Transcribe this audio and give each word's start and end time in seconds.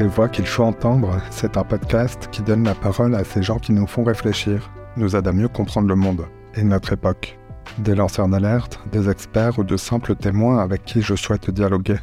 Ces 0.00 0.06
voix 0.06 0.30
qu'il 0.30 0.46
faut 0.46 0.64
entendre, 0.64 1.20
c'est 1.28 1.58
un 1.58 1.62
podcast 1.62 2.30
qui 2.32 2.40
donne 2.40 2.64
la 2.64 2.74
parole 2.74 3.14
à 3.14 3.22
ces 3.22 3.42
gens 3.42 3.58
qui 3.58 3.74
nous 3.74 3.86
font 3.86 4.02
réfléchir, 4.02 4.70
nous 4.96 5.14
aident 5.14 5.28
à 5.28 5.32
mieux 5.34 5.48
comprendre 5.48 5.88
le 5.88 5.94
monde 5.94 6.24
et 6.54 6.62
notre 6.62 6.94
époque. 6.94 7.38
Des 7.76 7.94
lanceurs 7.94 8.26
d'alerte, 8.26 8.80
des 8.92 9.10
experts 9.10 9.58
ou 9.58 9.62
de 9.62 9.76
simples 9.76 10.14
témoins 10.16 10.60
avec 10.60 10.86
qui 10.86 11.02
je 11.02 11.14
souhaite 11.14 11.50
dialoguer. 11.50 11.98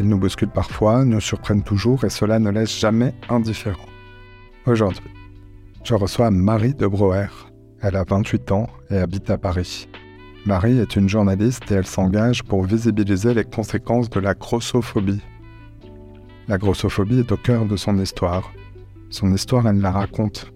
Ils 0.00 0.08
nous 0.08 0.18
bousculent 0.18 0.48
parfois, 0.48 1.04
nous 1.04 1.20
surprennent 1.20 1.62
toujours 1.62 2.04
et 2.04 2.10
cela 2.10 2.40
ne 2.40 2.50
laisse 2.50 2.76
jamais 2.76 3.14
indifférent. 3.28 3.86
Aujourd'hui, 4.66 5.14
je 5.84 5.94
reçois 5.94 6.32
Marie 6.32 6.74
de 6.74 6.88
Broer. 6.88 7.28
Elle 7.80 7.94
a 7.94 8.02
28 8.02 8.50
ans 8.50 8.66
et 8.90 8.98
habite 8.98 9.30
à 9.30 9.38
Paris. 9.38 9.88
Marie 10.46 10.80
est 10.80 10.96
une 10.96 11.08
journaliste 11.08 11.70
et 11.70 11.74
elle 11.74 11.86
s'engage 11.86 12.42
pour 12.42 12.64
visibiliser 12.64 13.34
les 13.34 13.44
conséquences 13.44 14.10
de 14.10 14.18
la 14.18 14.34
grossophobie. 14.34 15.22
La 16.48 16.58
grossophobie 16.58 17.20
est 17.20 17.32
au 17.32 17.36
cœur 17.36 17.64
de 17.64 17.76
son 17.76 17.98
histoire. 17.98 18.52
Son 19.10 19.32
histoire, 19.32 19.66
elle 19.66 19.80
la 19.80 19.90
raconte. 19.90 20.52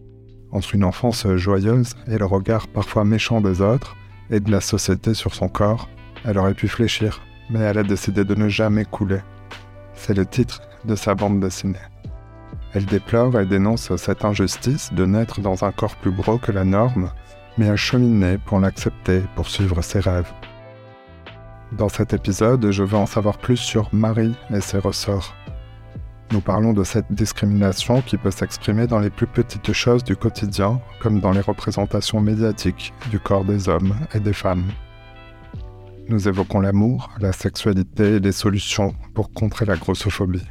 Entre 0.51 0.75
une 0.75 0.85
enfance 0.85 1.27
joyeuse 1.37 1.95
et 2.07 2.19
le 2.19 2.25
regard 2.25 2.69
parfois 2.69 3.05
méchant 3.05 3.41
des 3.41 3.61
autres 3.61 3.97
et 4.31 4.41
de 4.41 4.51
la 4.51 4.61
société 4.61 5.15
sur 5.15 5.35
son 5.35 5.49
corps, 5.49 5.89
elle 6.25 6.39
aurait 6.39 6.55
pu 6.55 6.69
fléchir, 6.69 7.21
mais 7.51 7.61
elle 7.61 7.79
a 7.79 7.83
décidé 7.83 8.25
de 8.25 8.35
ne 8.35 8.49
jamais 8.49 8.85
couler. 8.85 9.21
C'est 9.95 10.15
le 10.15 10.27
titre 10.27 10.61
de 10.85 10.95
sa 10.95 11.15
bande 11.15 11.41
dessinée. 11.41 11.79
Elle 12.75 12.87
déplore 12.87 13.39
et 13.39 13.47
dénonce 13.47 13.95
cette 13.97 14.25
injustice 14.25 14.93
de 14.93 15.07
naître 15.07 15.41
dans 15.41 15.65
un 15.65 15.73
corps 15.73 15.97
plus 15.97 16.13
gros 16.13 16.39
que 16.39 16.53
la 16.53 16.65
norme 16.65 17.11
mais 17.59 17.69
à 17.69 17.77
cheminer 17.77 18.39
pour 18.39 18.61
l'accepter, 18.61 19.23
pour 19.35 19.49
suivre 19.49 19.83
ses 19.83 20.01
rêves. 20.01 20.33
Dans 21.73 21.89
cet 21.89 22.15
épisode, 22.15 22.71
je 22.71 22.83
veux 22.83 22.97
en 22.97 23.07
savoir 23.07 23.37
plus 23.37 23.57
sur 23.57 23.89
Marie 23.93 24.35
et 24.55 24.61
ses 24.61 24.79
ressorts. 24.79 25.35
Nous 26.31 26.41
parlons 26.43 26.75
de 26.75 26.85
cette 26.85 27.11
discrimination 27.11 28.03
qui 28.03 28.19
peut 28.19 28.31
s'exprimer 28.31 28.87
dans 28.87 28.99
les 28.99 29.09
plus 29.09 29.27
petites 29.27 29.73
choses 29.73 30.05
du 30.05 30.15
quotidien, 30.15 30.79
comme 31.01 31.21
dans 31.21 31.33
les 31.33 31.41
représentations 31.41 32.21
médiatiques 32.21 32.93
du 33.11 33.19
corps 33.19 33.47
des 33.47 33.71
hommes 33.71 33.95
et 34.15 34.21
des 34.21 34.35
femmes. 34.35 34.67
Nous 36.09 36.29
évoquons 36.29 36.61
l'amour, 36.61 37.11
la 37.21 37.33
sexualité 37.33 38.17
et 38.17 38.21
les 38.21 38.33
solutions 38.33 38.95
pour 39.15 39.33
contrer 39.33 39.65
la 39.65 39.77
grossophobie. 39.77 40.47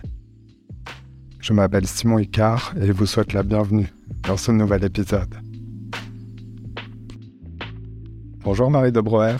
Je 1.40 1.54
m'appelle 1.54 1.86
Simon 1.86 2.18
Icard 2.18 2.74
et 2.82 2.92
vous 2.92 3.06
souhaite 3.06 3.34
la 3.34 3.44
bienvenue 3.44 3.94
dans 4.28 4.38
ce 4.38 4.52
nouvel 4.52 4.84
épisode. 4.84 5.36
Bonjour 8.44 8.72
Marie 8.72 8.92
de 8.92 9.02
Broer. 9.02 9.38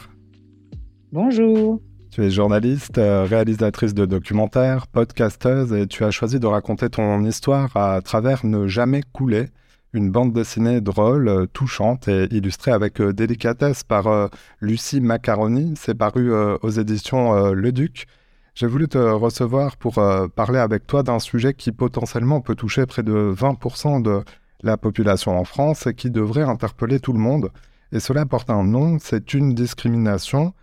Bonjour. 1.12 1.82
Tu 2.18 2.24
es 2.24 2.32
journaliste, 2.32 2.98
euh, 2.98 3.26
réalisatrice 3.30 3.94
de 3.94 4.08
documentaires, 4.08 4.88
podcasteuse 4.88 5.72
et 5.72 5.86
tu 5.86 6.04
as 6.04 6.10
choisi 6.10 6.40
de 6.40 6.48
raconter 6.48 6.90
ton 6.90 7.24
histoire 7.24 7.78
à 7.78 8.02
travers 8.02 8.44
Ne 8.44 8.66
jamais 8.66 9.04
couler, 9.14 9.50
une 9.94 10.10
bande 10.10 10.34
dessinée 10.34 10.82
drôle, 10.82 11.28
euh, 11.28 11.46
touchante 11.46 12.08
et 12.08 12.24
illustrée 12.32 12.72
avec 12.72 13.02
euh, 13.02 13.14
délicatesse 13.14 13.84
par 13.84 14.32
Lucie 14.62 15.00
Macaroni. 15.00 15.76
C'est 15.78 15.94
paru 15.94 16.34
aux 16.34 16.70
éditions 16.72 17.52
Le 17.52 17.72
Duc. 17.72 18.08
J'ai 18.56 18.66
voulu 18.66 18.88
te 18.88 18.98
recevoir 18.98 19.78
pour 19.78 20.02
parler 20.36 20.58
avec 20.58 20.88
toi 20.88 21.04
d'un 21.04 21.20
sujet 21.20 21.54
qui 21.54 21.72
potentiellement 21.72 22.42
peut 22.42 22.56
toucher 22.56 22.88
près 22.88 23.04
de 23.04 23.32
20% 23.38 24.02
de 24.02 24.24
la 24.64 24.76
population 24.76 25.38
en 25.38 25.44
France 25.44 25.86
et 25.86 25.94
qui 25.94 26.10
devrait 26.10 26.42
interpeller 26.42 27.00
tout 27.00 27.14
le 27.14 27.20
monde. 27.20 27.52
Et 27.92 28.00
cela 28.00 28.26
porte 28.26 28.50
un 28.50 28.64
nom, 28.64 28.98
c'est 29.00 29.36
une 29.36 29.54
discrimination. 29.54 30.56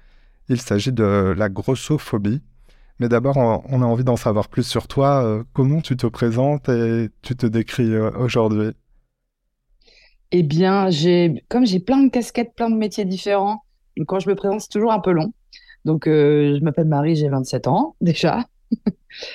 Il 0.48 0.60
s'agit 0.60 0.92
de 0.92 1.34
la 1.36 1.48
grossophobie. 1.48 2.42
Mais 3.00 3.08
d'abord, 3.08 3.36
on 3.36 3.82
a 3.82 3.84
envie 3.84 4.04
d'en 4.04 4.16
savoir 4.16 4.48
plus 4.48 4.62
sur 4.62 4.86
toi. 4.86 5.24
Euh, 5.24 5.42
comment 5.52 5.80
tu 5.80 5.96
te 5.96 6.06
présentes 6.06 6.68
et 6.68 7.08
tu 7.22 7.34
te 7.34 7.46
décris 7.46 7.92
euh, 7.92 8.10
aujourd'hui? 8.16 8.70
Eh 10.30 10.42
bien, 10.42 10.88
comme 11.48 11.66
j'ai 11.66 11.80
plein 11.80 12.04
de 12.04 12.10
casquettes, 12.10 12.54
plein 12.54 12.70
de 12.70 12.76
métiers 12.76 13.04
différents, 13.04 13.62
quand 14.06 14.20
je 14.20 14.28
me 14.28 14.34
présente, 14.34 14.60
c'est 14.60 14.70
toujours 14.70 14.92
un 14.92 15.00
peu 15.00 15.12
long. 15.12 15.32
Donc, 15.84 16.06
euh, 16.06 16.56
je 16.58 16.64
m'appelle 16.64 16.86
Marie, 16.86 17.16
j'ai 17.16 17.28
27 17.28 17.68
ans 17.68 17.94
déjà, 18.00 18.44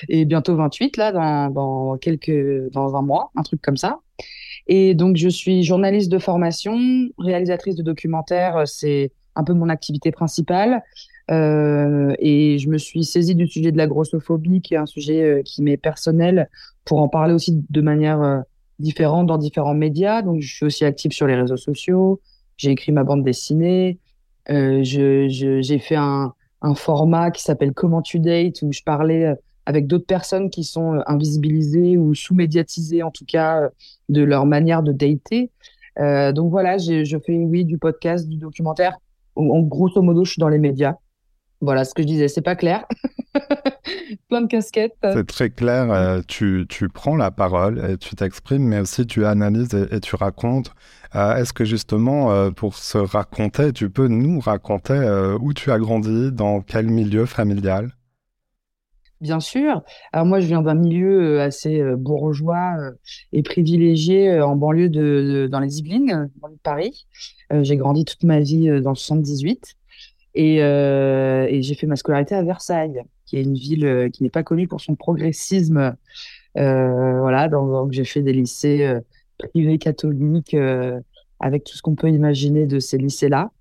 et 0.09 0.25
bientôt 0.25 0.55
28 0.55 0.97
là, 0.97 1.11
dans, 1.11 1.49
dans 1.51 1.97
quelques, 1.97 2.71
dans 2.71 2.95
un 2.95 3.01
mois, 3.01 3.31
un 3.35 3.43
truc 3.43 3.61
comme 3.61 3.77
ça. 3.77 3.99
Et 4.67 4.93
donc, 4.93 5.15
je 5.17 5.29
suis 5.29 5.63
journaliste 5.63 6.11
de 6.11 6.19
formation, 6.19 6.77
réalisatrice 7.17 7.75
de 7.75 7.83
documentaires, 7.83 8.63
c'est 8.65 9.11
un 9.39 9.43
peu 9.43 9.53
mon 9.53 9.69
activité 9.69 10.11
principale. 10.11 10.83
Euh, 11.31 12.15
et 12.19 12.57
je 12.57 12.69
me 12.69 12.77
suis 12.77 13.03
saisie 13.03 13.35
du 13.35 13.47
sujet 13.47 13.71
de 13.71 13.77
la 13.77 13.87
grossophobie, 13.87 14.61
qui 14.61 14.73
est 14.73 14.77
un 14.77 14.85
sujet 14.85 15.21
euh, 15.21 15.41
qui 15.43 15.61
m'est 15.61 15.77
personnel, 15.77 16.49
pour 16.85 17.01
en 17.01 17.07
parler 17.07 17.33
aussi 17.33 17.63
de 17.69 17.81
manière 17.81 18.21
euh, 18.21 18.39
différente 18.79 19.27
dans 19.27 19.37
différents 19.37 19.75
médias. 19.75 20.21
Donc, 20.21 20.41
je 20.41 20.53
suis 20.53 20.65
aussi 20.65 20.85
active 20.85 21.11
sur 21.11 21.27
les 21.27 21.35
réseaux 21.35 21.57
sociaux. 21.57 22.19
J'ai 22.57 22.71
écrit 22.71 22.91
ma 22.91 23.03
bande 23.03 23.23
dessinée. 23.23 23.99
J'ai 24.47 25.79
fait 25.79 25.95
un, 25.95 26.33
un, 26.61 26.73
format 26.73 27.29
qui 27.29 27.43
s'appelle 27.43 27.73
Comment 27.73 28.01
tu 28.01 28.19
dates, 28.19 28.63
où 28.63 28.71
je 28.71 28.81
parlais 28.81 29.35
avec 29.67 29.85
d'autres 29.85 30.07
personnes 30.07 30.49
qui 30.49 30.63
sont 30.63 30.99
invisibilisées 31.05 31.97
ou 31.97 32.15
sous-médiatisées, 32.15 33.03
en 33.03 33.11
tout 33.11 33.25
cas, 33.25 33.69
de 34.09 34.23
leur 34.23 34.47
manière 34.47 34.81
de 34.81 34.91
dater. 34.91 35.51
Donc 35.97 36.49
voilà, 36.49 36.79
je 36.79 37.17
fais, 37.23 37.37
oui, 37.37 37.63
du 37.63 37.77
podcast, 37.77 38.27
du 38.27 38.37
documentaire. 38.37 38.97
En, 39.39 39.61
grosso 39.61 40.01
modo, 40.01 40.25
je 40.25 40.31
suis 40.31 40.39
dans 40.39 40.49
les 40.49 40.59
médias. 40.59 40.95
Voilà 41.61 41.83
ce 41.83 41.93
que 41.93 42.01
je 42.01 42.07
disais, 42.07 42.27
c'est 42.27 42.41
pas 42.41 42.55
clair. 42.55 42.85
Plein 44.29 44.41
de 44.41 44.47
casquettes. 44.47 44.95
C'est 45.01 45.27
très 45.27 45.49
clair. 45.49 46.21
tu, 46.27 46.65
tu, 46.69 46.87
prends 46.87 47.15
la 47.15 47.31
parole 47.31 47.83
et 47.89 47.97
tu 47.97 48.15
t'exprimes, 48.15 48.63
mais 48.63 48.79
aussi 48.79 49.05
tu 49.05 49.25
analyses 49.25 49.73
et, 49.73 49.99
tu 49.99 50.15
racontes. 50.15 50.73
Est-ce 51.13 51.51
que 51.51 51.65
justement, 51.65 52.51
pour 52.51 52.75
se 52.75 52.97
raconter, 52.97 53.73
tu 53.73 53.89
peux 53.89 54.07
nous 54.07 54.39
raconter 54.39 55.35
où 55.41 55.53
tu 55.53 55.71
as 55.71 55.79
grandi, 55.79 56.31
dans 56.31 56.61
quel 56.61 56.87
milieu 56.87 57.25
familial? 57.25 57.91
Bien 59.21 59.41
sûr. 59.41 59.83
Alors 60.13 60.25
moi, 60.25 60.39
je 60.39 60.47
viens 60.47 60.61
d'un 60.61 60.75
milieu 60.75 61.35
euh, 61.37 61.41
assez 61.41 61.81
euh, 61.81 61.97
bourgeois 61.97 62.75
euh, 62.79 62.91
et 63.33 63.43
privilégié 63.43 64.39
en 64.41 64.55
banlieue 64.55 64.87
de, 64.87 65.49
dans 65.51 65.59
les 65.59 65.79
Yvelines, 65.79 66.29
dans 66.41 66.49
Paris. 66.63 67.05
j'ai 67.51 67.75
grandi 67.75 68.05
toute 68.05 68.23
ma 68.23 68.39
vie 68.39 68.67
dans 68.81 68.91
le 68.91 68.95
78 68.95 69.75
et, 70.35 70.57
j'ai 71.61 71.75
fait 71.75 71.87
ma 71.87 71.97
scolarité 71.97 72.35
à 72.35 72.43
Versailles, 72.43 73.01
qui 73.25 73.37
est 73.37 73.41
une 73.41 73.55
ville 73.55 74.09
qui 74.13 74.23
n'est 74.23 74.29
pas 74.29 74.43
connue 74.43 74.67
pour 74.67 74.79
son 74.79 74.95
progressisme. 74.95 75.95
voilà, 76.55 77.49
donc 77.49 77.91
j'ai 77.91 78.05
fait 78.05 78.21
des 78.21 78.33
lycées 78.33 78.99
privés 79.37 79.79
catholiques 79.79 80.55
avec 81.39 81.63
tout 81.63 81.75
ce 81.75 81.81
qu'on 81.81 81.95
peut 81.95 82.09
imaginer 82.09 82.67
de 82.67 82.79
ces 82.79 82.97
lycées-là. 82.97 83.51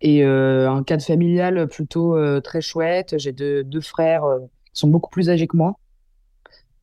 Et 0.00 0.22
un 0.22 0.82
cadre 0.84 1.02
familial 1.02 1.66
plutôt 1.68 2.16
très 2.40 2.60
chouette. 2.60 3.16
J'ai 3.18 3.32
deux 3.32 3.80
frères 3.80 4.24
sont 4.74 4.88
beaucoup 4.88 5.10
plus 5.10 5.30
âgés 5.30 5.46
que 5.46 5.56
moi. 5.56 5.78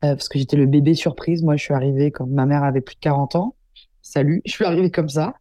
Euh, 0.04 0.16
parce 0.16 0.28
que 0.28 0.38
j'étais 0.38 0.56
le 0.56 0.66
bébé 0.66 0.94
surprise. 0.94 1.42
Moi, 1.42 1.56
je 1.56 1.62
suis 1.62 1.74
arrivée 1.74 2.10
quand 2.10 2.26
ma 2.26 2.44
mère 2.44 2.64
avait 2.64 2.80
plus 2.80 2.96
de 2.96 3.00
40 3.00 3.36
ans. 3.36 3.54
Salut, 4.00 4.42
je 4.44 4.50
suis 4.50 4.64
arrivée 4.64 4.90
comme 4.90 5.08
ça. 5.08 5.34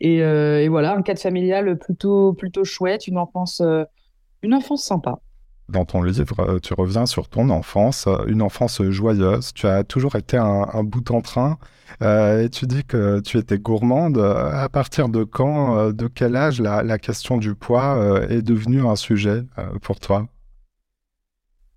Et, 0.00 0.22
euh, 0.22 0.62
et 0.62 0.68
voilà, 0.68 0.94
un 0.94 1.02
cadre 1.02 1.20
familial 1.20 1.78
plutôt, 1.78 2.32
plutôt 2.32 2.64
chouette, 2.64 3.06
une 3.06 3.18
enfance, 3.18 3.60
euh, 3.60 3.84
une 4.42 4.54
enfance 4.54 4.82
sympa. 4.82 5.18
Dans 5.68 5.84
ton 5.84 6.00
livre, 6.00 6.58
tu 6.60 6.72
reviens 6.72 7.04
sur 7.04 7.28
ton 7.28 7.50
enfance, 7.50 8.08
une 8.26 8.40
enfance 8.40 8.82
joyeuse. 8.84 9.52
Tu 9.52 9.66
as 9.66 9.84
toujours 9.84 10.16
été 10.16 10.38
un, 10.38 10.66
un 10.72 10.82
bout 10.82 11.10
en 11.10 11.20
train. 11.20 11.58
et 12.00 12.48
tu 12.50 12.66
dis 12.66 12.84
que 12.84 13.20
tu 13.20 13.36
étais 13.36 13.58
gourmande. 13.58 14.16
À 14.16 14.70
partir 14.70 15.10
de 15.10 15.24
quand, 15.24 15.92
de 15.92 16.06
quel 16.06 16.36
âge 16.36 16.62
la, 16.62 16.82
la 16.82 16.98
question 16.98 17.36
du 17.36 17.54
poids 17.54 18.24
est 18.30 18.40
devenue 18.40 18.86
un 18.86 18.96
sujet 18.96 19.42
pour 19.82 20.00
toi? 20.00 20.26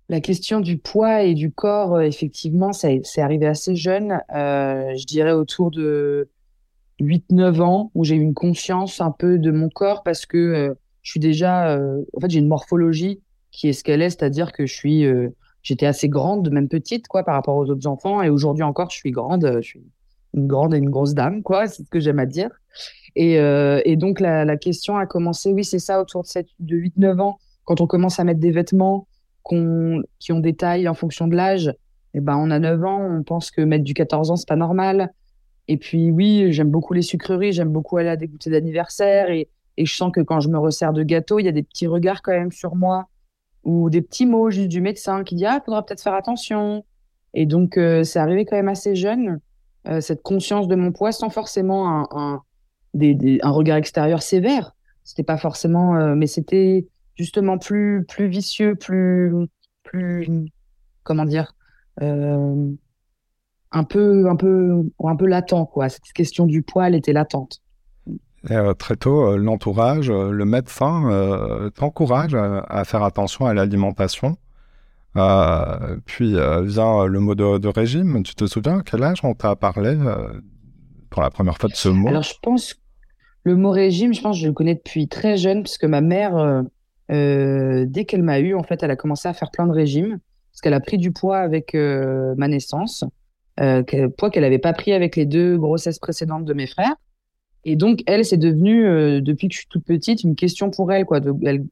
La 0.08 0.20
question 0.20 0.60
du 0.60 0.78
poids 0.78 1.22
et 1.22 1.34
du 1.34 1.50
corps, 1.50 1.94
euh, 1.94 2.00
effectivement, 2.02 2.72
c'est 2.72 3.02
arrivé 3.18 3.46
assez 3.46 3.76
jeune. 3.76 4.20
Euh, 4.34 4.94
je 4.96 5.06
dirais 5.06 5.32
autour 5.32 5.70
de 5.70 6.28
8-9 7.00 7.60
ans, 7.62 7.90
où 7.94 8.04
j'ai 8.04 8.16
eu 8.16 8.20
une 8.20 8.34
conscience 8.34 9.00
un 9.00 9.10
peu 9.10 9.38
de 9.38 9.50
mon 9.50 9.68
corps 9.68 10.02
parce 10.02 10.26
que 10.26 10.36
euh, 10.36 10.74
je 11.02 11.12
suis 11.12 11.20
déjà. 11.20 11.76
en 11.76 12.20
fait, 12.20 12.30
j'ai 12.30 12.38
une 12.38 12.48
morphologie 12.48 13.20
qui 13.50 13.68
est 13.68 13.72
ce 13.72 13.82
qu'elle 13.82 14.02
est, 14.02 14.10
c'est-à-dire 14.10 14.52
que 14.52 14.66
je 14.66 14.74
suis. 14.74 15.04
J'étais 15.62 15.86
assez 15.86 16.08
grande, 16.08 16.50
même 16.50 16.68
petite, 16.68 17.08
quoi, 17.08 17.24
par 17.24 17.34
rapport 17.34 17.56
aux 17.56 17.68
autres 17.70 17.86
enfants. 17.88 18.22
Et 18.22 18.28
aujourd'hui 18.28 18.62
encore, 18.62 18.90
je 18.90 18.96
suis 18.96 19.10
grande. 19.10 19.50
Je 19.62 19.66
suis 19.66 19.82
une 20.34 20.46
grande 20.46 20.74
et 20.74 20.78
une 20.78 20.90
grosse 20.90 21.14
dame, 21.14 21.42
quoi. 21.42 21.66
C'est 21.66 21.84
ce 21.84 21.90
que 21.90 21.98
j'aime 21.98 22.20
à 22.20 22.26
dire. 22.26 22.50
Et, 23.16 23.96
donc, 23.96 24.20
la, 24.20 24.44
la, 24.44 24.56
question 24.56 24.96
a 24.96 25.06
commencé, 25.06 25.52
oui, 25.52 25.64
c'est 25.64 25.80
ça, 25.80 26.00
autour 26.00 26.22
de, 26.22 26.44
de 26.60 26.76
8-9 26.76 27.20
ans, 27.20 27.38
quand 27.64 27.80
on 27.80 27.86
commence 27.88 28.20
à 28.20 28.24
mettre 28.24 28.40
des 28.40 28.52
vêtements 28.52 29.08
qui 29.44 30.32
ont 30.32 30.40
des 30.40 30.54
tailles 30.54 30.88
en 30.88 30.94
fonction 30.94 31.26
de 31.26 31.36
l'âge, 31.36 31.72
et 32.14 32.18
eh 32.18 32.20
ben, 32.20 32.36
on 32.36 32.50
a 32.50 32.58
9 32.58 32.84
ans, 32.84 33.00
on 33.00 33.22
pense 33.22 33.50
que 33.50 33.62
mettre 33.62 33.84
du 33.84 33.94
14 33.94 34.30
ans, 34.30 34.36
c'est 34.36 34.48
pas 34.48 34.56
normal. 34.56 35.14
Et 35.66 35.78
puis, 35.78 36.10
oui, 36.10 36.52
j'aime 36.52 36.70
beaucoup 36.70 36.92
les 36.92 37.00
sucreries, 37.00 37.52
j'aime 37.52 37.70
beaucoup 37.70 37.96
aller 37.96 38.10
à 38.10 38.16
des 38.16 38.28
goûters 38.28 38.52
d'anniversaire 38.52 39.30
et, 39.30 39.48
et, 39.78 39.86
je 39.86 39.94
sens 39.94 40.12
que 40.12 40.20
quand 40.20 40.40
je 40.40 40.50
me 40.50 40.58
resserre 40.58 40.92
de 40.92 41.02
gâteau, 41.02 41.38
il 41.38 41.44
y 41.44 41.48
a 41.48 41.52
des 41.52 41.62
petits 41.62 41.86
regards 41.86 42.20
quand 42.20 42.32
même 42.32 42.52
sur 42.52 42.76
moi 42.76 43.06
ou 43.64 43.88
des 43.88 44.02
petits 44.02 44.26
mots 44.26 44.50
juste 44.50 44.68
du 44.68 44.82
médecin 44.82 45.24
qui 45.24 45.36
dit 45.36 45.46
Ah, 45.46 45.62
faudra 45.64 45.86
peut-être 45.86 46.02
faire 46.02 46.14
attention. 46.14 46.84
Et 47.32 47.46
donc, 47.46 47.80
c'est 48.04 48.18
arrivé 48.18 48.44
quand 48.44 48.56
même 48.56 48.68
assez 48.68 48.94
jeune, 48.94 49.40
cette 50.00 50.22
conscience 50.22 50.68
de 50.68 50.74
mon 50.74 50.92
poids, 50.92 51.12
sans 51.12 51.30
forcément 51.30 52.06
un, 52.14 52.42
des, 52.92 53.38
un 53.42 53.50
regard 53.50 53.78
extérieur 53.78 54.20
sévère. 54.20 54.74
C'était 55.04 55.22
pas 55.22 55.38
forcément, 55.38 56.14
mais 56.14 56.26
c'était 56.26 56.86
justement 57.16 57.58
plus, 57.58 58.04
plus 58.08 58.28
vicieux, 58.28 58.74
plus, 58.74 59.32
plus, 59.82 60.28
comment 61.02 61.24
dire, 61.24 61.54
un 62.00 63.84
peu, 63.84 64.28
un 64.28 64.36
peu, 64.36 64.82
un 65.04 65.16
peu 65.16 65.26
latent, 65.26 65.66
quoi. 65.66 65.88
Cette 65.88 66.12
question 66.14 66.46
du 66.46 66.62
poids, 66.62 66.88
elle 66.88 66.94
était 66.94 67.12
latente. 67.12 67.62
Euh, 68.50 68.74
très 68.74 68.96
tôt, 68.96 69.28
euh, 69.28 69.36
l'entourage, 69.36 70.10
euh, 70.10 70.30
le 70.30 70.44
médecin 70.44 71.70
t'encourage 71.76 72.34
à, 72.34 72.84
faire 72.84 73.02
attention 73.02 73.46
à 73.46 73.54
l'alimentation. 73.54 74.36
puis 75.14 76.32
vient 76.32 77.06
le 77.06 77.18
mot 77.20 77.34
de, 77.34 77.68
régime. 77.68 78.22
Tu 78.22 78.34
te 78.34 78.46
souviens 78.46 78.78
à 78.78 78.82
quel 78.82 79.02
âge 79.02 79.20
on 79.22 79.34
t'a 79.34 79.56
parlé 79.56 79.96
pour 81.10 81.22
la 81.22 81.30
première 81.30 81.58
fois 81.58 81.68
de 81.68 81.74
ce 81.74 81.88
mot? 81.88 82.08
Alors 82.08 82.22
je 82.22 82.34
pense 82.42 82.76
le 83.44 83.56
mot 83.56 83.70
régime, 83.70 84.14
je 84.14 84.20
pense 84.20 84.36
que 84.36 84.42
je 84.42 84.46
le 84.46 84.52
connais 84.52 84.76
depuis 84.76 85.08
très 85.08 85.36
jeune, 85.36 85.64
puisque 85.64 85.84
ma 85.84 86.00
mère, 86.00 86.64
dès 87.12 88.04
qu'elle 88.04 88.22
m'a 88.22 88.40
eu, 88.40 88.54
en 88.54 88.62
fait, 88.62 88.82
elle 88.82 88.90
a 88.90 88.96
commencé 88.96 89.28
à 89.28 89.34
faire 89.34 89.50
plein 89.50 89.66
de 89.66 89.72
régimes, 89.72 90.18
parce 90.52 90.60
qu'elle 90.62 90.74
a 90.74 90.80
pris 90.80 90.98
du 90.98 91.12
poids 91.12 91.38
avec 91.38 91.74
ma 91.74 92.48
naissance, 92.48 93.04
poids 93.56 94.30
qu'elle 94.30 94.42
n'avait 94.42 94.58
pas 94.58 94.72
pris 94.72 94.92
avec 94.92 95.16
les 95.16 95.26
deux 95.26 95.58
grossesses 95.58 95.98
précédentes 95.98 96.44
de 96.44 96.54
mes 96.54 96.66
frères. 96.66 96.96
Et 97.64 97.76
donc, 97.76 98.02
elle, 98.06 98.24
c'est 98.24 98.36
devenu, 98.36 98.86
euh, 98.86 99.20
depuis 99.20 99.48
que 99.48 99.54
je 99.54 99.60
suis 99.60 99.68
toute 99.68 99.84
petite, 99.84 100.24
une 100.24 100.34
question 100.34 100.70
pour 100.70 100.92
elle. 100.92 101.04
Quoi. 101.04 101.20
elle, 101.44 101.64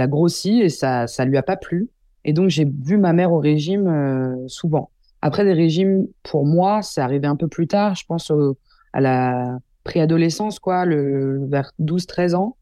a 0.00 0.06
grossi 0.06 0.60
et 0.60 0.68
ça 0.68 1.06
ça 1.06 1.24
lui 1.24 1.36
a 1.36 1.42
pas 1.42 1.56
plu. 1.56 1.88
Et 2.24 2.32
donc, 2.32 2.50
j'ai 2.50 2.64
vu 2.64 2.98
ma 2.98 3.12
mère 3.12 3.32
au 3.32 3.38
régime 3.38 3.88
euh, 3.88 4.48
souvent. 4.48 4.90
Après, 5.20 5.44
des 5.44 5.52
régimes, 5.52 6.06
pour 6.22 6.46
moi, 6.46 6.82
c'est 6.82 7.00
arrivé 7.00 7.26
un 7.26 7.36
peu 7.36 7.48
plus 7.48 7.66
tard. 7.66 7.96
Je 7.96 8.04
pense 8.06 8.32
à 8.92 9.00
la 9.00 9.58
préadolescence, 9.82 10.60
quoi, 10.60 10.84
le, 10.84 11.46
vers 11.46 11.72
12-13 11.80 12.34
ans. 12.36 12.56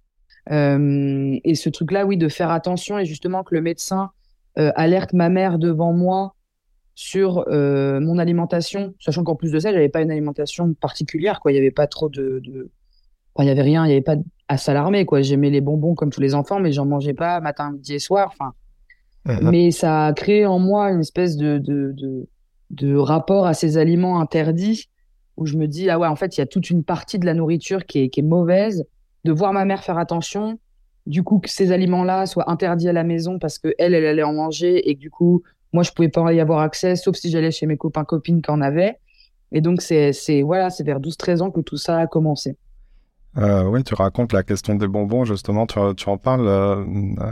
Euh, 0.51 1.39
et 1.43 1.55
ce 1.55 1.69
truc-là, 1.69 2.07
oui, 2.07 2.17
de 2.17 2.29
faire 2.29 2.51
attention 2.51 2.99
et 2.99 3.05
justement 3.05 3.43
que 3.43 3.55
le 3.55 3.61
médecin 3.63 4.11
alerte 4.57 5.13
ma 5.13 5.29
mère 5.29 5.59
devant 5.59 5.93
moi 5.93 6.35
sur 6.95 7.45
euh, 7.49 8.01
mon 8.01 8.17
alimentation, 8.19 8.95
sachant 8.99 9.23
qu'en 9.23 9.37
plus 9.37 9.53
de 9.53 9.59
ça, 9.59 9.71
j'avais 9.71 9.91
pas 9.91 10.01
une 10.01 10.11
alimentation 10.11 10.73
particulière, 10.73 11.41
quoi. 11.41 11.53
Il 11.53 11.55
y 11.55 11.59
avait 11.59 11.71
pas 11.71 11.87
trop 11.87 12.09
de, 12.09 12.41
de... 12.43 12.71
Enfin, 13.35 13.45
il 13.45 13.49
y 13.49 13.51
avait 13.51 13.61
rien, 13.61 13.85
il 13.85 13.91
y 13.91 13.93
avait 13.93 14.01
pas 14.01 14.17
à 14.49 14.57
s'alarmer, 14.57 15.05
quoi. 15.05 15.21
J'aimais 15.21 15.51
les 15.51 15.61
bonbons 15.61 15.95
comme 15.95 16.09
tous 16.09 16.23
les 16.23 16.35
enfants, 16.35 16.59
mais 16.59 16.73
j'en 16.73 16.87
mangeais 16.87 17.13
pas 17.13 17.39
matin, 17.41 17.73
midi 17.73 17.93
et 17.93 17.99
soir. 17.99 18.33
Enfin, 18.33 18.55
uh-huh. 19.27 19.51
mais 19.51 19.71
ça 19.73 20.07
a 20.07 20.13
créé 20.15 20.47
en 20.47 20.59
moi 20.59 20.91
une 20.91 21.01
espèce 21.01 21.37
de, 21.37 21.59
de, 21.59 21.93
de, 21.95 22.27
de 22.71 22.97
rapport 22.97 23.47
à 23.47 23.53
ces 23.53 23.77
aliments 23.77 24.19
interdits 24.19 24.89
où 25.37 25.45
je 25.45 25.59
me 25.59 25.69
dis 25.69 25.91
ah 25.91 25.99
ouais, 25.99 26.09
en 26.09 26.17
fait, 26.17 26.39
il 26.39 26.41
y 26.41 26.43
a 26.43 26.47
toute 26.47 26.71
une 26.71 26.83
partie 26.83 27.19
de 27.19 27.27
la 27.27 27.35
nourriture 27.35 27.85
qui 27.85 27.99
est, 27.99 28.09
qui 28.09 28.21
est 28.21 28.23
mauvaise. 28.23 28.87
De 29.27 29.33
voir 29.33 29.53
ma 29.53 29.65
mère 29.65 29.83
faire 29.83 29.99
attention, 29.99 30.59
du 31.07 31.23
coup 31.23 31.39
que 31.41 31.51
ces 31.51 31.73
aliments-là 31.73 32.27
soient 32.27 32.51
interdits 32.51 32.89
à 32.89 32.93
la 32.93 33.05
maison 33.05 33.39
parce 33.39 33.59
que 33.59 33.75
elle, 33.79 33.95
elle 33.95 34.07
allait 34.07 34.23
en 34.23 34.33
manger 34.33 34.89
et 34.89 34.95
que 34.95 35.01
du 35.01 35.11
coup 35.11 35.43
moi, 35.77 35.83
je 35.83 35.93
pouvais 35.93 36.09
pas 36.09 36.33
y 36.33 36.41
avoir 36.41 36.61
accès, 36.61 36.97
sauf 36.97 37.17
si 37.17 37.31
j'allais 37.31 37.51
chez 37.51 37.67
mes 37.67 37.77
copains 37.77 38.05
copines 38.05 38.41
qui 38.41 38.51
en 38.51 38.63
avaient. 38.63 38.99
Et 39.53 39.61
donc, 39.61 39.83
c'est 39.83 40.13
voilà, 40.43 40.71
c'est 40.71 40.85
vers 40.85 41.01
12-13 41.01 41.43
ans 41.43 41.51
que 41.51 41.61
tout 41.61 41.77
ça 41.77 41.99
a 41.99 42.07
commencé. 42.07 42.57
Euh, 43.37 43.65
oui, 43.65 43.85
tu 43.85 43.93
racontes 43.93 44.33
la 44.33 44.43
question 44.43 44.77
des 44.77 44.89
bonbons, 44.89 45.27
justement, 45.27 45.67
tu, 45.67 45.79
tu 45.97 46.09
en 46.09 46.17
parles 46.17 46.49
euh, 46.49 46.83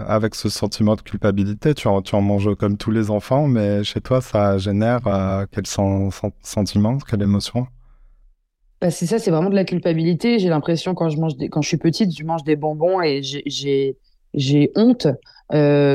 avec 0.06 0.34
ce 0.34 0.50
sentiment 0.50 0.94
de 0.96 1.00
culpabilité, 1.00 1.72
tu 1.72 1.88
en, 1.88 2.02
tu 2.02 2.14
en, 2.14 2.20
manges 2.20 2.54
comme 2.56 2.76
tous 2.76 2.90
les 2.90 3.10
enfants, 3.10 3.48
mais 3.48 3.82
chez 3.82 4.02
toi, 4.02 4.20
ça 4.20 4.58
génère 4.58 5.06
euh, 5.06 5.46
quel 5.50 5.66
sentiment, 5.66 6.98
quelle 6.98 7.22
émotion? 7.22 7.66
Bah, 8.80 8.90
C'est 8.90 9.06
ça, 9.06 9.18
c'est 9.18 9.30
vraiment 9.30 9.50
de 9.50 9.54
la 9.54 9.64
culpabilité. 9.64 10.38
J'ai 10.38 10.48
l'impression, 10.48 10.94
quand, 10.94 11.08
je 11.08 11.18
mange 11.18 11.32
quand 11.50 11.62
je 11.62 11.68
suis 11.68 11.78
petite, 11.78 12.16
je 12.16 12.24
mange 12.24 12.44
des 12.44 12.56
bonbons 12.56 13.00
et 13.00 13.22
j'ai 13.22 14.72
honte, 14.76 15.06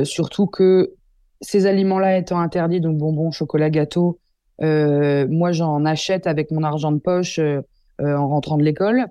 surtout 0.06 0.48
que 0.48 0.94
ces 1.42 1.66
aliments-là 1.66 2.18
étant 2.18 2.40
interdits, 2.40 2.82
donc 2.82 2.98
bonbons, 2.98 3.32
chocolat, 3.32 3.70
gâteau, 3.70 4.20
euh, 4.62 5.26
moi 5.30 5.52
j'en 5.52 5.86
achète 5.86 6.28
avec 6.28 6.52
mon 6.52 6.64
argent 6.64 6.92
de 6.92 7.00
poche 7.00 7.40
euh, 7.40 7.62
euh, 8.02 8.16
en 8.18 8.28
rentrant 8.28 8.58
de 8.58 8.64
l'école 8.64 9.06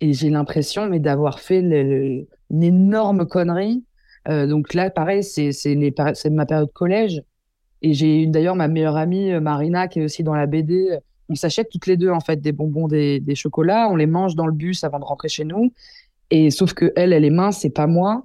et 0.00 0.14
j'ai 0.14 0.30
l'impression 0.30 0.86
mais 0.86 1.00
d'avoir 1.00 1.38
fait 1.40 1.60
une 1.60 2.62
énorme 2.62 3.26
connerie. 3.26 3.84
donc 4.28 4.74
là, 4.74 4.90
pareil, 4.90 5.22
c'est 5.22 5.52
c'est 5.52 6.30
ma 6.30 6.46
période 6.46 6.72
collège 6.72 7.22
et 7.82 7.92
j'ai 7.94 8.26
d'ailleurs 8.26 8.56
ma 8.56 8.68
meilleure 8.68 8.96
amie 8.96 9.32
Marina 9.40 9.88
qui 9.88 10.00
est 10.00 10.04
aussi 10.04 10.22
dans 10.22 10.34
la 10.34 10.46
BD. 10.46 10.98
On 11.28 11.34
s'achète 11.34 11.68
toutes 11.70 11.86
les 11.86 11.96
deux 11.96 12.10
en 12.10 12.20
fait 12.20 12.40
des 12.40 12.52
bonbons, 12.52 12.88
des, 12.88 13.34
chocolats, 13.34 13.88
on 13.90 13.96
les 13.96 14.06
mange 14.06 14.34
dans 14.36 14.46
le 14.46 14.52
bus 14.52 14.84
avant 14.84 14.98
de 14.98 15.04
rentrer 15.04 15.28
chez 15.28 15.44
nous. 15.44 15.72
Et 16.30 16.50
sauf 16.50 16.74
que 16.74 16.92
elle, 16.96 17.12
elle 17.12 17.24
est 17.24 17.30
mince, 17.30 17.60
c'est 17.60 17.70
pas 17.70 17.86
moi. 17.86 18.24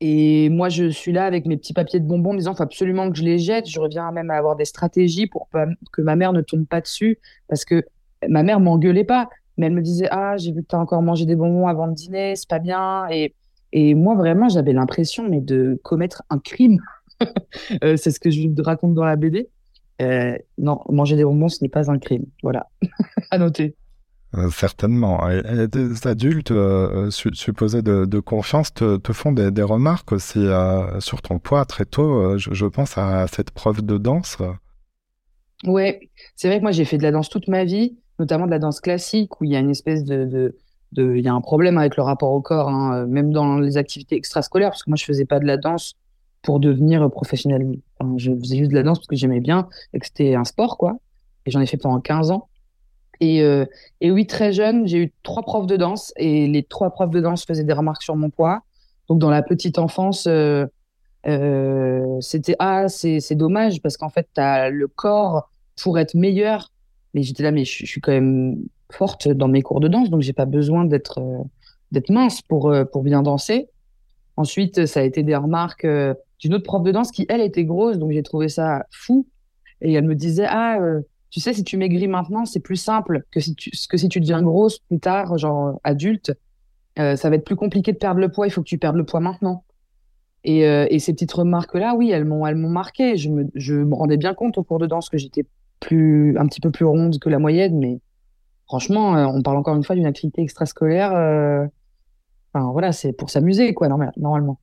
Et 0.00 0.48
moi, 0.48 0.68
je 0.68 0.88
suis 0.88 1.12
là 1.12 1.26
avec 1.26 1.46
mes 1.46 1.56
petits 1.56 1.72
papiers 1.72 2.00
de 2.00 2.04
bonbons, 2.04 2.32
me 2.32 2.38
disant, 2.38 2.54
faut 2.54 2.64
absolument 2.64 3.08
que 3.08 3.16
je 3.16 3.22
les 3.22 3.38
jette. 3.38 3.68
Je 3.68 3.78
reviens 3.78 4.10
même 4.10 4.30
à 4.30 4.34
avoir 4.34 4.56
des 4.56 4.64
stratégies 4.64 5.28
pour 5.28 5.48
que 5.92 6.02
ma 6.02 6.16
mère 6.16 6.32
ne 6.32 6.40
tombe 6.40 6.66
pas 6.66 6.80
dessus, 6.80 7.20
parce 7.48 7.64
que 7.64 7.84
ma 8.28 8.42
mère 8.42 8.58
m'engueulait 8.58 9.04
pas, 9.04 9.28
mais 9.56 9.66
elle 9.66 9.74
me 9.74 9.82
disait, 9.82 10.08
ah, 10.10 10.36
j'ai 10.36 10.52
vu 10.52 10.62
que 10.62 10.68
tu 10.68 10.74
as 10.74 10.80
encore 10.80 11.02
mangé 11.02 11.24
des 11.24 11.36
bonbons 11.36 11.68
avant 11.68 11.86
le 11.86 11.94
dîner, 11.94 12.34
c'est 12.34 12.48
pas 12.48 12.58
bien. 12.58 13.06
Et, 13.10 13.34
et 13.72 13.94
moi, 13.94 14.16
vraiment, 14.16 14.48
j'avais 14.48 14.72
l'impression, 14.72 15.28
mais 15.28 15.40
de 15.40 15.80
commettre 15.82 16.22
un 16.30 16.38
crime. 16.38 16.80
Euh, 17.84 17.96
c'est 17.96 18.10
ce 18.10 18.18
que 18.18 18.30
je 18.30 18.48
raconte 18.62 18.94
dans 18.94 19.04
la 19.04 19.14
BD. 19.14 19.48
Euh, 20.02 20.36
non, 20.58 20.80
manger 20.88 21.16
des 21.16 21.24
bonbons, 21.24 21.48
ce 21.48 21.62
n'est 21.62 21.68
pas 21.68 21.90
un 21.90 21.98
crime. 21.98 22.24
Voilà, 22.42 22.66
à 23.30 23.38
noter. 23.38 23.76
Euh, 24.34 24.48
certainement. 24.50 25.28
Et, 25.28 25.68
des 25.68 26.06
adultes 26.06 26.52
euh, 26.52 27.10
supposés 27.10 27.82
de, 27.82 28.20
confiance 28.20 28.72
te, 28.72 29.12
font 29.12 29.32
des, 29.32 29.62
remarques 29.62 30.12
aussi 30.12 30.38
euh, 30.38 31.00
sur 31.00 31.20
ton 31.20 31.38
poids 31.38 31.66
très 31.66 31.84
tôt. 31.84 32.38
Je, 32.38 32.66
pense 32.66 32.96
à 32.96 33.26
cette 33.26 33.50
preuve 33.50 33.82
de 33.82 33.98
danse. 33.98 34.38
Ouais, 35.64 36.10
c'est 36.34 36.48
vrai 36.48 36.58
que 36.58 36.62
moi 36.62 36.72
j'ai 36.72 36.84
fait 36.84 36.98
de 36.98 37.02
la 37.02 37.12
danse 37.12 37.28
toute 37.28 37.46
ma 37.46 37.64
vie, 37.64 37.98
notamment 38.18 38.46
de 38.46 38.50
la 38.50 38.58
danse 38.58 38.80
classique 38.80 39.40
où 39.40 39.44
il 39.44 39.50
y 39.50 39.56
a 39.56 39.60
une 39.60 39.70
espèce 39.70 40.02
de, 40.02 40.56
de, 40.92 41.14
il 41.14 41.22
y 41.22 41.28
a 41.28 41.34
un 41.34 41.40
problème 41.40 41.76
avec 41.76 41.96
le 41.96 42.02
rapport 42.02 42.32
au 42.32 42.40
corps, 42.40 42.68
hein, 42.68 43.06
même 43.06 43.32
dans 43.32 43.58
les 43.58 43.76
activités 43.76 44.16
extrascolaires, 44.16 44.70
parce 44.70 44.82
que 44.82 44.90
moi 44.90 44.96
je 44.96 45.04
faisais 45.04 45.26
pas 45.26 45.38
de 45.38 45.44
la 45.44 45.58
danse 45.58 45.94
pour 46.40 46.58
devenir 46.58 47.08
professionnel. 47.10 47.76
Je 48.16 48.32
faisais 48.32 48.58
juste 48.58 48.70
de 48.70 48.76
la 48.76 48.82
danse 48.82 48.98
parce 48.98 49.08
que 49.08 49.16
j'aimais 49.16 49.40
bien 49.40 49.68
et 49.92 49.98
que 49.98 50.06
c'était 50.06 50.34
un 50.34 50.44
sport, 50.44 50.78
quoi. 50.78 50.98
Et 51.46 51.50
j'en 51.50 51.60
ai 51.60 51.66
fait 51.66 51.76
pendant 51.76 52.00
15 52.00 52.30
ans. 52.30 52.48
Et, 53.20 53.42
euh, 53.42 53.64
et, 54.00 54.10
oui, 54.10 54.26
très 54.26 54.52
jeune, 54.52 54.86
j'ai 54.86 54.98
eu 54.98 55.12
trois 55.22 55.42
profs 55.42 55.66
de 55.66 55.76
danse 55.76 56.12
et 56.16 56.48
les 56.48 56.64
trois 56.64 56.90
profs 56.90 57.10
de 57.10 57.20
danse 57.20 57.44
faisaient 57.44 57.64
des 57.64 57.72
remarques 57.72 58.02
sur 58.02 58.16
mon 58.16 58.30
poids. 58.30 58.62
Donc, 59.08 59.18
dans 59.20 59.30
la 59.30 59.42
petite 59.42 59.78
enfance, 59.78 60.26
euh, 60.26 60.66
euh, 61.28 62.20
c'était 62.20 62.56
ah, 62.58 62.88
c'est 62.88 63.34
dommage 63.36 63.80
parce 63.80 63.96
qu'en 63.96 64.08
fait, 64.08 64.28
tu 64.34 64.40
as 64.40 64.70
le 64.70 64.88
corps 64.88 65.50
pour 65.80 65.98
être 65.98 66.14
meilleur. 66.14 66.72
Mais 67.14 67.22
j'étais 67.22 67.44
là, 67.44 67.52
mais 67.52 67.64
je, 67.64 67.86
suis 67.86 68.00
quand 68.00 68.12
même 68.12 68.56
forte 68.90 69.28
dans 69.28 69.48
mes 69.48 69.62
cours 69.62 69.80
de 69.80 69.88
danse, 69.88 70.10
donc 70.10 70.22
j'ai 70.22 70.32
pas 70.32 70.46
besoin 70.46 70.84
d'être 70.84 71.20
d'être 71.92 72.10
mince 72.10 72.40
pour, 72.42 72.74
pour 72.90 73.02
bien 73.02 73.22
danser. 73.22 73.68
Ensuite, 74.36 74.86
ça 74.86 75.00
a 75.00 75.02
été 75.02 75.22
des 75.22 75.36
remarques 75.36 75.86
d'une 76.42 76.54
autre 76.54 76.64
prof 76.64 76.82
de 76.82 76.90
danse 76.90 77.12
qui, 77.12 77.24
elle, 77.28 77.40
était 77.40 77.64
grosse, 77.64 77.98
donc 77.98 78.10
j'ai 78.10 78.22
trouvé 78.22 78.48
ça 78.48 78.84
fou. 78.90 79.26
Et 79.80 79.92
elle 79.92 80.04
me 80.04 80.16
disait, 80.16 80.46
ah, 80.48 80.78
tu 81.30 81.40
sais, 81.40 81.52
si 81.52 81.62
tu 81.62 81.76
maigris 81.76 82.08
maintenant, 82.08 82.44
c'est 82.44 82.60
plus 82.60 82.76
simple 82.76 83.24
que 83.30 83.38
si 83.38 83.54
tu, 83.54 83.70
que 83.88 83.96
si 83.96 84.08
tu 84.08 84.20
deviens 84.20 84.42
grosse 84.42 84.80
plus 84.80 84.98
tard, 84.98 85.38
genre 85.38 85.80
adulte. 85.84 86.32
Euh, 86.98 87.16
ça 87.16 87.30
va 87.30 87.36
être 87.36 87.44
plus 87.44 87.56
compliqué 87.56 87.92
de 87.92 87.96
perdre 87.96 88.20
le 88.20 88.30
poids. 88.30 88.46
Il 88.46 88.50
faut 88.50 88.60
que 88.60 88.68
tu 88.68 88.76
perdes 88.76 88.96
le 88.96 89.04
poids 89.04 89.20
maintenant. 89.20 89.64
Et, 90.44 90.66
euh, 90.66 90.86
et 90.90 90.98
ces 90.98 91.12
petites 91.12 91.32
remarques-là, 91.32 91.94
oui, 91.94 92.10
elles 92.10 92.24
m'ont, 92.24 92.44
elles 92.44 92.56
m'ont 92.56 92.68
marqué. 92.68 93.16
Je 93.16 93.30
me, 93.30 93.48
je 93.54 93.74
me 93.74 93.94
rendais 93.94 94.16
bien 94.16 94.34
compte 94.34 94.58
au 94.58 94.64
cours 94.64 94.80
de 94.80 94.86
danse 94.86 95.08
que 95.08 95.16
j'étais 95.16 95.46
plus, 95.78 96.36
un 96.38 96.46
petit 96.46 96.60
peu 96.60 96.72
plus 96.72 96.84
ronde 96.84 97.18
que 97.20 97.28
la 97.28 97.38
moyenne, 97.38 97.78
mais 97.78 98.00
franchement, 98.66 99.16
euh, 99.16 99.26
on 99.26 99.42
parle 99.42 99.58
encore 99.58 99.76
une 99.76 99.84
fois 99.84 99.94
d'une 99.94 100.06
activité 100.06 100.42
extrascolaire. 100.42 101.12
Enfin, 102.52 102.72
voilà, 102.72 102.90
c'est 102.92 103.12
pour 103.12 103.30
s'amuser, 103.30 103.74
quoi, 103.74 103.88
normalement 103.88 104.58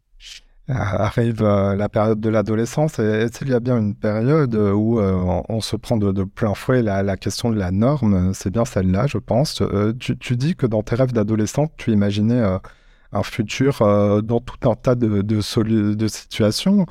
arrive 0.70 1.42
euh, 1.42 1.76
la 1.76 1.90
période 1.90 2.20
de 2.20 2.30
l'adolescence 2.30 3.00
et 3.00 3.04
est-ce 3.04 3.40
qu'il 3.40 3.50
y 3.50 3.54
a 3.54 3.60
bien 3.60 3.78
une 3.78 3.96
période 3.96 4.56
où 4.56 5.00
euh, 5.00 5.42
on, 5.50 5.62
se 5.62 5.76
prend 5.76 5.98
de, 5.98 6.24
plein 6.24 6.54
fouet 6.54 6.84
la, 6.84 7.04
la, 7.04 7.18
question 7.18 7.50
de 7.50 7.58
la 7.58 7.72
norme? 7.72 8.34
C'est 8.34 8.52
bien 8.52 8.66
celle-là, 8.66 9.08
je 9.08 9.18
pense. 9.18 9.62
Euh, 9.62 9.94
tu, 9.98 10.38
dis 10.38 10.56
que 10.56 10.66
dans 10.66 10.84
tes 10.84 10.96
rêves 10.96 11.14
d'adolescente, 11.14 11.72
tu 11.78 11.92
imaginais 11.92 12.42
un 13.12 13.24
futur 13.24 13.80
dans 14.24 14.40
tout 14.40 14.70
un 14.70 14.76
tas 14.76 14.96
de, 14.96 15.42
situations, 16.08 16.86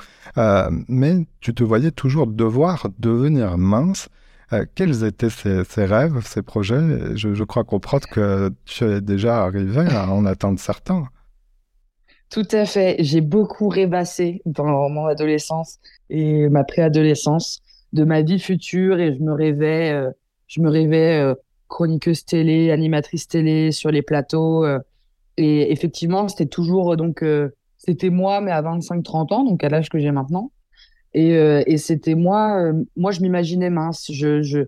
mais 0.89 1.27
tu 1.41 1.55
te 1.55 1.63
voyais 1.63 1.91
toujours 1.93 2.27
devoir 2.27 2.89
devenir 2.99 3.59
mince. 3.59 4.09
quels 4.75 5.05
étaient 5.05 5.31
ces, 5.31 5.65
ces, 5.65 5.85
rêves, 5.85 6.21
ces 6.25 6.43
projets? 6.43 7.17
Je, 7.17 7.35
je 7.35 7.45
crois 7.45 7.65
comprendre 7.65 8.09
que 8.09 8.51
tu 8.65 8.85
es 8.85 9.01
déjà 9.01 9.45
arrivé 9.45 9.87
à 9.95 10.11
en 10.11 10.27
atteindre 10.27 10.59
certains. 10.59 11.05
Tout 12.31 12.47
à 12.53 12.67
fait. 12.67 12.97
J'ai 12.99 13.21
beaucoup 13.21 13.69
rêvassé 13.69 14.43
dans 14.45 14.89
mon 14.89 15.07
adolescence 15.07 15.79
et 16.11 16.49
ma 16.49 16.65
préadolescence. 16.65 17.61
de 17.95 18.05
ma 18.05 18.21
vie 18.21 18.39
future 18.39 19.01
et 19.01 19.15
je 19.17 19.23
me 19.23 19.33
rêvais, 19.33 19.99
je 20.47 20.61
me 20.61 20.69
rêvais 20.69 21.35
chroniqueuse 21.69 22.25
télé, 22.27 22.71
animatrice 22.71 23.29
télé 23.29 23.73
sur 23.73 23.91
les 23.91 24.03
plateaux. 24.03 24.67
et 25.39 25.73
effectivement, 25.73 26.29
c'était 26.29 26.47
toujours 26.47 26.97
donc 26.97 27.25
c'était 27.79 28.11
moi, 28.11 28.41
mais 28.43 28.51
à 28.51 28.61
25-30 28.61 29.33
ans, 29.33 29.45
donc 29.45 29.65
à 29.65 29.71
l'âge 29.71 29.89
que 29.89 29.99
j'ai 29.99 30.11
maintenant. 30.11 30.53
Et, 31.15 31.31
et 31.31 31.79
c'était 31.79 32.15
moi, 32.15 32.73
moi 32.97 33.11
je 33.11 33.23
m'imaginais 33.23 33.71
mince. 33.71 34.11
Je, 34.13 34.67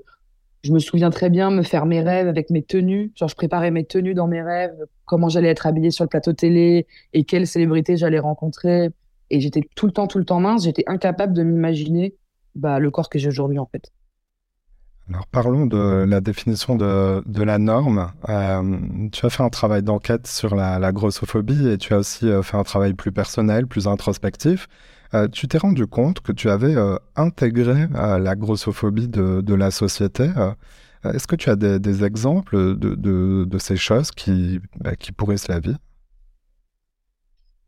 je 0.62 0.72
me 0.72 0.78
souviens 0.78 1.10
très 1.10 1.30
bien 1.30 1.50
me 1.50 1.62
faire 1.62 1.86
mes 1.86 2.00
rêves 2.00 2.28
avec 2.28 2.50
mes 2.50 2.62
tenues. 2.62 3.12
Genre, 3.14 3.28
je 3.28 3.34
préparais 3.34 3.70
mes 3.70 3.84
tenues 3.84 4.14
dans 4.14 4.26
mes 4.26 4.42
rêves, 4.42 4.76
comment 5.06 5.28
j'allais 5.28 5.48
être 5.48 5.66
habillée 5.66 5.90
sur 5.90 6.04
le 6.04 6.08
plateau 6.08 6.32
télé 6.32 6.86
et 7.12 7.24
quelles 7.24 7.46
célébrités 7.46 7.96
j'allais 7.96 8.18
rencontrer. 8.18 8.90
Et 9.30 9.40
j'étais 9.40 9.62
tout 9.74 9.86
le 9.86 9.92
temps, 9.92 10.06
tout 10.06 10.18
le 10.18 10.24
temps 10.24 10.40
mince. 10.40 10.64
J'étais 10.64 10.84
incapable 10.86 11.32
de 11.32 11.42
m'imaginer 11.42 12.14
bah, 12.54 12.78
le 12.78 12.90
corps 12.90 13.08
que 13.08 13.18
j'ai 13.18 13.28
aujourd'hui, 13.28 13.58
en 13.58 13.66
fait. 13.66 13.90
Alors 15.08 15.26
parlons 15.26 15.66
de 15.66 16.04
la 16.06 16.20
définition 16.20 16.76
de, 16.76 17.42
la 17.42 17.58
norme. 17.58 18.12
Euh, 18.28 19.08
tu 19.10 19.26
as 19.26 19.30
fait 19.30 19.42
un 19.42 19.48
travail 19.48 19.82
d'enquête 19.82 20.28
sur 20.28 20.54
la, 20.54 20.78
la, 20.78 20.92
grossophobie 20.92 21.68
et 21.68 21.78
tu 21.78 21.94
as 21.94 21.98
aussi 21.98 22.28
euh, 22.28 22.42
fait 22.42 22.56
un 22.56 22.62
travail 22.62 22.94
plus 22.94 23.10
personnel, 23.10 23.66
plus 23.66 23.88
introspectif. 23.88 24.68
Euh, 25.14 25.28
tu 25.28 25.48
t'es 25.48 25.58
rendu 25.58 25.86
compte 25.86 26.20
que 26.20 26.32
tu 26.32 26.48
avais 26.48 26.76
euh, 26.76 26.96
intégré 27.16 27.88
la 27.92 28.36
grossophobie 28.36 29.08
de, 29.08 29.54
la 29.54 29.70
société. 29.70 30.30
Est-ce 31.04 31.26
que 31.26 31.36
tu 31.36 31.50
as 31.50 31.56
des, 31.56 32.04
exemples 32.04 32.76
de, 32.76 33.58
ces 33.58 33.76
choses 33.76 34.10
qui, 34.10 34.60
bah, 34.78 34.96
qui 34.96 35.12
pourrissent 35.12 35.48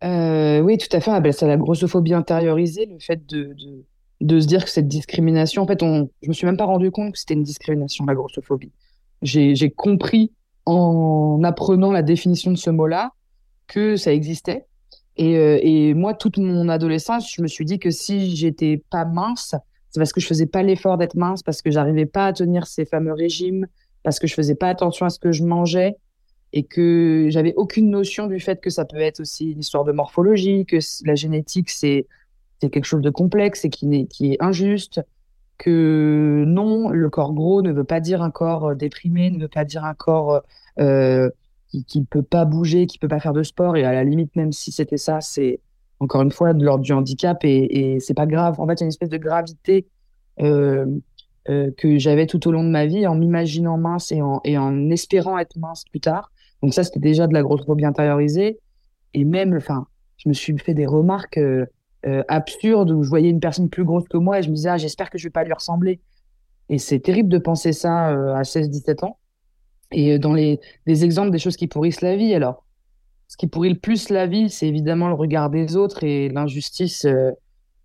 Oui, 0.02 0.78
tout 0.78 0.96
à 0.96 1.00
fait. 1.00 1.11
On 1.11 1.14
appelle 1.14 1.34
ça 1.34 1.46
la 1.46 1.56
grossophobie 1.56 2.14
intériorisée, 2.14 2.87
le 2.87 2.99
fait 2.99 3.26
de 3.26 3.56
de 4.22 4.38
se 4.38 4.46
dire 4.46 4.64
que 4.64 4.70
cette 4.70 4.88
discrimination, 4.88 5.62
en 5.62 5.66
fait, 5.66 5.82
on, 5.82 6.08
je 6.22 6.28
me 6.28 6.32
suis 6.32 6.46
même 6.46 6.56
pas 6.56 6.64
rendu 6.64 6.90
compte 6.90 7.12
que 7.12 7.18
c'était 7.18 7.34
une 7.34 7.42
discrimination, 7.42 8.06
la 8.06 8.14
grossophobie. 8.14 8.72
J'ai 9.22 9.70
compris 9.70 10.32
en 10.64 11.40
apprenant 11.44 11.90
la 11.90 12.02
définition 12.02 12.52
de 12.52 12.56
ce 12.56 12.70
mot-là 12.70 13.12
que 13.66 13.96
ça 13.96 14.12
existait. 14.12 14.66
Et, 15.16 15.37
euh, 15.37 15.59
et, 15.62 15.95
moi, 15.95 16.14
toute 16.14 16.38
mon 16.38 16.69
adolescence, 16.69 17.33
je 17.33 17.42
me 17.42 17.49
suis 17.49 17.64
dit 17.64 17.78
que 17.78 17.90
si 17.90 18.35
j'étais 18.35 18.83
pas 18.90 19.04
mince, 19.04 19.54
c'est 19.90 20.00
parce 20.00 20.12
que 20.12 20.21
je 20.21 20.26
faisais 20.26 20.47
pas 20.47 20.62
l'effort 20.62 20.97
d'être 20.97 21.16
mince, 21.16 21.42
parce 21.42 21.61
que 21.61 21.71
j'arrivais 21.71 22.07
pas 22.07 22.26
à 22.26 22.33
tenir 22.33 22.66
ces 22.66 22.85
fameux 22.85 23.12
régimes, 23.12 23.66
parce 24.02 24.19
que 24.19 24.26
je 24.26 24.35
faisais 24.35 24.54
pas 24.54 24.69
attention 24.69 25.07
à 25.07 25.11
ce 25.11 25.19
que 25.19 25.33
je 25.33 25.45
mangeais 25.45 25.97
et 26.54 26.64
que 26.64 27.28
j'avais 27.31 27.54
aucune 27.57 27.90
notion 27.90 28.26
du 28.26 28.40
fait 28.40 28.61
que 28.61 28.71
ça 28.71 28.85
peut 28.85 29.00
être 29.00 29.21
aussi 29.21 29.52
une 29.52 29.61
histoire 29.61 29.85
de 29.85 29.92
morphologie, 29.92 30.66
que 30.66 30.78
la 31.04 31.14
génétique, 31.14 31.71
c'est 31.71 32.07
quelque 32.61 32.85
chose 32.85 33.02
de 33.02 33.11
complexe 33.11 33.64
et 33.64 33.71
qui 33.71 33.92
est, 33.95 34.07
qui 34.07 34.33
est 34.33 34.42
injuste, 34.42 35.00
que 35.59 36.45
non, 36.47 36.88
le 36.88 37.11
corps 37.11 37.33
gros 37.33 37.62
ne 37.62 37.73
veut 37.73 37.85
pas 37.85 38.00
dire 38.00 38.23
un 38.23 38.31
corps 38.31 38.71
euh, 38.71 38.75
déprimé, 38.75 39.31
ne 39.31 39.40
veut 39.40 39.49
pas 39.49 39.64
dire 39.64 39.85
un 39.85 39.95
corps 39.95 40.42
euh, 40.81 41.31
qui 41.85 42.00
ne 42.00 42.05
peut 42.05 42.23
pas 42.23 42.45
bouger, 42.45 42.87
qui 42.87 42.99
peut 42.99 43.09
pas 43.09 43.21
faire 43.21 43.33
de 43.33 43.43
sport. 43.43 43.76
Et 43.76 43.85
à 43.85 43.93
la 43.93 44.05
limite, 44.05 44.35
même 44.37 44.52
si 44.52 44.73
c'était 44.73 44.99
ça, 44.99 45.21
c'est 45.21 45.61
encore 46.00 46.23
une 46.23 46.33
fois 46.33 46.52
de 46.52 46.64
l'ordre 46.64 46.85
du 46.85 46.93
handicap 46.93 47.45
et, 47.45 47.95
et 47.95 48.00
c'est 48.00 48.14
pas 48.14 48.26
grave. 48.26 48.61
En 48.61 48.67
fait, 48.67 48.75
il 48.75 48.81
y 48.81 48.83
a 48.83 48.87
une 48.87 48.88
espèce 48.88 49.09
de 49.09 49.19
gravité 49.19 49.87
euh, 50.41 50.87
euh, 51.49 51.73
que 51.76 51.99
j'avais 51.99 52.26
tout 52.26 52.47
au 52.47 52.52
long 52.52 52.62
de 52.62 52.69
ma 52.69 52.87
vie 52.87 53.05
en 53.05 53.17
m'imaginant 53.17 53.76
mince 53.76 54.12
et 54.12 54.23
en, 54.23 54.91
espérant 54.91 55.38
être 55.38 55.57
mince 55.57 55.85
plus 55.91 55.99
tard. 55.99 56.31
Donc 56.62 56.73
ça, 56.73 56.85
c'était 56.85 57.00
déjà 57.00 57.26
de 57.26 57.35
la 57.35 57.43
grosse 57.43 57.64
phobie 57.64 57.85
intériorisée. 57.85 58.61
Et 59.14 59.25
même, 59.25 59.57
enfin, 59.57 59.87
je 60.19 60.29
me 60.29 60.35
suis 60.35 60.57
fait 60.59 60.75
des 60.75 60.87
remarques. 60.87 61.38
Euh, 61.38 61.67
euh, 62.05 62.25
absurde 62.26 62.91
où 62.91 63.05
je 63.05 63.09
voyais 63.09 63.31
une 63.31 63.38
personne 63.38 63.69
plus 63.69 63.85
grosse 63.85 64.09
que 64.09 64.17
moi 64.17 64.41
et 64.41 64.43
je 64.43 64.50
me 64.50 64.57
disais, 64.57 64.71
ah, 64.71 64.76
j'espère 64.76 65.09
que 65.09 65.19
je 65.19 65.23
vais 65.23 65.31
pas 65.31 65.45
lui 65.45 65.52
ressembler. 65.52 66.00
Et 66.69 66.79
c'est 66.79 66.99
terrible 66.99 67.29
de 67.29 67.38
penser 67.38 67.73
ça 67.73 68.09
à 68.09 68.43
16-17 68.43 69.05
ans. 69.05 69.19
Et 69.92 70.12
euh, 70.14 70.18
dans 70.18 70.32
les, 70.32 70.61
des 70.87 71.04
exemples 71.04 71.30
des 71.30 71.38
choses 71.38 71.56
qui 71.56 71.66
pourrissent 71.66 72.00
la 72.00 72.16
vie, 72.16 72.34
alors, 72.34 72.64
ce 73.28 73.37
qui 73.37 73.46
pourrit 73.46 73.70
le 73.70 73.78
plus 73.78 74.11
la 74.11 74.26
vie, 74.26 74.50
c'est 74.50 74.66
évidemment 74.66 75.08
le 75.08 75.14
regard 75.14 75.50
des 75.50 75.76
autres 75.76 76.04
et 76.04 76.28
l'injustice. 76.28 77.06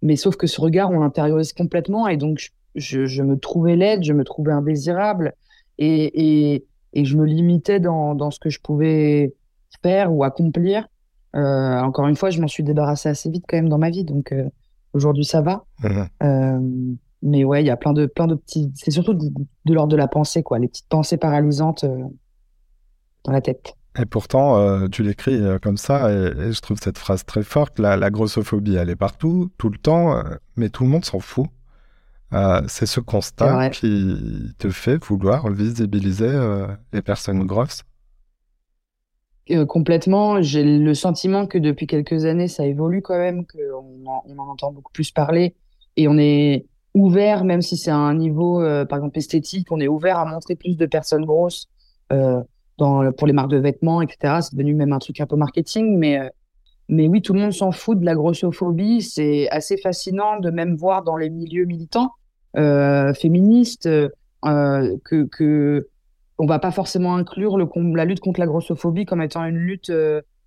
mais 0.01 0.17
sauf 0.17 0.35
que 0.35 0.45
ce 0.45 0.59
regard, 0.59 0.91
on 0.91 0.99
l'intériorise 0.99 1.53
complètement 1.53 2.07
et 2.09 2.17
donc 2.17 2.51
je, 2.75 3.05
je, 3.05 3.23
me 3.23 3.39
trouvais 3.39 3.77
laide, 3.77 4.03
je 4.03 4.11
me 4.11 4.25
trouvais 4.25 4.51
indésirable 4.51 5.33
et, 5.77 6.51
et, 6.53 6.65
et 6.93 7.05
je 7.05 7.15
me 7.15 7.25
limitais 7.25 7.79
dans, 7.79 8.13
dans 8.13 8.29
ce 8.29 8.39
que 8.39 8.49
je 8.49 8.59
pouvais 8.59 9.35
faire 9.81 10.13
ou 10.13 10.25
accomplir 10.25 10.89
euh, 11.35 11.79
encore 11.81 12.07
une 12.07 12.15
fois, 12.15 12.29
je 12.29 12.41
m'en 12.41 12.47
suis 12.47 12.63
débarrassée 12.63 13.09
assez 13.09 13.29
vite 13.29 13.45
quand 13.47 13.57
même 13.57 13.69
dans 13.69 13.77
ma 13.77 13.89
vie, 13.89 14.03
donc 14.03 14.31
euh, 14.31 14.49
aujourd'hui 14.93 15.25
ça 15.25 15.41
va. 15.41 15.65
Mhm. 15.83 16.97
Euh, 17.23 17.27
mais 17.29 17.43
ouais, 17.43 17.63
il 17.63 17.67
y 17.67 17.69
a 17.69 17.77
plein 17.77 17.93
de, 17.93 18.05
plein 18.05 18.27
de 18.27 18.35
petits. 18.35 18.71
C'est 18.75 18.91
surtout 18.91 19.13
de, 19.13 19.73
l'ordre 19.73 19.91
de 19.91 19.97
la 19.97 20.07
pensée, 20.07 20.43
quoi, 20.43 20.59
les 20.59 20.67
petites 20.67 20.87
pensées 20.87 21.17
paralysantes 21.17 21.85
dans 23.23 23.31
la 23.31 23.41
tête. 23.41 23.75
Et 23.99 24.05
pourtant, 24.05 24.87
tu 24.89 25.01
l'écris 25.01 25.41
comme 25.61 25.77
ça, 25.77 26.11
et, 26.11 26.51
je 26.51 26.61
trouve 26.61 26.77
cette 26.79 26.99
phrase 26.99 27.25
très 27.25 27.41
forte. 27.41 27.79
La, 27.79 27.97
la, 27.97 28.11
grossophobie, 28.11 28.75
elle 28.75 28.91
est 28.91 28.95
partout, 28.95 29.49
tout 29.57 29.69
le 29.69 29.77
temps, 29.79 30.21
mais 30.55 30.69
tout 30.69 30.83
le 30.83 30.89
monde 30.89 31.03
s'en 31.03 31.19
fout. 31.19 31.47
c'est 32.67 32.85
ce 32.85 32.99
constat 32.99 33.71
qui 33.71 34.53
te 34.59 34.69
fait 34.69 35.03
vouloir 35.03 35.51
visibiliser 35.51 36.31
les 36.93 37.01
personnes 37.01 37.43
grosses. 37.45 37.83
Euh, 39.51 39.65
complètement. 39.65 40.41
J'ai 40.41 40.63
le 40.63 40.93
sentiment 40.93 41.47
que 41.47 41.57
depuis 41.57 41.87
quelques 41.87 42.25
années, 42.25 42.47
ça 42.47 42.65
évolue 42.65 43.01
quand 43.01 43.17
même, 43.17 43.45
qu'on 43.45 44.05
en, 44.05 44.23
on 44.25 44.37
en 44.39 44.49
entend 44.49 44.71
beaucoup 44.71 44.91
plus 44.91 45.11
parler 45.11 45.55
et 45.95 46.07
on 46.07 46.17
est 46.17 46.65
ouvert, 46.97 47.43
même 47.43 47.61
si 47.61 47.77
c'est 47.77 47.91
à 47.91 47.95
un 47.95 48.15
niveau, 48.15 48.61
euh, 48.61 48.85
par 48.85 48.97
exemple, 48.97 49.17
esthétique, 49.17 49.71
on 49.71 49.79
est 49.79 49.87
ouvert 49.87 50.17
à 50.17 50.25
montrer 50.25 50.55
plus 50.55 50.75
de 50.75 50.85
personnes 50.85 51.25
grosses 51.25 51.67
euh, 52.11 52.41
pour 52.77 53.27
les 53.27 53.33
marques 53.33 53.51
de 53.51 53.57
vêtements, 53.57 54.01
etc. 54.01 54.39
C'est 54.41 54.53
devenu 54.55 54.73
même 54.73 54.93
un 54.93 54.99
truc 54.99 55.21
un 55.21 55.27
peu 55.27 55.35
marketing, 55.35 55.97
mais, 55.97 56.19
euh, 56.19 56.29
mais 56.89 57.07
oui, 57.07 57.21
tout 57.21 57.33
le 57.33 57.39
monde 57.39 57.53
s'en 57.53 57.71
fout 57.71 57.99
de 57.99 58.05
la 58.05 58.15
grossophobie. 58.15 59.01
C'est 59.01 59.47
assez 59.49 59.77
fascinant 59.77 60.39
de 60.39 60.49
même 60.49 60.75
voir 60.75 61.03
dans 61.03 61.17
les 61.17 61.29
milieux 61.29 61.65
militants 61.65 62.11
féministes 63.13 63.87
que, 64.43 65.23
que 65.25 65.87
va 66.39 66.57
pas 66.57 66.71
forcément 66.71 67.15
inclure 67.15 67.59
la 67.59 68.05
lutte 68.05 68.19
contre 68.19 68.39
la 68.39 68.47
grossophobie 68.47 69.05
comme 69.05 69.21
étant 69.21 69.43
une 69.45 69.57
lutte 69.57 69.91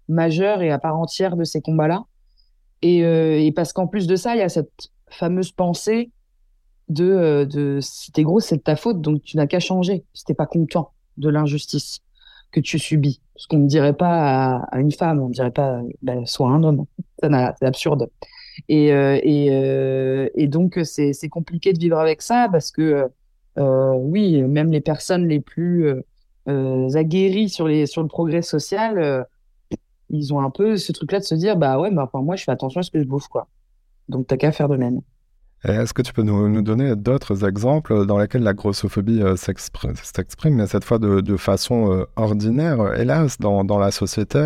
majeure 0.09 0.62
et 0.62 0.73
à 0.73 0.80
part 0.80 0.99
entière 0.99 1.37
de 1.37 1.45
ces 1.45 1.61
combats-là. 1.61 2.02
Et, 2.83 3.52
parce 3.54 3.73
qu'en 3.73 3.87
plus 3.87 4.09
de 4.09 4.16
ça, 4.16 4.35
il 4.35 4.38
y 4.38 4.42
a 4.42 4.49
cette 4.49 4.90
fameuse 5.09 5.52
pensée 5.52 6.11
de, 6.90 7.04
euh, 7.04 7.44
de 7.47 7.78
si 7.80 8.12
t'es 8.12 8.23
gros, 8.23 8.40
c'est 8.40 8.56
de 8.56 8.62
ta 8.62 8.76
faute, 8.76 9.00
donc 9.00 9.23
tu 9.23 9.37
n'as 9.37 9.47
qu'à 9.47 9.61
changer 9.61 10.04
si 10.12 10.25
t'es 10.25 10.35
pas 10.35 10.47
content 10.47 10.92
de 11.16 11.28
l'injustice 11.28 12.00
que 12.52 12.61
tu 12.61 12.78
subis. 12.78 13.20
Ce 13.37 13.47
qu'on 13.49 13.59
ne 13.59 13.68
dirait 13.68 13.94
pas 13.94 14.56
à, 14.70 14.78
une 14.80 14.92
femme, 14.92 15.20
on 15.20 15.28
ne 15.28 15.32
dirait 15.32 15.50
pas, 15.50 15.80
ben, 16.02 16.26
soit 16.26 16.50
un 16.50 16.62
homme. 16.62 16.85
C'est 17.23 17.64
absurde. 17.64 18.11
Et, 18.68 18.88
et, 18.88 20.30
et 20.35 20.49
donc, 20.49 20.78
c'est 20.85 21.28
compliqué 21.30 21.73
de 21.73 21.78
vivre 21.78 21.99
avec 21.99 22.20
ça 22.23 22.49
parce 22.50 22.70
que 22.70 23.09
euh, 23.59 23.92
oui, 23.94 24.42
même 24.42 24.70
les 24.70 24.80
personnes 24.80 25.26
les 25.28 25.40
plus 25.40 25.87
euh, 25.87 26.02
euh, 26.49 26.88
aguerries 26.94 27.49
sur, 27.49 27.66
les, 27.66 27.87
sur 27.87 28.02
le 28.02 28.09
progrès 28.09 28.42
social, 28.42 29.26
ils 30.09 30.35
ont 30.35 30.40
un 30.40 30.50
peu 30.50 30.76
ce 30.76 30.92
truc-là 30.92 31.20
de 31.20 31.25
se 31.25 31.35
dire, 31.35 31.56
bah 31.56 31.78
ouais, 31.78 31.90
bah, 31.90 32.11
moi 32.14 32.37
je 32.37 32.44
fais 32.44 32.52
attention 32.52 32.80
à 32.80 32.82
ce 32.82 32.90
que 32.90 33.00
je 33.00 33.04
bouffe, 33.06 33.28
quoi. 33.28 33.49
Donc 34.09 34.26
t'as 34.26 34.37
qu'à 34.37 34.52
faire 34.52 34.68
de 34.68 34.76
même. 34.76 35.00
Est-ce 35.64 35.92
que 35.92 36.02
tu 36.02 36.12
peux 36.12 36.22
nous, 36.22 36.62
donner 36.62 36.96
d'autres 36.96 37.44
exemples 37.46 38.06
dans 38.06 38.18
lesquels 38.18 38.42
la 38.42 38.54
grossophobie 38.54 39.22
s'exprime, 39.36 40.54
mais 40.54 40.66
cette 40.66 40.84
fois 40.84 40.98
de, 40.98 41.36
façon 41.36 42.06
ordinaire, 42.16 42.94
hélas, 42.98 43.38
dans, 43.38 43.64
dans 43.64 43.78
la 43.78 43.90
société 43.90 44.38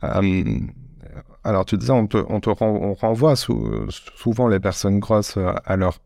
Alors 0.00 1.64
tu 1.64 1.76
disais, 1.76 1.92
on, 1.92 2.08
te, 2.08 2.16
on, 2.28 2.40
te 2.40 2.50
renvoie 2.50 3.36
souvent 3.36 4.48
les 4.48 4.58
personnes 4.58 4.98
grosses 4.98 5.38
à 5.64 5.76
leur 5.76 5.98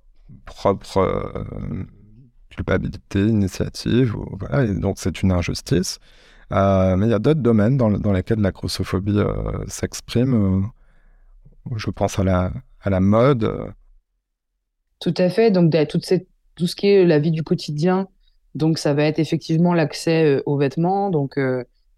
propre 0.44 0.98
euh, 0.98 1.84
culpabilité, 2.50 3.20
initiative, 3.20 4.16
et 4.52 4.74
donc 4.74 4.96
c'est 4.98 5.22
une 5.22 5.32
injustice. 5.32 5.98
Euh, 6.52 6.96
mais 6.96 7.06
il 7.06 7.10
y 7.10 7.14
a 7.14 7.18
d'autres 7.18 7.40
domaines 7.40 7.76
dans, 7.76 7.90
dans, 7.90 8.12
lesquels 8.12 8.40
la 8.40 8.52
grossophobie 8.52 9.18
euh, 9.18 9.64
s'exprime. 9.66 10.68
je 11.74 11.90
pense 11.90 12.18
à 12.18 12.24
la, 12.24 12.52
à 12.80 12.90
la 12.90 13.00
mode. 13.00 13.72
Tout 15.00 15.14
à 15.18 15.28
fait. 15.28 15.50
Donc, 15.50 15.74
toute 15.88 16.04
cette, 16.04 16.26
tout 16.54 16.66
ce 16.66 16.76
qui 16.76 16.88
est 16.88 17.04
la 17.04 17.18
vie 17.18 17.30
du 17.30 17.42
quotidien, 17.42 18.08
donc 18.54 18.78
ça 18.78 18.94
va 18.94 19.04
être 19.04 19.18
effectivement 19.18 19.74
l'accès 19.74 20.42
aux 20.46 20.56
vêtements, 20.56 21.10
donc 21.10 21.38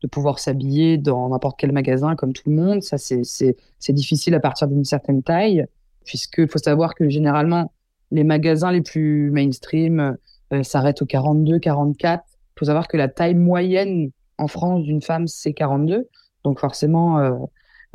de 0.02 0.06
pouvoir 0.06 0.38
s'habiller 0.38 0.96
dans 0.96 1.28
n'importe 1.28 1.58
quel 1.58 1.72
magasin 1.72 2.14
comme 2.14 2.32
tout 2.32 2.48
le 2.48 2.56
monde. 2.56 2.82
Ça, 2.82 2.96
c'est 2.98 3.92
difficile 3.92 4.34
à 4.34 4.40
partir 4.40 4.68
d'une 4.68 4.84
certaine 4.84 5.22
taille, 5.22 5.66
puisqu'il 6.04 6.48
faut 6.48 6.58
savoir 6.58 6.94
que 6.94 7.08
généralement, 7.08 7.72
les 8.10 8.24
magasins 8.24 8.72
les 8.72 8.80
plus 8.80 9.30
mainstream 9.30 10.16
euh, 10.52 10.62
s'arrêtent 10.62 11.02
au 11.02 11.06
42, 11.06 11.58
44. 11.58 12.24
Il 12.26 12.58
faut 12.58 12.64
savoir 12.64 12.88
que 12.88 12.96
la 12.96 13.08
taille 13.08 13.34
moyenne 13.34 14.10
en 14.38 14.48
France 14.48 14.82
d'une 14.84 15.02
femme, 15.02 15.26
c'est 15.26 15.52
42. 15.52 16.08
Donc 16.44 16.60
forcément, 16.60 17.18
euh, 17.18 17.32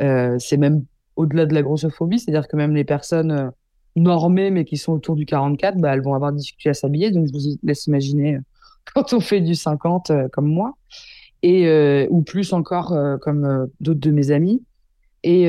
euh, 0.01 0.35
c'est 0.39 0.57
même 0.57 0.83
au-delà 1.15 1.45
de 1.45 1.53
la 1.53 1.61
grossophobie, 1.61 2.19
c'est-à-dire 2.19 2.47
que 2.47 2.55
même 2.55 2.75
les 2.75 2.83
personnes 2.83 3.51
normées, 3.95 4.51
mais 4.51 4.65
qui 4.65 4.77
sont 4.77 4.93
autour 4.93 5.15
du 5.15 5.25
44, 5.25 5.77
bah, 5.77 5.93
elles 5.93 6.01
vont 6.01 6.13
avoir 6.13 6.31
difficulté 6.31 6.69
à 6.69 6.73
s'habiller. 6.73 7.11
Donc, 7.11 7.27
je 7.27 7.33
vous 7.33 7.57
laisse 7.63 7.87
imaginer 7.87 8.37
quand 8.93 9.13
on 9.13 9.19
fait 9.19 9.41
du 9.41 9.55
50 9.55 10.11
comme 10.31 10.47
moi, 10.47 10.73
et, 11.41 12.07
ou 12.09 12.21
plus 12.21 12.53
encore 12.53 12.95
comme 13.21 13.67
d'autres 13.79 13.99
de 13.99 14.11
mes 14.11 14.31
amis. 14.31 14.63
Et 15.25 15.45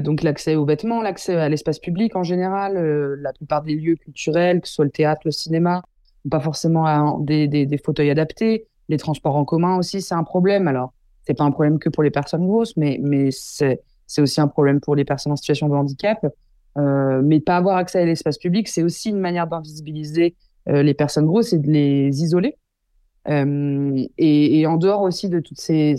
donc 0.00 0.22
l'accès 0.22 0.54
aux 0.54 0.64
vêtements, 0.64 1.02
l'accès 1.02 1.34
à 1.36 1.48
l'espace 1.48 1.78
public 1.78 2.16
en 2.16 2.22
général, 2.22 2.74
la 3.20 3.32
plupart 3.32 3.62
des 3.62 3.74
lieux 3.74 3.96
culturels, 3.96 4.60
que 4.60 4.68
ce 4.68 4.74
soit 4.74 4.84
le 4.84 4.90
théâtre, 4.90 5.22
le 5.24 5.30
cinéma, 5.30 5.82
pas 6.30 6.40
forcément 6.40 7.18
des, 7.18 7.48
des, 7.48 7.66
des, 7.66 7.78
fauteuils 7.78 8.10
adaptés. 8.10 8.66
Les 8.88 8.96
transports 8.96 9.36
en 9.36 9.44
commun 9.44 9.76
aussi, 9.76 10.02
c'est 10.02 10.14
un 10.14 10.24
problème. 10.24 10.68
Alors, 10.68 10.92
c'est 11.26 11.34
pas 11.34 11.44
un 11.44 11.50
problème 11.50 11.78
que 11.78 11.88
pour 11.88 12.02
les 12.02 12.10
personnes 12.10 12.46
grosses, 12.46 12.76
mais, 12.76 12.98
mais 13.02 13.30
c'est 13.30 13.80
aussi 14.18 14.40
un 14.40 14.48
problème 14.48 14.80
pour 14.80 14.94
les 14.94 15.04
personnes 15.04 15.32
en 15.32 15.36
situation 15.36 15.68
de 15.68 15.74
handicap. 15.74 16.26
Euh, 16.76 17.22
mais 17.22 17.40
pas 17.40 17.56
avoir 17.56 17.76
accès 17.76 18.00
à 18.00 18.04
l'espace 18.04 18.38
public, 18.38 18.68
c'est 18.68 18.82
aussi 18.82 19.10
une 19.10 19.20
manière 19.20 19.46
d'invisibiliser 19.46 20.34
euh, 20.68 20.82
les 20.82 20.94
personnes 20.94 21.26
grosses 21.26 21.52
et 21.52 21.58
de 21.58 21.70
les 21.70 22.22
isoler. 22.22 22.56
Euh, 23.28 24.04
et, 24.18 24.66
en 24.66 24.76
dehors 24.76 25.02
aussi 25.02 25.28
de 25.28 25.40
toutes 25.40 25.60
ces, 25.60 25.96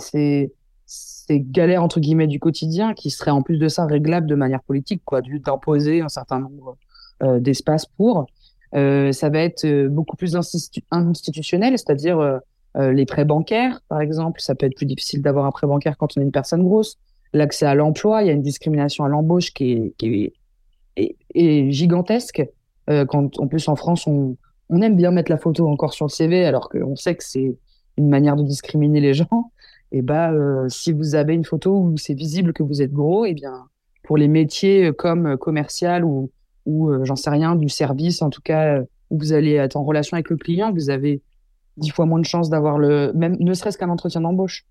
galères 1.30 1.82
entre 1.82 2.00
guillemets 2.00 2.28
du 2.28 2.40
quotidien 2.40 2.94
qui 2.94 3.10
seraient 3.10 3.32
en 3.32 3.42
plus 3.42 3.58
de 3.58 3.68
ça 3.68 3.86
réglables 3.86 4.28
de 4.28 4.36
manière 4.36 4.62
politique, 4.62 5.02
quoi, 5.06 5.22
d'imposer 5.22 6.02
un 6.02 6.10
certain 6.10 6.40
nombre 6.40 6.78
d'espaces 7.40 7.86
pour. 7.86 8.28
Ça 8.74 9.30
va 9.30 9.40
être 9.40 9.88
beaucoup 9.88 10.18
plus 10.18 10.36
institutionnel, 10.92 11.80
c'est-à-dire 11.80 12.42
les 12.78 13.06
prêts 13.06 13.26
bancaires, 13.26 13.82
par 13.88 14.02
exemple. 14.02 14.40
Ça 14.42 14.54
peut 14.54 14.68
être 14.68 14.76
plus 14.76 14.86
difficile 14.86 15.24
d'avoir 15.24 15.46
un 15.46 15.52
prêt 15.52 15.66
bancaire 15.66 15.98
quand 15.98 16.16
on 16.16 16.22
est 16.22 16.26
une 16.26 16.32
personne 16.32 16.62
grosse. 16.62 17.00
L'accès 17.34 17.66
à 17.66 17.74
l'emploi, 17.74 18.22
il 18.22 18.28
y 18.28 18.30
a 18.30 18.34
une 18.34 18.44
discrimination 18.44 19.04
à 19.04 19.08
l'embauche 19.08 19.52
qui 19.52 19.94
est, 20.04 20.34
est, 20.96 21.72
gigantesque. 21.72 22.44
quand 22.88 23.40
en 23.40 23.48
plus 23.48 23.68
en 23.68 23.76
France, 23.76 24.08
on, 24.08 24.38
on 24.70 24.82
aime 24.82 24.96
bien 24.96 25.12
mettre 25.12 25.32
la 25.32 25.38
photo 25.38 25.68
encore 25.68 25.94
sur 25.94 26.06
le 26.06 26.12
CV, 26.12 26.46
alors 26.46 26.70
qu'on 26.70 26.96
sait 26.96 27.16
que 27.16 27.24
c'est 27.24 27.58
une 27.98 28.10
manière 28.10 28.36
de 28.36 28.44
discriminer 28.44 29.00
les 29.00 29.14
gens. 29.14 29.52
Et 29.92 30.02
bah, 30.02 30.32
si 30.70 30.92
vous 30.92 31.16
avez 31.16 31.34
une 31.34 31.46
photo 31.46 31.78
où 31.78 31.98
c'est 31.98 32.14
visible 32.14 32.54
que 32.54 32.64
vous 32.64 32.82
êtes 32.82 32.92
gros, 32.92 33.26
et 33.26 33.32
eh 33.32 33.34
bien, 33.34 33.66
pour 34.04 34.18
les 34.18 34.28
métiers 34.28 34.92
comme 34.94 35.38
commercial 35.38 36.04
ou 36.04 36.30
ou 36.66 36.90
euh, 36.90 37.06
j'en 37.06 37.16
sais 37.16 37.30
rien, 37.30 37.56
du 37.56 37.70
service, 37.70 38.22
en 38.22 38.30
tout 38.30 38.42
cas, 38.42 38.78
euh, 38.78 38.84
où 39.10 39.20
vous 39.20 39.34
allez 39.34 39.54
être 39.54 39.76
en 39.76 39.84
relation 39.84 40.16
avec 40.16 40.30
le 40.30 40.38
client, 40.38 40.72
vous 40.72 40.90
avez 40.90 41.22
dix 41.78 41.90
fois 41.90 42.06
moins 42.06 42.20
de 42.20 42.26
chances 42.26 42.50
d'avoir 42.50 42.78
le, 42.80 43.12
même 43.14 43.36
ne 43.40 43.54
serait-ce 43.54 43.78
qu'un 43.78 43.90
entretien 43.90 44.22
d'embauche, 44.22 44.66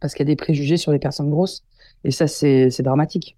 parce 0.00 0.14
qu'il 0.14 0.26
y 0.26 0.28
a 0.28 0.32
des 0.32 0.36
préjugés 0.36 0.76
sur 0.76 0.92
les 0.92 0.98
personnes 0.98 1.30
grosses, 1.30 1.64
et 2.04 2.10
ça, 2.10 2.26
c'est 2.26 2.82
dramatique. 2.82 3.36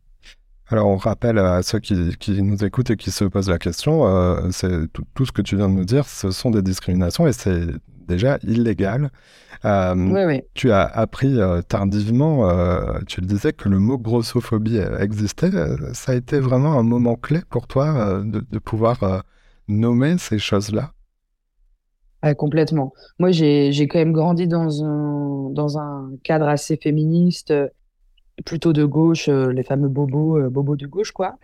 Alors, 0.68 0.86
on 0.88 0.96
rappelle 0.96 1.38
à 1.38 1.62
ceux 1.62 1.78
qui, 1.78 2.16
qui, 2.18 2.40
nous 2.42 2.64
écoutent 2.64 2.90
et 2.90 2.96
qui 2.96 3.10
se 3.10 3.24
posent 3.24 3.50
la 3.50 3.58
question, 3.58 4.06
euh, 4.06 4.48
c'est 4.50 4.90
tout, 4.92 5.04
tout, 5.14 5.26
ce 5.26 5.32
que 5.32 5.42
tu 5.42 5.56
viens 5.56 5.68
de 5.68 5.74
nous 5.74 5.84
dire, 5.84 6.06
ce 6.06 6.30
sont 6.30 6.50
des 6.50 6.62
discriminations 6.62 7.26
et 7.26 7.32
c'est 7.32 7.66
déjà 8.08 8.38
illégal. 8.42 9.10
Euh, 9.66 10.40
tu 10.54 10.72
as 10.72 10.84
appris 10.84 11.38
euh, 11.38 11.60
tardivement, 11.60 12.48
tu 13.06 13.20
le 13.20 13.26
disais, 13.26 13.52
que 13.52 13.68
le 13.68 13.78
mot 13.78 13.98
grossophobie 13.98 14.78
existait. 14.98 15.50
Ça 15.92 16.12
a 16.12 16.14
été 16.14 16.40
vraiment 16.40 16.78
un 16.78 16.82
moment 16.82 17.16
clé 17.16 17.40
pour 17.50 17.66
toi 17.66 18.22
de, 18.24 18.58
pouvoir 18.58 19.22
nommer 19.68 20.16
ces 20.18 20.38
choses-là? 20.38 20.92
Complètement. 22.38 22.94
Moi, 23.18 23.32
j'ai 23.32 23.86
quand 23.86 23.98
même 23.98 24.12
grandi 24.12 24.48
dans 24.48 24.82
un, 24.82 25.50
dans 25.50 25.76
un 25.76 26.10
cadre 26.22 26.48
assez 26.48 26.78
féministe 26.78 27.52
plutôt 28.44 28.72
de 28.72 28.84
gauche, 28.84 29.28
les 29.28 29.62
fameux 29.62 29.88
bobos, 29.88 30.50
bobos 30.50 30.76
de 30.76 30.86
gauche, 30.86 31.12
quoi. 31.12 31.36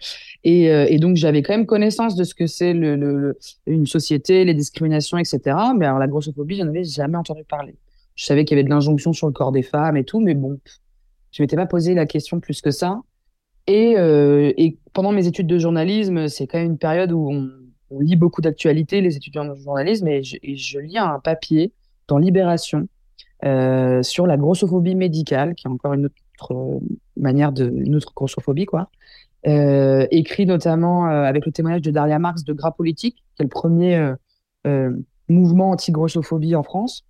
Et, 0.44 0.64
et 0.64 0.98
donc, 0.98 1.16
j'avais 1.16 1.42
quand 1.42 1.52
même 1.52 1.66
connaissance 1.66 2.16
de 2.16 2.24
ce 2.24 2.34
que 2.34 2.46
c'est 2.46 2.72
le, 2.72 3.38
une 3.66 3.86
société, 3.86 4.44
les 4.44 4.54
discriminations, 4.54 5.16
etc. 5.16 5.56
Mais 5.76 5.86
alors, 5.86 5.98
la 5.98 6.08
grossophobie, 6.08 6.56
je 6.56 6.62
n'en 6.62 6.70
avais 6.70 6.84
jamais 6.84 7.16
entendu 7.16 7.44
parler. 7.44 7.76
Je 8.16 8.24
savais 8.26 8.44
qu'il 8.44 8.56
y 8.56 8.60
avait 8.60 8.64
de 8.64 8.70
l'injonction 8.70 9.12
sur 9.12 9.28
le 9.28 9.32
corps 9.32 9.52
des 9.52 9.62
femmes 9.62 9.96
et 9.96 10.04
tout, 10.04 10.20
mais 10.20 10.34
bon, 10.34 10.58
je 11.32 11.42
m'étais 11.42 11.56
pas 11.56 11.66
posé 11.66 11.94
la 11.94 12.06
question 12.06 12.40
plus 12.40 12.60
que 12.60 12.70
ça. 12.70 13.00
Et, 13.66 13.94
euh, 13.96 14.52
pendant 14.92 15.12
mes 15.12 15.26
études 15.26 15.46
de 15.46 15.58
journalisme, 15.58 16.28
c'est 16.28 16.46
quand 16.46 16.58
même 16.58 16.72
une 16.72 16.78
période 16.78 17.12
où 17.12 17.30
on, 17.30 17.50
lit 17.98 18.16
beaucoup 18.16 18.40
d'actualités, 18.40 19.00
les 19.00 19.16
étudiants 19.16 19.44
de 19.44 19.54
journalisme, 19.56 20.06
et 20.06 20.22
je, 20.22 20.78
lis 20.78 20.98
un 20.98 21.18
papier 21.18 21.72
dans 22.06 22.18
Libération 22.18 22.88
euh, 23.44 24.02
sur 24.04 24.28
la 24.28 24.36
grossophobie 24.36 24.94
médicale, 24.94 25.56
qui 25.56 25.66
est 25.66 25.70
encore 25.70 25.94
une 25.94 26.06
autre 26.06 26.14
manière 27.16 27.52
de, 27.52 27.70
une 27.70 27.94
autre 27.94 28.12
grossophobie, 28.14 28.66
quoi. 28.66 28.90
Euh, 29.46 30.06
écrit 30.10 30.44
notamment 30.44 31.08
euh, 31.08 31.22
avec 31.22 31.46
le 31.46 31.52
témoignage 31.52 31.80
de 31.80 31.90
Daria 31.90 32.18
Marx 32.18 32.44
de 32.44 32.52
Gras 32.52 32.72
Politique, 32.72 33.24
qui 33.36 33.42
est 33.42 33.44
le 33.44 33.48
premier 33.48 33.96
euh, 33.96 34.14
euh, 34.66 34.90
mouvement 35.28 35.70
anti-grossophobie 35.70 36.54
en 36.54 36.62
France. 36.62 37.06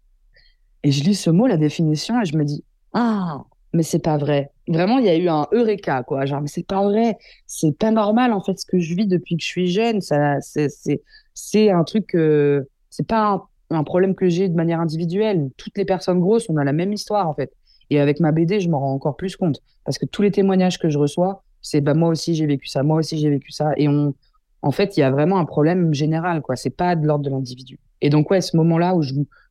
Et 0.83 0.93
je 0.93 1.03
lis 1.03 1.15
ce 1.15 1.31
mot, 1.31 1.47
la 1.47 1.57
définition, 1.57 2.21
et 2.21 2.25
je 2.25 2.37
me 2.37 2.45
dis, 2.45 2.65
ah, 2.93 3.45
mais 3.73 3.83
c'est 3.83 3.99
pas 4.01 4.17
vrai. 4.17 4.51
Vraiment, 4.69 4.99
il 4.99 5.07
y 5.07 5.09
a 5.09 5.17
eu 5.17 5.29
un 5.29 5.47
eureka, 5.53 6.03
quoi. 6.03 6.27
Genre, 6.27 6.41
mais 6.41 6.49
c'est 6.49 6.67
pas 6.67 6.83
vrai. 6.83 7.17
C'est 7.47 7.77
pas 7.77 7.91
normal, 7.91 8.33
en 8.33 8.41
fait, 8.41 8.59
ce 8.59 8.67
que 8.67 8.79
je 8.79 8.95
vis 8.95 9.07
depuis 9.07 9.37
que 9.37 9.43
je 9.43 9.49
suis 9.49 9.69
jeune. 9.69 10.01
C'est, 10.01 11.71
un 11.71 11.85
truc, 11.85 12.15
euh, 12.15 12.63
c'est 12.89 13.07
pas 13.07 13.47
un, 13.71 13.85
problème 13.85 14.15
que 14.15 14.29
j'ai 14.29 14.49
de 14.49 14.55
manière 14.55 14.81
individuelle. 14.81 15.51
Toutes 15.57 15.77
les 15.77 15.85
personnes 15.85 16.21
grosses, 16.21 16.49
on 16.49 16.57
a 16.57 16.65
la 16.65 16.73
même 16.73 16.93
histoire, 16.93 17.29
en 17.29 17.35
fait. 17.35 17.53
Et 17.91 18.01
avec 18.01 18.21
ma 18.21 18.33
BD, 18.33 18.61
je 18.61 18.69
m'en 18.69 18.81
rends 18.81 18.93
encore 18.93 19.17
plus 19.17 19.37
compte. 19.37 19.61
Parce 19.85 19.99
que 19.99 20.07
tous 20.07 20.23
les 20.23 20.31
témoignages 20.31 20.79
que 20.79 20.89
je 20.89 20.99
reçois, 20.99 21.43
c'est, 21.61 21.81
bah, 21.81 21.95
moi 21.95 22.09
aussi, 22.09 22.35
j'ai 22.35 22.47
vécu 22.47 22.69
ça, 22.69 22.83
moi 22.83 22.99
aussi, 22.99 23.19
j'ai 23.19 23.31
vécu 23.31 23.51
ça. 23.51 23.73
Et 23.77 23.89
on, 23.89 24.15
en 24.63 24.71
fait, 24.71 24.97
il 24.97 25.01
y 25.01 25.03
a 25.03 25.11
vraiment 25.11 25.39
un 25.39 25.45
problème 25.45 25.93
général, 25.93 26.43
quoi. 26.43 26.57
C'est 26.57 26.71
pas 26.71 26.97
de 26.97 27.07
l'ordre 27.07 27.25
de 27.25 27.31
l'individu. 27.31 27.79
Et 28.01 28.11
donc, 28.11 28.31
ouais, 28.31 28.41
ce 28.41 28.57
moment-là 28.57 28.95
où 28.95 29.03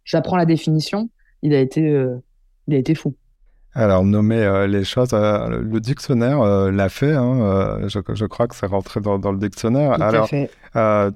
j'apprends 0.04 0.38
la 0.38 0.46
définition, 0.46 1.10
il 1.42 1.54
a 1.54 1.60
été, 1.60 1.88
euh, 1.88 2.22
il 2.68 2.76
a 2.76 2.78
été 2.78 2.96
fou. 2.96 3.16
Alors, 3.80 4.04
nommer 4.04 4.44
euh, 4.44 4.68
les 4.68 4.84
choses, 4.84 5.12
euh, 5.14 5.62
le 5.62 5.80
dictionnaire 5.80 6.44
l'a 6.70 6.90
fait. 6.90 7.14
Hein, 7.14 7.88
je, 7.88 8.00
je, 8.14 8.26
crois 8.26 8.48
que 8.50 8.56
c'est 8.56 8.66
rentré 8.66 9.00
dans, 9.00 9.18
dans, 9.18 9.32
le 9.32 9.38
dictionnaire. 9.38 9.96
Tout 9.96 10.04
Alors, 10.04 10.28
fait. 10.28 10.50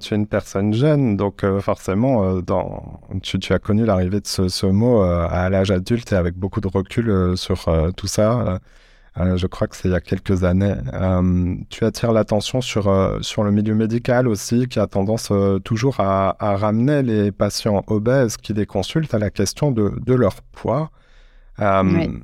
tu 0.00 0.14
es 0.14 0.16
une 0.16 0.26
personne 0.26 0.72
jeune, 0.72 1.18
donc 1.18 1.44
forcément, 1.60 2.40
dans, 2.40 3.00
tu, 3.22 3.38
tu, 3.38 3.52
as 3.52 3.58
connu 3.58 3.84
l'arrivée 3.84 4.20
de 4.20 4.26
ce, 4.26 4.48
ce 4.48 4.64
mot 4.64 5.02
à 5.02 5.50
l'âge 5.50 5.70
adulte 5.70 6.10
et 6.12 6.16
avec 6.16 6.36
beaucoup 6.36 6.62
de 6.62 6.68
recul 6.68 7.36
sur 7.36 7.68
tout 7.98 8.06
ça. 8.06 8.60
je 9.16 9.46
crois 9.46 9.66
que 9.66 9.76
c'est 9.76 9.88
il 9.88 9.92
y 9.92 9.94
a 9.94 10.00
quelques 10.00 10.42
années. 10.44 10.74
tu 11.68 11.84
attires 11.84 12.12
l'attention 12.12 12.62
sur, 12.62 13.18
sur 13.20 13.44
le 13.44 13.50
milieu 13.50 13.74
médical 13.74 14.26
aussi, 14.26 14.68
qui 14.68 14.78
a 14.78 14.86
tendance 14.86 15.30
toujours 15.64 16.00
à, 16.00 16.34
à, 16.38 16.56
ramener 16.56 17.02
les 17.02 17.30
patients 17.30 17.84
obèses 17.88 18.38
qui 18.38 18.54
les 18.54 18.64
consultent 18.64 19.12
à 19.12 19.18
la 19.18 19.28
question 19.28 19.70
de, 19.70 19.92
de 20.00 20.14
leur 20.14 20.40
poids. 20.40 20.90
Oui 21.60 22.22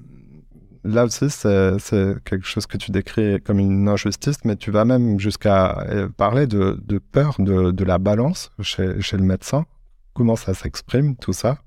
là 0.85 1.05
aussi, 1.05 1.31
c'est 1.31 1.77
quelque 2.25 2.47
chose 2.47 2.67
que 2.67 2.77
tu 2.77 2.91
décris 2.91 3.41
comme 3.41 3.59
une 3.59 3.89
injustice, 3.89 4.39
mais 4.45 4.57
tu 4.57 4.71
vas 4.71 4.85
même 4.85 5.19
jusqu'à 5.19 5.81
euh, 5.89 6.09
parler 6.09 6.47
de, 6.47 6.79
peur 7.13 7.37
de, 7.39 7.85
la 7.85 7.99
balance 7.99 8.51
chez, 8.61 8.87
le 8.87 9.23
médecin. 9.23 9.67
Comment 10.15 10.37
ça 10.37 10.55
s'exprime, 10.55 11.17
tout 11.17 11.33
ça? 11.33 11.59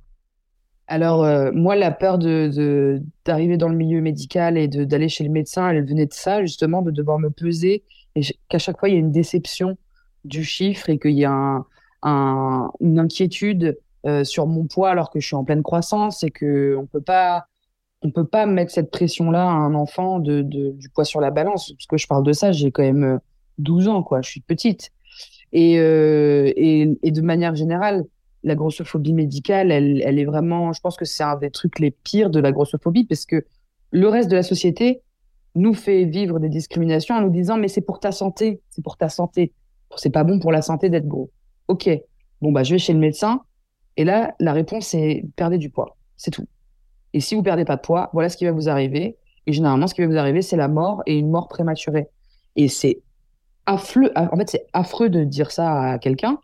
Alors, 0.88 1.24
euh, 1.24 1.52
moi, 1.54 1.76
la 1.76 1.92
peur 1.92 2.18
de 2.18 3.02
d'arriver 3.26 3.58
dans 3.58 3.70
le 3.70 3.76
milieu 3.76 4.02
médical 4.02 4.58
et 4.58 4.68
d'aller 4.68 5.10
chez 5.10 5.24
le 5.24 5.30
médecin, 5.30 5.70
elle 5.70 5.86
venait 5.86 6.06
de 6.06 6.14
ça, 6.14 6.42
justement, 6.42 6.82
de 6.82 6.92
devoir 6.92 7.20
me 7.20 7.30
peser 7.30 7.84
et 8.16 8.22
qu'à 8.50 8.60
chaque 8.60 8.80
fois, 8.80 8.90
il 8.90 8.94
y 8.94 8.98
a 8.98 9.00
une 9.00 9.12
déception 9.12 9.78
du 10.26 10.44
chiffre 10.44 10.90
et 10.90 11.00
qu'il 11.00 11.12
y 11.12 11.26
a 11.26 11.32
un, 11.32 11.66
un, 12.04 12.72
une 12.80 13.00
inquiétude 13.00 13.78
euh, 14.06 14.24
sur 14.24 14.48
mon 14.48 14.68
poids 14.68 14.90
alors 14.90 15.10
que 15.10 15.20
je 15.20 15.26
suis 15.26 15.36
en 15.36 15.46
pleine 15.46 15.64
croissance 15.64 16.24
et 16.24 16.30
qu'on 16.30 16.82
ne 16.82 16.88
peut 16.88 17.02
pas 17.02 17.48
on 18.04 18.12
peut 18.12 18.26
pas 18.26 18.46
mettre 18.46 18.72
cette 18.72 18.92
pression-là 18.92 19.44
à 19.44 19.54
un 19.54 19.74
enfant 19.74 20.20
de, 20.20 20.42
du 20.42 20.90
poids 20.90 21.06
sur 21.06 21.22
la 21.22 21.32
balance. 21.32 21.72
Parce 21.72 21.88
que 21.88 21.98
je 21.98 22.08
parle 22.08 22.24
de 22.24 22.34
ça, 22.34 22.52
j'ai 22.52 22.72
quand 22.72 22.84
même 22.84 23.20
12 23.58 23.88
euh, 23.88 23.92
ans, 23.92 24.04
quoi. 24.04 24.22
Je 24.22 24.30
suis 24.30 24.42
petite. 24.42 24.92
Et, 25.54 25.80
euh, 25.80 26.52
et, 26.56 26.98
et, 27.04 27.12
de 27.12 27.22
manière 27.22 27.56
générale, 27.56 28.04
la 28.44 28.56
grossophobie 28.56 29.14
médicale, 29.14 29.72
elle, 29.72 30.02
elle 30.04 30.20
est 30.20 30.26
vraiment, 30.26 30.74
je 30.74 30.82
pense 30.82 30.98
que 30.98 31.06
c'est 31.06 31.24
un 31.24 31.38
des 31.38 31.52
trucs 31.52 31.80
les 31.80 31.92
pires 31.92 32.30
de 32.30 32.40
la 32.40 32.52
grossophobie 32.52 33.06
parce 33.06 33.26
que 33.26 33.46
le 33.92 34.08
reste 34.10 34.30
de 34.30 34.36
la 34.36 34.44
société 34.44 35.02
nous 35.56 35.74
fait 35.74 36.06
vivre 36.06 36.40
des 36.40 36.50
discriminations 36.50 37.16
en 37.16 37.22
nous 37.22 37.30
disant 37.30 37.58
mais 37.58 37.68
c'est 37.68 37.82
pour 37.82 38.00
ta 38.00 38.12
santé, 38.12 38.62
c'est 38.72 38.84
pour 38.84 38.98
ta 38.98 39.10
santé. 39.10 39.54
C'est 39.96 40.10
pas 40.10 40.24
bon 40.24 40.40
pour 40.40 40.52
la 40.52 40.64
santé 40.64 40.90
d'être 40.90 41.08
gros. 41.08 41.30
Ok, 41.68 41.88
bon 42.42 42.52
bah 42.52 42.64
je 42.64 42.74
vais 42.74 42.80
chez 42.80 42.94
le 42.94 43.00
médecin 43.00 43.42
et 43.96 44.04
là 44.04 44.34
la 44.40 44.54
réponse 44.54 44.96
est 44.96 45.24
perdez 45.36 45.60
du 45.60 45.70
poids, 45.70 45.96
c'est 46.18 46.32
tout. 46.32 46.48
Et 47.14 47.20
si 47.20 47.36
vous 47.36 47.44
perdez 47.44 47.66
pas 47.66 47.76
de 47.76 47.82
poids, 47.82 48.10
voilà 48.14 48.30
ce 48.30 48.38
qui 48.38 48.46
va 48.46 48.52
vous 48.52 48.70
arriver. 48.70 49.18
Et 49.46 49.54
généralement, 49.54 49.88
ce 49.88 49.94
qui 49.94 50.02
va 50.02 50.08
vous 50.08 50.18
arriver, 50.18 50.42
c'est 50.42 50.58
la 50.58 50.68
mort 50.68 51.04
et 51.06 51.18
une 51.18 51.30
mort 51.30 51.48
prématurée. 51.48 52.08
Et 52.56 52.68
c'est 52.68 53.02
affreux, 53.66 54.12
en 54.16 54.36
fait, 54.38 54.50
c'est 54.50 54.66
affreux 54.74 55.10
de 55.10 55.24
dire 55.24 55.52
ça 55.52 55.92
à 55.92 56.00
quelqu'un. 56.00 56.40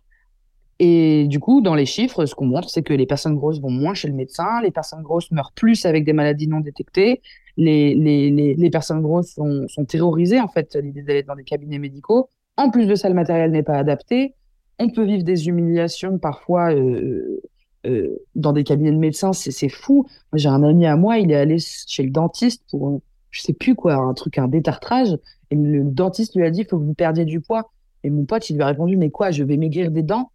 Et 0.79 1.27
du 1.27 1.39
coup, 1.39 1.59
dans 1.61 1.75
les 1.75 1.85
chiffres, 1.85 2.25
ce 2.25 2.33
qu'on 2.33 2.45
montre, 2.45 2.69
c'est 2.69 2.83
que 2.83 2.93
les 2.93 3.05
personnes 3.05 3.35
grosses 3.35 3.59
vont 3.59 3.69
moins 3.69 3.93
chez 3.93 4.07
le 4.07 4.13
médecin, 4.13 4.61
les 4.61 4.71
personnes 4.71 5.01
grosses 5.01 5.29
meurent 5.31 5.51
plus 5.51 5.85
avec 5.85 6.05
des 6.05 6.13
maladies 6.13 6.47
non 6.47 6.61
détectées, 6.61 7.21
les, 7.57 7.93
les, 7.95 8.55
les, 8.55 8.69
personnes 8.69 9.01
grosses 9.01 9.33
sont, 9.33 9.67
sont, 9.67 9.83
terrorisées, 9.83 10.39
en 10.39 10.47
fait, 10.47 10.75
l'idée 10.75 11.01
d'aller 11.01 11.23
dans 11.23 11.35
des 11.35 11.43
cabinets 11.43 11.79
médicaux. 11.79 12.29
En 12.55 12.69
plus 12.69 12.85
de 12.85 12.95
ça, 12.95 13.09
le 13.09 13.15
matériel 13.15 13.51
n'est 13.51 13.63
pas 13.63 13.77
adapté. 13.77 14.35
On 14.79 14.89
peut 14.89 15.03
vivre 15.03 15.23
des 15.23 15.49
humiliations 15.49 16.17
parfois 16.17 16.73
euh, 16.73 17.41
euh, 17.85 18.17
dans 18.35 18.51
des 18.51 18.63
cabinets 18.63 18.91
de 18.91 18.97
médecins, 18.97 19.33
c'est 19.33 19.69
fou. 19.69 20.05
J'ai 20.33 20.49
un 20.49 20.63
ami 20.63 20.85
à 20.85 20.95
moi, 20.97 21.17
il 21.17 21.31
est 21.31 21.35
allé 21.35 21.57
chez 21.59 22.03
le 22.03 22.09
dentiste 22.09 22.63
pour, 22.69 23.01
je 23.31 23.41
sais 23.41 23.53
plus 23.53 23.75
quoi, 23.75 23.95
un 23.95 24.13
truc, 24.13 24.37
un 24.37 24.47
détartrage. 24.47 25.17
Et 25.51 25.55
le 25.55 25.83
dentiste 25.83 26.35
lui 26.35 26.45
a 26.45 26.51
dit, 26.51 26.61
il 26.61 26.67
faut 26.67 26.77
que 26.77 26.83
vous 26.83 26.93
perdiez 26.93 27.25
du 27.25 27.39
poids. 27.39 27.71
Et 28.03 28.09
mon 28.09 28.25
pote, 28.25 28.49
il 28.49 28.55
lui 28.55 28.63
a 28.63 28.67
répondu, 28.67 28.97
mais 28.97 29.09
quoi, 29.09 29.31
je 29.31 29.43
vais 29.43 29.57
maigrir 29.57 29.91
des 29.91 30.03
dents? 30.03 30.31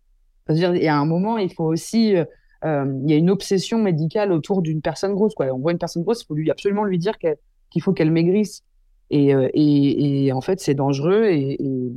C'est-à-dire, 0.47 0.75
y 0.75 0.89
a 0.89 0.97
un 0.97 1.07
moment, 1.07 1.39
il 1.39 1.53
faut 1.53 1.65
aussi, 1.65 2.17
euh, 2.17 2.25
euh, 2.65 3.01
il 3.05 3.11
y 3.11 3.15
a 3.15 3.17
une 3.17 3.31
obsession 3.31 3.79
médicale 3.79 4.33
autour 4.33 4.63
d'une 4.63 4.81
personne 4.81 5.15
grosse. 5.15 5.35
Quoi. 5.35 5.47
On 5.53 5.59
voit 5.59 5.73
une 5.73 5.79
personne 5.79 6.03
grosse, 6.03 6.23
il 6.23 6.27
faut 6.27 6.51
absolument 6.51 6.85
lui 6.85 6.99
dire 6.99 7.19
qu'il 7.19 7.83
faut 7.83 7.93
qu'elle 7.93 8.11
maigrisse. 8.11 8.63
Et, 9.11 9.29
et, 9.29 10.27
et, 10.27 10.33
en 10.33 10.41
fait, 10.41 10.61
c'est 10.61 10.75
dangereux 10.75 11.27
et, 11.27 11.63
et 11.63 11.93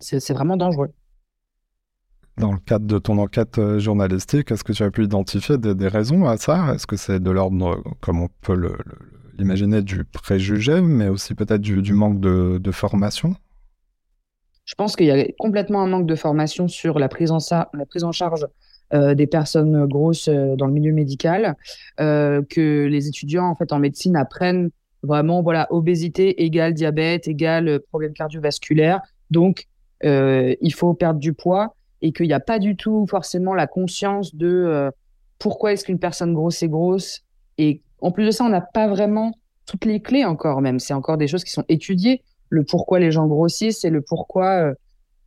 c'est 0.00 0.32
vraiment 0.32 0.56
dangereux. 0.56 0.90
Dans 2.40 2.52
le 2.52 2.58
cadre 2.58 2.86
de 2.86 2.98
ton 2.98 3.18
enquête 3.18 3.58
euh, 3.58 3.78
journalistique, 3.78 4.50
est-ce 4.50 4.64
que 4.64 4.72
tu 4.72 4.82
as 4.82 4.90
pu 4.90 5.04
identifier 5.04 5.58
des, 5.58 5.88
raisons 5.88 6.26
à 6.26 6.38
ça? 6.38 6.72
Est-ce 6.74 6.86
que 6.86 6.96
c'est 6.96 7.20
de 7.20 7.30
l'ordre, 7.30 7.82
comme 8.00 8.22
on 8.22 8.28
peut 8.40 8.76
l'imaginer, 9.38 9.82
du 9.82 10.04
préjugé, 10.04 10.80
mais 10.80 11.08
aussi 11.08 11.34
peut-être 11.34 11.60
du, 11.60 11.92
manque 11.92 12.18
de, 12.18 12.70
formation? 12.70 13.34
Je 14.64 14.74
pense 14.74 14.96
qu'il 14.96 15.06
y 15.06 15.10
a 15.10 15.26
complètement 15.38 15.82
un 15.82 15.86
manque 15.86 16.06
de 16.06 16.14
formation 16.14 16.66
sur 16.66 16.98
la 16.98 17.08
prise 17.08 17.30
en, 17.30 18.12
charge 18.12 18.46
euh, 18.94 19.14
des 19.14 19.26
personnes 19.26 19.86
grosses 19.86 20.28
euh, 20.28 20.56
dans 20.56 20.66
le 20.66 20.72
milieu 20.72 20.92
médical, 20.92 21.56
que 21.98 22.86
les 22.86 23.08
étudiants 23.08 23.54
en 23.70 23.78
médecine 23.78 24.16
apprennent 24.16 24.70
vraiment 25.02 25.42
voilà 25.42 25.66
obésité 25.70 26.42
égale 26.42 26.74
diabète 26.74 27.28
égale 27.28 27.80
problème 27.88 28.14
cardiovasculaire, 28.14 29.00
donc 29.30 29.66
il 30.02 30.72
faut 30.74 30.94
perdre 30.94 31.20
du 31.20 31.34
poids 31.34 31.74
et 32.02 32.12
qu'il 32.12 32.26
n'y 32.26 32.32
a 32.32 32.40
pas 32.40 32.58
du 32.58 32.76
tout 32.76 33.06
forcément 33.08 33.54
la 33.54 33.66
conscience 33.66 34.34
de 34.34 34.46
euh, 34.48 34.90
pourquoi 35.38 35.72
est-ce 35.72 35.84
qu'une 35.84 35.98
personne 35.98 36.34
grosse 36.34 36.62
est 36.62 36.68
grosse. 36.68 37.20
Et 37.58 37.82
en 38.00 38.10
plus 38.10 38.26
de 38.26 38.30
ça, 38.30 38.44
on 38.44 38.48
n'a 38.48 38.60
pas 38.60 38.88
vraiment 38.88 39.32
toutes 39.66 39.84
les 39.84 40.00
clés 40.00 40.24
encore 40.24 40.60
même. 40.60 40.78
C'est 40.78 40.94
encore 40.94 41.16
des 41.16 41.28
choses 41.28 41.44
qui 41.44 41.52
sont 41.52 41.64
étudiées. 41.68 42.22
Le 42.48 42.64
pourquoi 42.64 42.98
les 42.98 43.10
gens 43.10 43.26
grossissent 43.26 43.84
et 43.84 43.90
le 43.90 44.00
pourquoi, 44.00 44.70
euh, 44.70 44.74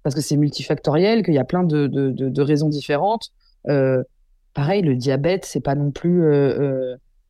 parce 0.03 0.15
que 0.15 0.21
c'est 0.21 0.37
multifactoriel, 0.37 1.23
qu'il 1.23 1.33
y 1.33 1.39
a 1.39 1.45
plein 1.45 1.63
de, 1.63 1.87
de, 1.87 2.11
de, 2.11 2.41
raisons 2.41 2.69
différentes. 2.69 3.29
Euh, 3.69 4.03
pareil, 4.53 4.81
le 4.81 4.95
diabète, 4.95 5.45
c'est 5.45 5.61
pas 5.61 5.75
non 5.75 5.91
plus. 5.91 6.23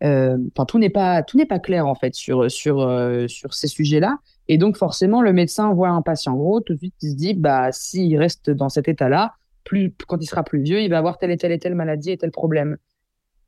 Enfin, 0.03 0.65
tout 0.67 0.79
n'est 0.79 0.89
pas 0.89 1.23
tout 1.23 1.37
n'est 1.37 1.45
pas 1.45 1.59
clair 1.59 1.87
en 1.87 1.95
fait 1.95 2.13
sur 2.13 2.51
sur 2.51 2.87
sur 3.27 3.53
ces 3.53 3.67
sujets-là. 3.67 4.19
Et 4.47 4.57
donc, 4.57 4.77
forcément, 4.77 5.21
le 5.21 5.33
médecin 5.33 5.73
voit 5.73 5.89
un 5.89 6.01
patient 6.01 6.35
gros, 6.35 6.59
tout 6.59 6.73
de 6.73 6.79
suite, 6.79 6.95
il 7.01 7.11
se 7.11 7.15
dit, 7.15 7.33
bah, 7.33 7.71
s'il 7.71 8.17
reste 8.17 8.49
dans 8.49 8.69
cet 8.69 8.87
état-là, 8.87 9.33
plus, 9.63 9.93
quand 10.07 10.17
il 10.21 10.25
sera 10.25 10.43
plus 10.43 10.61
vieux, 10.61 10.81
il 10.81 10.89
va 10.89 10.97
avoir 10.97 11.17
telle 11.17 11.31
et 11.31 11.37
telle 11.37 11.53
et 11.53 11.59
telle 11.59 11.75
maladie 11.75 12.11
et 12.11 12.17
tel 12.17 12.31
problème. 12.31 12.77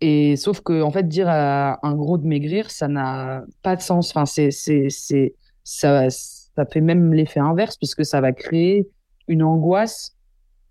Et 0.02 0.36
sauf 0.38 0.62
que, 0.62 0.82
en 0.82 0.91
fait, 0.91 1.08
dire 1.08 1.28
à 1.28 1.86
un 1.86 1.96
gros 1.96 2.18
de 2.18 2.26
maigrir, 2.26 2.72
ça 2.72 2.88
n'a 2.88 3.44
pas 3.62 3.76
de 3.76 3.82
sens. 3.82 4.12
Enfin, 4.12 4.26
c'est, 4.26 4.52
c'est, 4.52 5.36
ça, 5.63 6.10
ça 6.10 6.65
fait 6.65 6.82
même 6.82 7.13
l'effet 7.13 7.39
inverse 7.39 7.78
puisque 7.78 8.06
ça 8.06 8.22
va 8.22 8.32
créer 8.32 8.88
une 9.28 9.44
angoisse 9.44 10.15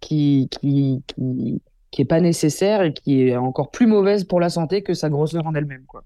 qui, 0.00 0.48
qui, 0.50 1.02
qui 1.94 2.02
est 2.02 2.06
pas 2.06 2.20
nécessaire 2.20 2.82
et 2.82 2.92
qui 2.92 3.28
est 3.28 3.36
encore 3.36 3.70
plus 3.70 3.86
mauvaise 3.86 4.24
pour 4.24 4.40
la 4.40 4.50
santé 4.50 4.82
que 4.82 4.94
sa 4.94 5.08
grosseur 5.08 5.46
en 5.46 5.54
elle-même, 5.54 5.84
quoi. 5.86 6.02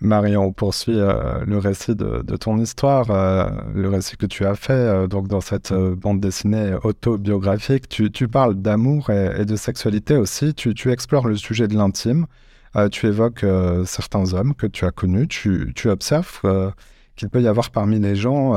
Marion, 0.00 0.44
on 0.44 0.52
poursuit 0.52 0.98
euh, 0.98 1.44
le 1.44 1.58
récit 1.58 1.96
de, 1.96 2.22
ton 2.36 2.58
histoire, 2.58 3.10
euh, 3.10 3.48
le 3.74 3.88
récit 3.88 4.16
que 4.16 4.26
tu 4.26 4.46
as 4.46 4.54
fait 4.54 4.72
euh, 4.72 5.06
donc 5.08 5.26
dans 5.26 5.40
cette 5.40 5.72
bande 5.72 6.20
dessinée 6.20 6.74
autobiographique. 6.84 7.88
Tu, 7.88 8.28
parles 8.28 8.54
d'amour 8.54 9.10
et, 9.10 9.44
de 9.44 9.56
sexualité 9.56 10.16
aussi. 10.16 10.54
Tu, 10.54 10.90
explores 10.90 11.26
le 11.28 11.36
sujet 11.36 11.68
de 11.68 11.74
l'intime. 11.74 12.26
tu 12.92 13.06
évoques 13.06 13.44
certains 13.86 14.34
hommes 14.34 14.54
que 14.54 14.66
tu 14.66 14.84
as 14.84 14.92
connus. 14.92 15.26
Tu, 15.28 15.72
observes 15.86 16.42
qu'il 17.18 17.28
peut 17.28 17.42
y 17.42 17.48
avoir 17.48 17.70
parmi 17.70 17.98
les 17.98 18.14
gens 18.16 18.54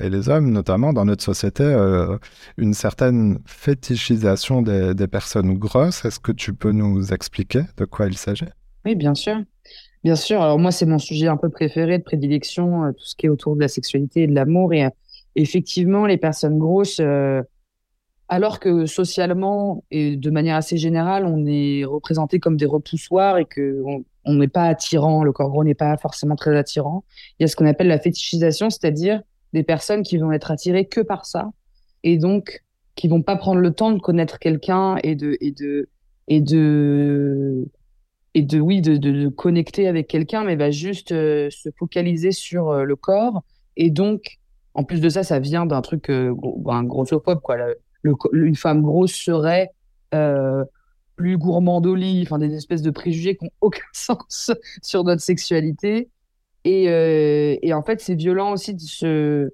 et 0.00 0.10
les 0.10 0.28
hommes, 0.28 0.50
notamment 0.50 0.92
dans 0.92 1.04
notre 1.04 1.24
société, 1.24 1.64
une 2.56 2.74
certaine 2.74 3.38
fétichisation 3.46 4.62
des, 4.62 5.08
personnes 5.08 5.54
grosses. 5.54 6.04
Est-ce 6.04 6.20
que 6.20 6.32
tu 6.32 6.54
peux 6.54 6.72
nous 6.72 7.12
expliquer 7.12 7.62
de 7.76 7.84
quoi 7.84 8.06
il 8.06 8.16
s'agit? 8.16 8.46
Oui, 8.84 8.94
bien 8.94 9.14
sûr. 9.14 9.36
Bien 10.04 10.16
sûr, 10.16 10.42
alors 10.42 10.58
moi 10.58 10.70
c'est 10.70 10.84
mon 10.84 10.98
sujet 10.98 11.28
un 11.28 11.38
peu 11.38 11.48
préféré 11.48 11.96
de 11.96 12.02
prédilection, 12.02 12.84
euh, 12.84 12.92
tout 12.92 13.06
ce 13.06 13.16
qui 13.16 13.24
est 13.24 13.30
autour 13.30 13.56
de 13.56 13.60
la 13.62 13.68
sexualité 13.68 14.24
et 14.24 14.26
de 14.26 14.34
l'amour. 14.34 14.74
Et 14.74 14.84
euh, 14.84 14.90
effectivement, 15.34 16.04
les 16.04 16.18
personnes 16.18 16.58
grosses, 16.58 17.00
euh, 17.00 17.42
alors 18.28 18.60
que 18.60 18.84
socialement 18.84 19.82
et 19.90 20.18
de 20.18 20.30
manière 20.30 20.56
assez 20.56 20.76
générale, 20.76 21.24
on 21.24 21.46
est 21.46 21.86
représenté 21.86 22.38
comme 22.38 22.58
des 22.58 22.66
repoussoirs 22.66 23.38
et 23.38 23.46
que 23.46 23.82
n'est 24.32 24.48
pas 24.48 24.64
attirant, 24.64 25.22
le 25.22 25.32
corps 25.32 25.50
gros 25.50 25.64
n'est 25.64 25.74
pas 25.74 25.96
forcément 25.96 26.36
très 26.36 26.56
attirant. 26.56 27.04
Il 27.38 27.42
y 27.42 27.44
a 27.44 27.48
ce 27.48 27.56
qu'on 27.56 27.66
appelle 27.66 27.88
la 27.88 27.98
fétichisation, 27.98 28.70
c'est-à-dire 28.70 29.20
des 29.52 29.62
personnes 29.62 30.02
qui 30.02 30.18
vont 30.18 30.32
être 30.32 30.50
attirées 30.50 30.86
que 30.86 31.00
par 31.00 31.26
ça 31.26 31.50
et 32.02 32.18
donc 32.18 32.64
qui 32.94 33.08
vont 33.08 33.22
pas 33.22 33.36
prendre 33.36 33.60
le 33.60 33.72
temps 33.72 33.90
de 33.92 33.98
connaître 34.00 34.38
quelqu'un 34.38 34.96
et 35.02 35.14
de 35.14 35.36
et 35.40 35.52
de 35.52 35.88
et 36.28 36.40
de 36.40 37.66
et 38.34 38.42
de 38.42 38.60
oui 38.60 38.80
de, 38.80 38.96
de, 38.96 39.28
connecter 39.28 39.86
avec 39.86 40.08
quelqu'un 40.08 40.44
mais 40.44 40.56
va 40.56 40.70
juste 40.70 41.12
euh, 41.12 41.48
se 41.50 41.68
focaliser 41.78 42.32
sur 42.32 42.70
euh, 42.70 42.84
le 42.84 42.96
corps 42.96 43.42
et 43.76 43.90
donc 43.90 44.38
en 44.74 44.84
plus 44.84 45.00
de 45.00 45.08
ça 45.08 45.22
ça 45.22 45.38
vient 45.38 45.66
d'un 45.66 45.82
truc 45.82 46.10
euh, 46.10 46.34
un 46.66 46.84
grossophobe 46.84 47.40
quoi 47.40 47.56
le, 48.02 48.14
une 48.32 48.56
femme 48.56 48.82
grosse 48.82 49.14
serait 49.14 49.70
euh, 50.14 50.64
plus 51.16 51.38
gourmande 51.38 51.86
au 51.86 51.94
lit 51.94 52.22
enfin 52.22 52.38
des 52.38 52.54
espèces 52.54 52.82
de 52.82 52.90
préjugés 52.90 53.36
qui 53.36 53.44
n'ont 53.44 53.50
aucun 53.60 53.84
sens 53.92 54.52
sur 54.82 55.04
notre 55.04 55.22
sexualité 55.22 56.08
et, 56.64 56.84
et 57.62 57.74
en 57.74 57.82
fait 57.82 58.00
c'est 58.00 58.14
violent 58.14 58.52
aussi 58.52 58.74
de 58.74 58.80
se 58.80 59.50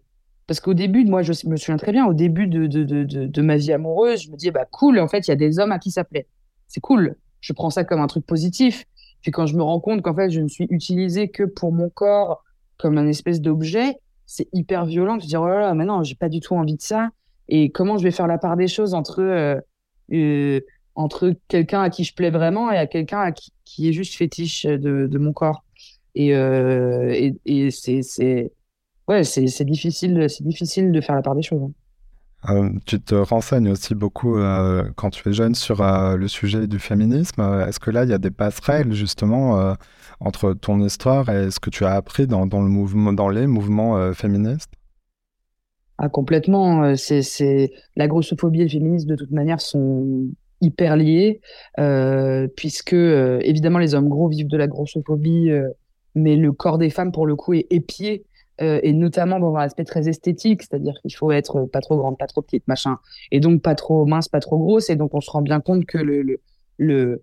parce 0.47 0.59
qu'au 0.59 0.75
début, 0.75 1.05
moi, 1.05 1.23
je 1.23 1.31
me 1.47 1.57
souviens 1.57 1.77
très 1.77 1.93
bien, 1.93 2.07
au 2.07 2.13
début 2.13 2.49
de, 2.49 2.67
de, 2.67 2.83
de, 2.83 3.05
de, 3.05 3.43
ma 3.43 3.57
vie 3.57 3.73
amoureuse, 3.73 4.23
je 4.23 4.33
me 4.33 4.37
disais, 4.37 4.51
bah 4.51 4.65
cool, 4.65 4.99
en 4.99 5.07
fait, 5.07 5.29
il 5.29 5.31
y 5.31 5.33
a 5.33 5.37
des 5.37 5.61
hommes 5.61 5.71
à 5.71 5.79
qui 5.79 5.93
ça 5.93 6.03
plaît. 6.03 6.27
C'est 6.67 6.81
cool 6.81 7.15
je 7.41 7.53
prends 7.53 7.71
ça 7.71 7.85
comme 7.85 8.01
un 8.01 8.07
truc 8.07 8.27
positif. 8.27 8.85
Puis 9.23 9.31
quand 9.31 9.47
je 9.47 9.57
me 9.57 9.63
rends 9.63 9.81
compte 9.81 10.03
qu'en 10.03 10.15
fait, 10.15 10.31
je 10.31 10.41
ne 10.41 10.49
suis 10.49 10.67
utilisée 10.71 11.29
que 11.29 11.43
pour 11.43 11.73
mon 11.73 11.91
corps 11.91 12.45
comme 12.79 12.97
un 12.97 13.07
espèce 13.07 13.41
d'objet, 13.41 13.97
c'est 14.27 14.49
hyper 14.53 14.87
violent 14.87 15.17
de 15.17 15.23
se 15.23 15.27
dire, 15.27 15.43
oh 15.43 15.49
là 15.49 15.61
là, 15.61 15.75
mais 15.75 15.85
non, 15.85 16.03
j'ai 16.03 16.15
pas 16.15 16.29
du 16.29 16.41
tout 16.41 16.55
envie 16.55 16.77
de 16.77 16.83
ça. 16.83 17.11
Et 17.49 17.71
comment 17.71 17.99
je 17.99 18.05
vais 18.05 18.13
faire 18.13 18.27
la 18.27 18.39
part 18.39 18.57
des 18.57 18.69
choses 18.69 18.95
entre, 18.95 19.21
euh, 19.21 19.61
euh, 20.13 20.61
entre 20.95 21.35
quelqu'un 21.49 21.83
à 21.83 21.91
qui 21.91 22.05
je 22.05 22.15
plais 22.15 22.31
vraiment 22.31 22.71
et 22.71 22.77
à 22.77 22.87
quelqu'un 22.87 23.21
à 23.21 23.33
qui, 23.33 23.53
qui, 23.65 23.89
est 23.89 23.93
juste 23.93 24.15
fétiche 24.15 24.67
de, 24.67 25.07
de 25.07 25.19
mon 25.19 25.33
corps. 25.33 25.65
Et, 26.15 26.35
euh, 26.35 27.13
et, 27.13 27.35
et 27.45 27.71
c'est, 27.71 28.03
c'est, 28.03 28.53
ouais, 29.09 29.25
c'est, 29.25 29.47
c'est 29.47 29.65
difficile, 29.65 30.27
c'est 30.29 30.45
difficile 30.45 30.93
de 30.93 31.01
faire 31.01 31.15
la 31.15 31.23
part 31.23 31.35
des 31.35 31.43
choses. 31.43 31.63
Hein. 31.63 31.73
Euh, 32.49 32.71
tu 32.87 32.99
te 32.99 33.15
renseignes 33.15 33.69
aussi 33.69 33.95
beaucoup 33.95 34.39
euh, 34.39 34.91
quand 34.97 35.11
tu 35.11 35.29
es 35.29 35.33
jeune 35.33 35.55
sur 35.55 35.83
le 35.83 36.27
sujet 36.27 36.67
du 36.67 36.79
féminisme. 36.79 37.43
Est-ce 37.67 37.79
que 37.79 37.91
là, 37.91 38.05
il 38.05 38.11
y 38.11 38.15
a 38.15 38.19
des 38.19 38.31
passerelles 38.31 38.93
justement 38.95 39.75
entre 40.21 40.55
ton 40.55 40.81
histoire 40.81 41.29
et 41.29 41.51
ce 41.51 41.61
que 41.61 41.71
tu 41.71 41.85
as 41.85 41.93
appris 41.93 42.27
dans, 42.27 42.47
dans 42.47 42.63
le 42.63 42.69
mouvement, 42.69 43.13
dans 43.13 43.29
les 43.29 43.47
mouvements 43.47 44.13
féministes? 44.15 44.73
Ah, 45.99 46.09
Complètement. 46.09 46.97
C'est, 46.97 47.21
c'est... 47.21 47.73
La 47.95 48.09
grossophobie 48.09 48.63
et 48.63 48.65
le 48.65 48.71
féminisme, 48.71 49.09
de 49.09 49.17
toute 49.17 49.33
manière, 49.33 49.61
sont 49.61 50.31
hyper 50.61 50.97
liés, 50.97 51.41
puisque 52.57 52.93
évidemment, 52.93 53.79
les 53.79 53.95
hommes 53.95 54.09
gros 54.09 54.29
vivent 54.29 54.49
de 54.49 54.57
la 54.57 54.67
grossophobie, 54.67 55.51
mais 56.15 56.37
le 56.37 56.53
corps 56.53 56.79
des 56.79 56.91
femmes, 56.91 57.13
pour 57.13 57.27
le 57.27 57.37
coup, 57.37 57.55
est 57.55 57.67
épié 57.71 58.25
euh, 58.63 58.79
et 58.83 58.93
notamment 58.93 59.41
dans 59.41 59.57
un 59.57 59.63
aspect 59.63 59.85
très 59.85 60.09
esthétique, 60.09 60.63
c'est-à-dire 60.63 60.95
qu'il 61.01 61.15
faut 61.15 61.33
être 61.33 61.65
pas 61.65 61.81
trop 61.81 61.97
grande, 61.97 62.19
pas 62.19 62.27
trop 62.27 62.43
petite, 62.43 62.69
machin, 62.69 62.99
et 63.31 63.41
donc 63.41 63.63
pas 63.63 63.75
trop 63.75 64.05
mince, 64.05 64.29
pas 64.29 64.41
trop 64.41 64.59
grosse, 64.59 64.91
et 64.91 64.97
donc 64.97 65.15
on 65.15 65.23
se 65.23 65.31
rend 65.31 65.41
bien 65.41 65.61
compte 65.61 65.87
que 65.87 65.97
le, 65.97 66.41
le, 66.77 67.23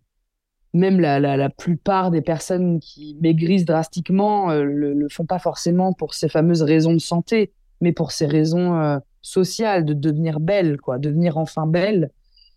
même 0.73 0.99
la, 0.99 1.19
la, 1.19 1.49
plupart 1.49 2.09
des 2.09 2.21
personnes 2.21 2.79
qui 2.79 3.17
maigrissent 3.21 3.65
drastiquement 3.65 4.49
euh, 4.49 4.63
le, 4.63 5.07
font 5.11 5.27
pas 5.27 5.37
forcément 5.37 5.93
pour 5.93 6.15
ces 6.15 6.27
fameuses 6.27 6.63
raisons 6.63 6.93
de 6.93 6.99
santé, 6.99 7.53
mais 7.81 7.91
pour 7.91 8.11
ces 8.11 8.25
raisons 8.25 8.75
euh, 8.75 8.97
sociales, 9.21 9.85
de 9.85 9.93
devenir 9.93 10.39
belle, 10.39 10.77
quoi, 10.81 10.97
devenir 10.97 11.37
enfin 11.37 11.67
belle. 11.67 12.09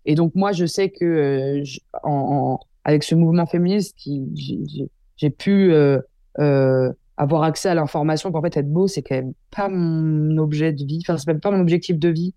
Et 0.04 0.14
donc 0.14 0.34
moi, 0.34 0.52
je 0.52 0.66
sais 0.66 0.90
que 0.90 1.62
en, 2.02 2.58
avec 2.84 3.02
ce 3.02 3.14
mouvement 3.14 3.46
féministe, 3.46 3.96
j'ai 5.16 5.30
pu 5.30 5.74
avoir 7.20 7.42
accès 7.42 7.68
à 7.68 7.74
l'information 7.74 8.32
qu'en 8.32 8.40
fait 8.40 8.56
être 8.56 8.72
beau 8.72 8.88
c'est 8.88 9.02
quand 9.02 9.14
même 9.14 9.34
pas 9.50 9.68
mon 9.68 10.38
objet 10.38 10.72
de 10.72 10.84
vie. 10.84 11.00
Enfin 11.02 11.18
c'est 11.18 11.26
même 11.26 11.40
pas 11.40 11.50
mon 11.50 11.60
objectif 11.60 11.98
de 11.98 12.08
vie 12.08 12.34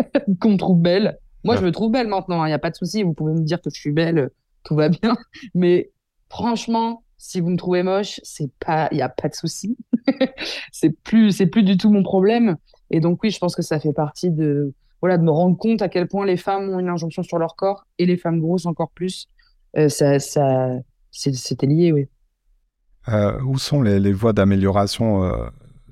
qu'on 0.40 0.50
me 0.50 0.56
trouve 0.56 0.80
belle. 0.80 1.18
Moi 1.44 1.56
je 1.56 1.64
me 1.64 1.70
trouve 1.70 1.92
belle 1.92 2.08
maintenant 2.08 2.38
il 2.38 2.46
hein, 2.46 2.48
n'y 2.48 2.52
a 2.52 2.58
pas 2.58 2.70
de 2.70 2.76
souci. 2.76 3.04
Vous 3.04 3.14
pouvez 3.14 3.32
me 3.32 3.44
dire 3.44 3.60
que 3.62 3.70
je 3.72 3.78
suis 3.78 3.92
belle 3.92 4.30
tout 4.64 4.74
va 4.74 4.88
bien. 4.88 5.16
Mais 5.54 5.90
franchement 6.28 7.04
si 7.16 7.40
vous 7.40 7.50
me 7.50 7.56
trouvez 7.56 7.84
moche 7.84 8.20
c'est 8.24 8.50
pas 8.58 8.88
il 8.90 8.98
y 8.98 9.02
a 9.02 9.08
pas 9.08 9.28
de 9.28 9.34
souci. 9.34 9.76
C'est 10.72 10.90
plus 11.02 11.32
c'est 11.32 11.46
plus 11.46 11.62
du 11.62 11.76
tout 11.76 11.90
mon 11.90 12.02
problème. 12.02 12.56
Et 12.90 13.00
donc 13.00 13.22
oui, 13.22 13.30
je 13.30 13.38
pense 13.38 13.54
que 13.54 13.62
ça 13.62 13.78
fait 13.78 13.92
partie 13.92 14.30
de 14.30 14.72
voilà 15.00 15.18
de 15.18 15.22
me 15.22 15.30
rendre 15.30 15.56
compte 15.56 15.82
à 15.82 15.88
quel 15.88 16.08
point 16.08 16.26
les 16.26 16.36
femmes 16.36 16.70
ont 16.70 16.78
une 16.78 16.88
injonction 16.88 17.22
sur 17.22 17.38
leur 17.38 17.56
corps 17.56 17.86
et 17.98 18.06
les 18.06 18.16
femmes 18.16 18.40
grosses 18.40 18.66
encore 18.66 18.90
plus. 18.90 19.28
Euh, 19.76 19.88
ça, 19.88 20.18
c'était 21.10 21.66
lié, 21.66 21.92
oui. 21.92 22.06
Euh, 23.08 23.40
où 23.42 23.58
sont 23.58 23.80
les, 23.80 24.12
voies 24.12 24.34
d'amélioration 24.34 25.24
euh, 25.24 25.48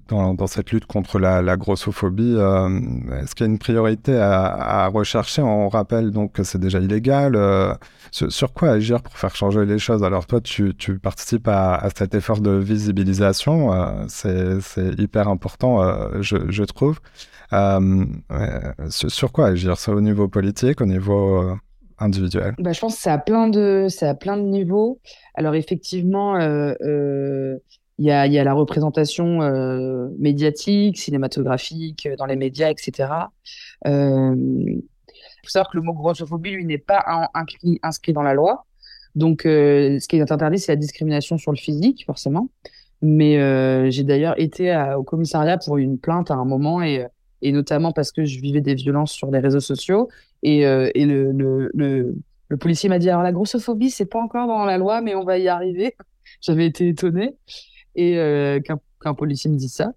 dans, 0.08 0.46
cette 0.46 0.70
lutte 0.70 0.86
contre 0.86 1.18
la, 1.18 1.56
grossophobie 1.56 2.34
Est-ce 2.34 3.34
qu'il 3.34 3.46
y 3.46 3.48
a 3.48 3.52
une 3.52 3.58
priorité 3.58 4.18
à, 4.18 4.88
rechercher? 4.88 5.40
On 5.40 5.68
rappelle 5.68 6.10
donc 6.10 6.32
que 6.32 6.42
c'est 6.42 6.58
déjà 6.58 6.78
illégal. 6.78 7.38
Sur, 8.10 8.52
quoi 8.52 8.70
agir 8.70 9.02
pour 9.02 9.16
faire 9.16 9.34
changer 9.34 9.64
les 9.64 9.78
choses? 9.78 10.04
Alors 10.04 10.26
toi, 10.26 10.40
tu, 10.40 10.74
participes 11.02 11.48
à, 11.48 11.88
cet 11.96 12.14
effort 12.14 12.40
de 12.40 12.50
visibilisation. 12.50 13.70
C'est 14.08 14.58
hyper 14.98 15.28
important, 15.28 15.80
je, 16.20 16.64
trouve. 16.64 17.00
Sur, 17.50 19.10
sur, 19.10 19.32
quoi 19.32 19.48
agir? 19.48 19.78
C'est 19.78 19.90
au 19.90 20.00
niveau 20.00 20.28
politique, 20.28 20.80
au 20.80 20.86
niveau 20.86 21.56
individuel? 21.98 22.54
Bah, 22.58 22.72
Je 22.72 22.80
pense 22.80 22.96
que 22.96 23.02
ça 23.02 23.14
a 23.14 23.18
plein 23.18 23.48
de, 23.48 23.86
ça 23.88 24.10
a 24.10 24.14
plein 24.14 24.36
de 24.36 24.42
niveaux. 24.42 25.00
Alors 25.34 25.54
effectivement, 25.54 26.36
euh, 26.36 26.74
euh, 26.82 27.58
il 27.98 28.06
y, 28.06 28.10
a, 28.10 28.26
y, 28.26 28.38
a, 28.38 28.44
la 28.44 28.52
représentation 28.52 29.42
euh, 29.42 30.08
médiatique, 30.18 30.98
cinématographique, 30.98 32.08
dans 32.18 32.26
les 32.26 32.36
médias, 32.36 32.70
etc. 32.70 33.08
Il 33.86 34.82
faut 35.42 35.48
savoir 35.48 35.70
que 35.70 35.76
le 35.78 35.82
mot 35.82 35.94
grossophobie, 35.94 36.50
lui, 36.50 36.64
n'est 36.66 36.78
pas 36.78 37.30
inscrit, 37.82 38.12
dans 38.12 38.22
la 38.22 38.34
loi. 38.34 38.66
Donc, 39.14 39.42
ce 39.44 40.06
qui 40.08 40.16
est 40.16 40.30
interdit, 40.30 40.58
c'est 40.58 40.72
la 40.72 40.76
discrimination 40.76 41.38
sur 41.38 41.52
le 41.52 41.56
physique, 41.56 42.04
forcément. 42.04 42.50
Mais 43.00 43.90
j'ai 43.90 44.04
d'ailleurs 44.04 44.38
été 44.38 44.72
à, 44.72 44.98
au 44.98 45.02
commissariat 45.02 45.56
pour 45.56 45.78
une 45.78 45.98
plainte 45.98 46.30
à 46.30 46.34
un 46.34 46.44
moment 46.44 46.82
et 46.82 47.06
et 47.42 47.52
notamment 47.52 47.92
parce 47.92 48.12
que 48.12 48.24
je 48.24 48.40
vivais 48.40 48.60
des 48.60 48.74
violences 48.74 49.12
sur 49.12 49.30
les 49.30 49.38
réseaux 49.38 49.60
sociaux. 49.60 50.08
Et, 50.42 50.66
euh, 50.66 50.90
et 50.94 51.04
le, 51.04 51.32
le, 51.32 51.70
le, 52.48 52.56
policier 52.56 52.88
m'a 52.88 52.98
dit 52.98 53.10
alors 53.10 53.22
la 53.22 53.32
grossophobie, 53.32 53.90
c'est 53.90 54.06
pas 54.06 54.20
encore 54.20 54.46
dans 54.46 54.64
la 54.64 54.78
loi, 54.78 55.00
mais 55.00 55.14
on 55.14 55.24
va 55.24 55.38
y 55.38 55.48
arriver. 55.48 55.94
J'avais 56.40 56.66
été 56.66 56.88
étonnée 56.88 57.36
euh, 57.98 58.60
qu'un 58.60 59.14
policier 59.14 59.50
me 59.50 59.56
dise 59.56 59.74
ça. 59.74 59.92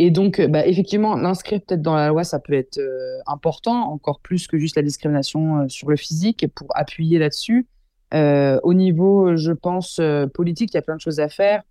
Et 0.00 0.12
donc, 0.12 0.40
bah, 0.40 0.64
effectivement, 0.66 1.16
l'inscrire 1.16 1.60
peut-être 1.60 1.82
dans 1.82 1.96
la 1.96 2.08
loi, 2.08 2.22
ça 2.22 2.38
peut 2.38 2.52
être 2.52 2.78
euh, 2.78 3.18
important, 3.26 3.90
encore 3.90 4.20
plus 4.20 4.46
que 4.46 4.56
juste 4.56 4.76
la 4.76 4.82
discrimination 4.82 5.68
sur 5.68 5.90
le 5.90 5.96
physique, 5.96 6.46
pour 6.54 6.68
appuyer 6.76 7.18
là-dessus. 7.18 7.66
au 8.12 8.74
niveau, 8.74 9.36
je 9.36 9.52
pense, 9.52 10.00
politique, 10.34 10.70
il 10.72 10.76
y 10.76 10.78
a 10.78 10.82
plein 10.82 10.94
de 10.94 11.00
choses 11.00 11.18
à 11.18 11.28
faire, 11.28 11.62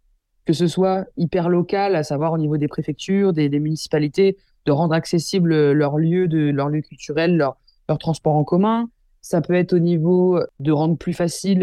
que 0.45 0.51
ce 0.51 0.67
soit 0.67 1.05
hyper 1.15 1.47
local, 1.47 1.95
à 1.95 2.03
savoir 2.03 2.33
au 2.33 2.37
niveau 2.37 2.57
des 2.57 2.67
préfectures, 2.67 3.31
des 3.31 3.49
municipalités, 3.59 4.35
de 4.67 4.71
rendre 4.73 4.93
accessible 4.93 5.71
leur 5.71 5.97
lieu, 5.97 6.27
de, 6.27 6.49
leur 6.51 6.67
lieu 6.69 6.81
culturel, 6.81 7.37
leur, 7.37 7.57
leur 7.87 7.97
transport 7.97 8.35
en 8.35 8.43
commun. 8.43 8.89
Ça 9.21 9.41
peut 9.41 9.55
être 9.55 9.73
au 9.73 9.79
niveau 9.79 10.39
de 10.59 10.71
rendre 10.71 10.97
plus 10.97 11.13
facile 11.13 11.59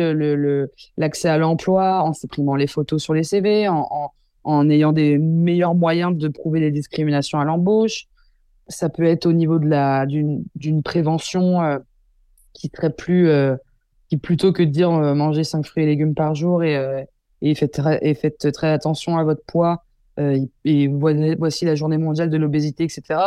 l'accès 0.96 1.28
le, 1.28 1.34
à 1.34 1.38
l'emploi 1.38 2.02
en 2.02 2.14
supprimant 2.14 2.56
les 2.56 2.66
photos 2.66 3.02
sur 3.02 3.14
les 3.14 3.22
CV, 3.22 3.68
en, 3.68 4.10
en, 4.42 4.70
ayant 4.70 4.92
des 4.92 5.18
meilleurs 5.18 5.74
moyens 5.74 6.16
de 6.16 6.28
prouver 6.28 6.60
les 6.60 6.70
discriminations 6.70 7.38
à 7.38 7.44
l'embauche. 7.44 8.06
Ça 8.68 8.88
peut 8.88 9.04
être 9.04 9.26
au 9.26 9.32
niveau 9.34 9.58
d'une 9.58 10.82
prévention 10.82 11.60
euh, 11.60 11.78
qui 12.54 12.70
serait 12.74 12.92
plus 12.92 13.28
euh, 13.28 13.54
qui 14.08 14.16
plutôt 14.16 14.52
que 14.52 14.62
de 14.62 14.70
dire 14.70 14.90
euh, 14.90 15.14
manger 15.14 15.44
cinq 15.44 15.66
fruits 15.66 15.84
et 15.84 15.86
légumes 15.86 16.14
par 16.14 16.34
jour 16.34 16.62
et, 16.64 17.06
et 17.42 17.54
faites 17.54 17.80
et 18.00 18.14
faites 18.14 18.50
très 18.52 18.68
attention 18.68 19.18
à 19.18 19.24
votre 19.24 19.44
poids 19.44 19.84
euh, 20.18 20.44
et 20.64 20.88
voici 20.88 21.64
la 21.64 21.74
journée 21.74 21.98
mondiale 21.98 22.30
de 22.30 22.36
l'obésité, 22.36 22.84
etc. 22.84 23.20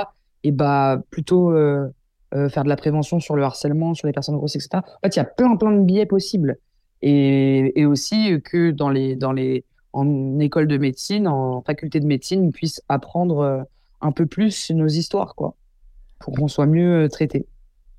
Et 0.44 0.52
bah 0.52 1.02
plutôt 1.10 1.52
euh, 1.52 1.88
euh, 2.34 2.50
faire 2.50 2.64
de 2.64 2.70
la 2.70 2.76
prévention 2.76 3.20
sur 3.20 3.36
le 3.36 3.44
harcèlement, 3.44 3.94
sur 3.94 4.08
les 4.08 4.14
personnes 4.14 4.38
grosses, 4.38 4.56
etc. 4.56 4.70
En 4.76 5.00
fait, 5.04 5.16
il 5.16 5.18
y 5.18 5.22
a 5.22 5.26
plein 5.26 5.56
plein 5.56 5.72
de 5.72 5.84
biais 5.84 6.06
possibles. 6.06 6.58
Et, 7.02 7.86
aussi 7.86 8.42
que 8.44 8.72
dans 8.72 8.90
les 8.90 9.16
dans 9.16 9.32
les 9.32 9.64
en 9.94 10.40
école 10.40 10.68
de 10.68 10.78
médecine, 10.78 11.28
en 11.28 11.62
faculté 11.62 12.00
de 12.00 12.06
médecine, 12.06 12.46
ils 12.46 12.52
puissent 12.52 12.82
apprendre 12.90 13.66
un 14.02 14.12
peu 14.12 14.26
plus 14.26 14.72
nos 14.72 14.88
histoires, 14.88 15.36
quoi, 15.36 15.56
pour 16.20 16.34
qu'on 16.36 16.48
soit 16.48 16.66
mieux 16.66 17.08
traité. 17.10 17.46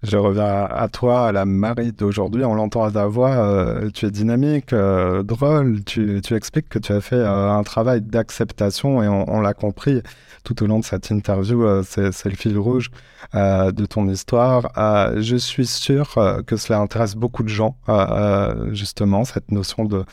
Je 0.04 0.16
reviens 0.16 0.64
à 0.70 0.88
toi, 0.88 1.26
à 1.26 1.32
la 1.32 1.44
Marie 1.44 1.90
d'aujourd'hui. 1.90 2.44
On 2.44 2.54
l'entend 2.54 2.84
à 2.84 2.90
ta 2.92 3.06
voix. 3.06 3.30
Euh, 3.30 3.90
tu 3.90 4.06
es 4.06 4.10
dynamique, 4.12 4.72
euh, 4.72 5.24
drôle. 5.24 5.82
Tu, 5.84 6.20
expliques 6.30 6.68
que 6.68 6.78
tu 6.78 6.92
as 6.92 7.00
fait 7.00 7.16
euh, 7.16 7.50
un 7.50 7.64
travail 7.64 8.00
d'acceptation 8.00 9.02
et 9.02 9.08
on, 9.08 9.40
l'a 9.40 9.54
compris 9.54 10.02
tout 10.44 10.62
au 10.62 10.66
long 10.68 10.78
de 10.78 10.84
cette 10.84 11.10
interview. 11.10 11.82
C'est 11.82 12.24
le 12.26 12.36
fil 12.36 12.56
rouge 12.58 12.90
de 13.34 13.86
ton 13.86 14.08
histoire. 14.08 14.70
je 15.16 15.36
suis 15.36 15.66
sûr 15.66 16.14
que 16.46 16.56
cela 16.56 16.78
intéresse 16.78 17.16
beaucoup 17.16 17.42
de 17.42 17.48
gens, 17.48 17.76
justement, 18.70 19.24
cette 19.24 19.50
notion 19.50 19.84
de, 19.84 20.04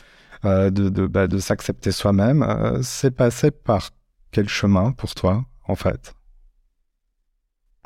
bah, 0.42 1.28
de 1.28 1.38
s'accepter 1.38 1.92
soi-même. 1.92 2.80
c'est 2.82 3.12
passé 3.12 3.52
par 3.52 3.90
quel 4.32 4.48
chemin 4.48 4.92
pour 4.92 5.14
toi, 5.14 5.44
en 5.68 5.76
fait? 5.76 6.15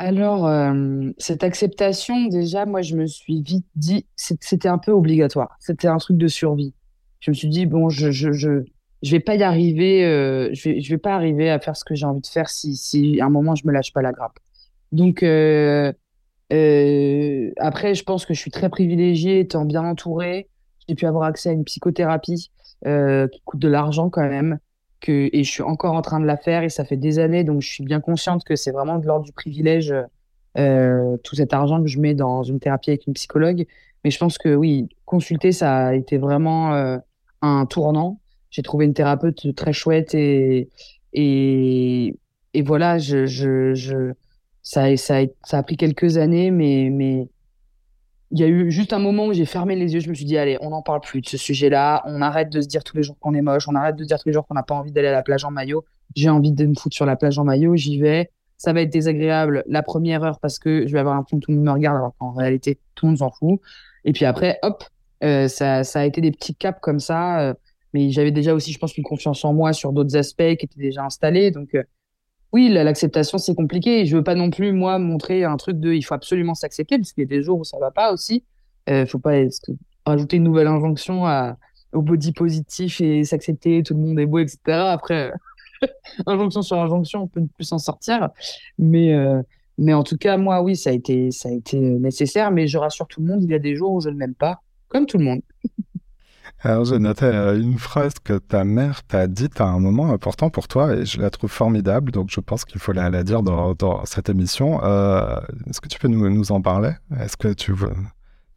Alors, 0.00 0.46
euh, 0.46 1.10
cette 1.18 1.44
acceptation, 1.44 2.24
déjà, 2.28 2.64
moi, 2.64 2.80
je 2.80 2.96
me 2.96 3.04
suis 3.04 3.42
vite 3.42 3.66
dit, 3.76 4.06
c'était 4.16 4.66
un 4.66 4.78
peu 4.78 4.92
obligatoire. 4.92 5.54
C'était 5.60 5.88
un 5.88 5.98
truc 5.98 6.16
de 6.16 6.26
survie. 6.26 6.72
Je 7.20 7.30
me 7.30 7.34
suis 7.34 7.48
dit, 7.48 7.66
bon, 7.66 7.90
je, 7.90 8.10
je, 8.10 8.32
je, 8.32 8.64
je 9.02 9.10
vais 9.10 9.20
pas 9.20 9.34
y 9.34 9.42
arriver, 9.42 10.06
euh, 10.06 10.48
je 10.54 10.70
vais, 10.70 10.80
je 10.80 10.88
vais 10.88 10.98
pas 10.98 11.14
arriver 11.14 11.50
à 11.50 11.60
faire 11.60 11.76
ce 11.76 11.84
que 11.84 11.94
j'ai 11.94 12.06
envie 12.06 12.22
de 12.22 12.26
faire 12.26 12.48
si, 12.48 12.76
si 12.76 13.20
à 13.20 13.26
un 13.26 13.28
moment 13.28 13.54
je 13.54 13.66
me 13.66 13.72
lâche 13.72 13.92
pas 13.92 14.00
la 14.00 14.12
grappe. 14.12 14.38
Donc, 14.90 15.22
euh, 15.22 15.92
après, 17.58 17.94
je 17.94 18.02
pense 18.02 18.24
que 18.24 18.32
je 18.32 18.40
suis 18.40 18.50
très 18.50 18.70
privilégiée, 18.70 19.40
étant 19.40 19.66
bien 19.66 19.84
entourée. 19.84 20.48
J'ai 20.88 20.94
pu 20.94 21.04
avoir 21.04 21.24
accès 21.24 21.50
à 21.50 21.52
une 21.52 21.64
psychothérapie 21.64 22.50
qui 22.86 23.40
coûte 23.44 23.60
de 23.60 23.68
l'argent 23.68 24.08
quand 24.08 24.26
même 24.26 24.60
que, 25.00 25.30
et 25.32 25.44
je 25.44 25.50
suis 25.50 25.62
encore 25.62 25.94
en 25.94 26.02
train 26.02 26.20
de 26.20 26.26
la 26.26 26.36
faire 26.36 26.62
et 26.62 26.68
ça 26.68 26.84
fait 26.84 26.96
des 26.96 27.18
années, 27.18 27.44
donc 27.44 27.62
je 27.62 27.68
suis 27.68 27.84
bien 27.84 28.00
consciente 28.00 28.44
que 28.44 28.56
c'est 28.56 28.70
vraiment 28.70 28.98
de 28.98 29.06
l'ordre 29.06 29.24
du 29.24 29.32
privilège, 29.32 29.94
euh, 30.58 31.16
tout 31.24 31.36
cet 31.36 31.52
argent 31.52 31.80
que 31.80 31.88
je 31.88 31.98
mets 31.98 32.14
dans 32.14 32.42
une 32.42 32.60
thérapie 32.60 32.90
avec 32.90 33.06
une 33.06 33.14
psychologue. 33.14 33.66
Mais 34.04 34.10
je 34.10 34.18
pense 34.18 34.38
que 34.38 34.54
oui, 34.54 34.88
consulter, 35.04 35.52
ça 35.52 35.88
a 35.88 35.94
été 35.94 36.18
vraiment 36.18 36.74
euh, 36.74 36.98
un 37.42 37.66
tournant. 37.66 38.20
J'ai 38.50 38.62
trouvé 38.62 38.84
une 38.84 38.94
thérapeute 38.94 39.54
très 39.54 39.72
chouette 39.72 40.14
et, 40.14 40.68
et, 41.12 42.14
et 42.54 42.62
voilà, 42.62 42.98
je, 42.98 43.26
je, 43.26 43.74
je, 43.74 44.12
ça, 44.62 44.96
ça, 44.96 45.20
ça 45.44 45.58
a 45.58 45.62
pris 45.62 45.76
quelques 45.76 46.16
années, 46.16 46.50
mais, 46.50 46.88
mais 46.90 47.28
il 48.30 48.38
y 48.38 48.44
a 48.44 48.46
eu 48.46 48.70
juste 48.70 48.92
un 48.92 48.98
moment 48.98 49.26
où 49.26 49.32
j'ai 49.32 49.44
fermé 49.44 49.74
les 49.74 49.92
yeux, 49.94 50.00
je 50.00 50.08
me 50.08 50.14
suis 50.14 50.24
dit, 50.24 50.38
allez, 50.38 50.56
on 50.60 50.70
n'en 50.70 50.82
parle 50.82 51.00
plus 51.00 51.20
de 51.20 51.26
ce 51.26 51.36
sujet-là, 51.36 52.02
on 52.06 52.22
arrête 52.22 52.50
de 52.50 52.60
se 52.60 52.68
dire 52.68 52.84
tous 52.84 52.96
les 52.96 53.02
jours 53.02 53.18
qu'on 53.18 53.34
est 53.34 53.42
moche, 53.42 53.66
on 53.68 53.74
arrête 53.74 53.96
de 53.96 54.04
se 54.04 54.08
dire 54.08 54.18
tous 54.18 54.28
les 54.28 54.32
jours 54.32 54.46
qu'on 54.46 54.54
n'a 54.54 54.62
pas 54.62 54.74
envie 54.74 54.92
d'aller 54.92 55.08
à 55.08 55.12
la 55.12 55.22
plage 55.22 55.44
en 55.44 55.50
maillot. 55.50 55.84
J'ai 56.14 56.28
envie 56.28 56.52
de 56.52 56.66
me 56.66 56.74
foutre 56.74 56.94
sur 56.94 57.06
la 57.06 57.16
plage 57.16 57.38
en 57.38 57.44
maillot, 57.44 57.74
j'y 57.76 57.98
vais. 57.98 58.30
Ça 58.56 58.72
va 58.72 58.82
être 58.82 58.90
désagréable 58.90 59.64
la 59.66 59.82
première 59.82 60.22
heure 60.22 60.38
parce 60.38 60.58
que 60.58 60.86
je 60.86 60.92
vais 60.92 61.00
avoir 61.00 61.24
que 61.24 61.36
tout 61.36 61.50
le 61.50 61.56
monde 61.56 61.64
me 61.64 61.72
regarde 61.72 61.96
alors 61.96 62.14
qu'en 62.18 62.32
réalité, 62.32 62.78
tout 62.94 63.06
le 63.06 63.10
monde 63.10 63.18
s'en 63.18 63.30
fout. 63.30 63.60
Et 64.04 64.12
puis 64.12 64.24
après, 64.24 64.58
hop, 64.62 64.84
euh, 65.24 65.48
ça, 65.48 65.82
ça 65.82 66.00
a 66.00 66.04
été 66.04 66.20
des 66.20 66.30
petits 66.30 66.54
caps 66.54 66.78
comme 66.80 67.00
ça. 67.00 67.40
Euh, 67.40 67.54
mais 67.94 68.10
j'avais 68.10 68.30
déjà 68.30 68.54
aussi, 68.54 68.72
je 68.72 68.78
pense, 68.78 68.96
une 68.96 69.04
confiance 69.04 69.44
en 69.44 69.52
moi 69.52 69.72
sur 69.72 69.92
d'autres 69.92 70.16
aspects 70.16 70.56
qui 70.56 70.66
étaient 70.66 70.80
déjà 70.80 71.04
installés. 71.04 71.50
Donc, 71.50 71.74
euh, 71.74 71.82
oui, 72.52 72.68
l'acceptation, 72.68 73.38
c'est 73.38 73.54
compliqué. 73.54 74.06
Je 74.06 74.16
veux 74.16 74.24
pas 74.24 74.34
non 74.34 74.50
plus, 74.50 74.72
moi, 74.72 74.98
montrer 74.98 75.44
un 75.44 75.56
truc 75.56 75.78
de 75.78 75.92
il 75.92 76.02
faut 76.02 76.14
absolument 76.14 76.54
s'accepter, 76.54 76.98
parce 76.98 77.12
qu'il 77.12 77.22
y 77.22 77.26
a 77.26 77.28
des 77.28 77.42
jours 77.42 77.60
où 77.60 77.64
ça 77.64 77.78
va 77.78 77.90
pas 77.90 78.12
aussi. 78.12 78.44
Euh, 78.88 79.06
faut 79.06 79.18
pas 79.18 79.34
rajouter 80.04 80.36
une 80.36 80.44
nouvelle 80.44 80.66
injonction 80.66 81.24
au 81.92 82.02
body 82.02 82.32
positif 82.32 83.00
et 83.00 83.24
s'accepter, 83.24 83.82
tout 83.82 83.94
le 83.94 84.00
monde 84.00 84.18
est 84.18 84.26
beau, 84.26 84.38
etc. 84.38 84.58
Après, 84.66 85.32
injonction 86.26 86.62
sur 86.62 86.78
injonction, 86.78 87.22
on 87.22 87.26
peut 87.28 87.42
plus 87.54 87.64
s'en 87.64 87.78
sortir. 87.78 88.30
Mais, 88.78 89.14
euh, 89.14 89.42
mais 89.78 89.94
en 89.94 90.02
tout 90.02 90.16
cas, 90.16 90.36
moi, 90.36 90.62
oui, 90.62 90.76
ça 90.76 90.90
a, 90.90 90.92
été, 90.92 91.30
ça 91.30 91.48
a 91.48 91.52
été 91.52 91.78
nécessaire. 91.78 92.50
Mais 92.50 92.66
je 92.66 92.78
rassure 92.78 93.06
tout 93.06 93.20
le 93.20 93.28
monde, 93.28 93.44
il 93.44 93.50
y 93.50 93.54
a 93.54 93.58
des 93.60 93.76
jours 93.76 93.92
où 93.92 94.00
je 94.00 94.08
ne 94.08 94.16
m'aime 94.16 94.34
pas, 94.34 94.60
comme 94.88 95.06
tout 95.06 95.18
le 95.18 95.24
monde. 95.24 95.42
Alors, 96.62 96.84
j'ai 96.84 96.98
noté 96.98 97.24
euh, 97.24 97.58
une 97.58 97.78
phrase 97.78 98.12
que 98.22 98.34
ta 98.34 98.64
mère 98.64 99.02
t'a 99.04 99.26
dite 99.26 99.62
à 99.62 99.64
un 99.64 99.78
moment 99.78 100.12
important 100.12 100.50
pour 100.50 100.68
toi 100.68 100.94
et 100.94 101.06
je 101.06 101.18
la 101.18 101.30
trouve 101.30 101.50
formidable, 101.50 102.12
donc 102.12 102.28
je 102.30 102.40
pense 102.40 102.66
qu'il 102.66 102.78
faut 102.80 102.92
la, 102.92 103.08
la 103.08 103.22
dire 103.22 103.42
dans, 103.42 103.74
dans, 103.74 104.04
cette 104.04 104.28
émission. 104.28 104.78
Euh, 104.84 105.40
Est-ce 105.68 105.80
que 105.80 105.88
tu 105.88 105.98
peux 105.98 106.08
nous, 106.08 106.28
nous 106.28 106.52
en 106.52 106.60
parler? 106.60 106.92
Est-ce 107.18 107.38
que 107.38 107.48
tu 107.54 107.72
veux. 107.72 107.94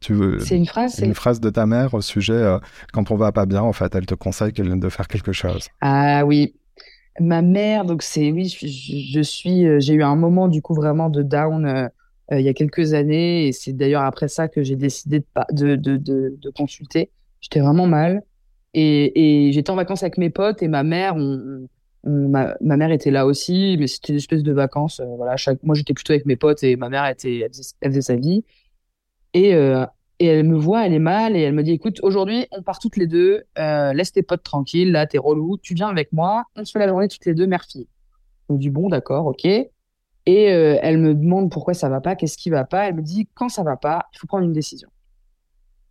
Tu 0.00 0.12
veux... 0.12 0.38
C'est 0.40 0.56
une 0.56 0.66
phrase 0.66 0.98
Une 0.98 1.14
phrase 1.14 1.40
de 1.40 1.48
ta 1.48 1.64
mère 1.64 1.94
au 1.94 2.02
sujet, 2.02 2.34
euh, 2.34 2.58
quand 2.92 3.10
on 3.10 3.16
va 3.16 3.32
pas 3.32 3.46
bien, 3.46 3.62
en 3.62 3.72
fait, 3.72 3.94
elle 3.94 4.04
te 4.04 4.14
conseille 4.14 4.52
de 4.52 4.88
faire 4.90 5.08
quelque 5.08 5.32
chose? 5.32 5.68
Ah 5.80 6.26
oui. 6.26 6.54
Ma 7.20 7.40
mère, 7.40 7.86
donc 7.86 8.02
c'est, 8.02 8.32
oui, 8.32 8.48
je, 8.48 8.66
je 8.66 9.22
suis, 9.22 9.66
euh, 9.66 9.80
j'ai 9.80 9.94
eu 9.94 10.02
un 10.02 10.16
moment 10.16 10.48
du 10.48 10.60
coup 10.60 10.74
vraiment 10.74 11.08
de 11.08 11.22
down 11.22 11.88
il 12.32 12.40
y 12.40 12.48
a 12.48 12.54
quelques 12.54 12.94
années 12.94 13.46
et 13.46 13.52
c'est 13.52 13.74
d'ailleurs 13.74 14.02
après 14.02 14.28
ça 14.28 14.48
que 14.48 14.62
j'ai 14.62 14.76
décidé 14.76 15.22
de, 15.52 15.76
de, 15.76 15.98
de, 15.98 16.34
de 16.40 16.50
consulter 16.50 17.10
J'étais 17.44 17.60
vraiment 17.60 17.86
mal. 17.86 18.22
Et, 18.72 19.50
j'étais 19.52 19.70
en 19.70 19.76
vacances 19.76 20.02
avec 20.02 20.16
mes 20.18 20.30
potes 20.30 20.62
et 20.62 20.68
ma 20.68 20.82
mère, 20.82 21.14
Ma, 22.06 22.54
mère 22.60 22.90
était 22.90 23.10
là 23.10 23.24
aussi, 23.24 23.76
mais 23.78 23.86
c'était 23.86 24.12
une 24.12 24.18
espèce 24.18 24.42
de 24.42 24.52
vacances. 24.52 25.00
voilà, 25.16 25.36
chaque... 25.36 25.62
Moi, 25.62 25.74
j'étais 25.74 25.94
plutôt 25.94 26.12
avec 26.12 26.26
mes 26.26 26.36
potes 26.36 26.62
et 26.62 26.76
ma 26.76 26.88
mère 26.88 27.10
faisait, 27.18 28.00
sa 28.00 28.16
vie. 28.16 28.44
Et, 29.32 29.50
et 29.50 30.26
elle 30.26 30.46
me 30.46 30.56
voit, 30.56 30.86
elle 30.86 30.94
est 30.94 30.98
mal 30.98 31.36
et 31.36 31.40
elle 31.40 31.54
me 31.54 31.62
dit 31.62 31.72
écoute, 31.72 32.00
aujourd'hui, 32.02 32.46
on 32.50 32.62
part 32.62 32.78
toutes 32.78 32.96
les 32.96 33.06
deux, 33.06 33.44
laisse 33.56 34.12
tes 34.12 34.22
potes 34.22 34.42
tranquilles, 34.42 34.92
là, 34.92 35.06
t'es 35.06 35.18
relou, 35.18 35.58
tu 35.58 35.74
viens 35.74 35.88
avec 35.88 36.12
moi, 36.12 36.44
on 36.56 36.64
se 36.64 36.72
fait 36.72 36.78
la 36.78 36.88
journée 36.88 37.08
toutes 37.08 37.26
les 37.26 37.34
deux, 37.34 37.46
mère-fille. 37.46 37.88
Je 38.48 38.54
me 38.54 38.58
dis 38.58 38.70
bon, 38.70 38.88
d'accord, 38.88 39.26
ok. 39.26 39.44
Et 39.46 39.70
euh, 40.52 40.78
elle 40.80 40.98
me 40.98 41.14
demande 41.14 41.50
pourquoi 41.50 41.74
ça 41.74 41.88
va 41.88 42.00
pas, 42.00 42.16
qu'est-ce 42.16 42.38
qui 42.38 42.50
va 42.50 42.64
pas. 42.64 42.88
Elle 42.88 42.94
me 42.94 43.02
dit 43.02 43.28
quand 43.34 43.48
ça 43.48 43.62
va 43.62 43.76
pas, 43.76 44.06
il 44.12 44.18
faut 44.18 44.26
prendre 44.26 44.44
une 44.44 44.52
décision. 44.52 44.88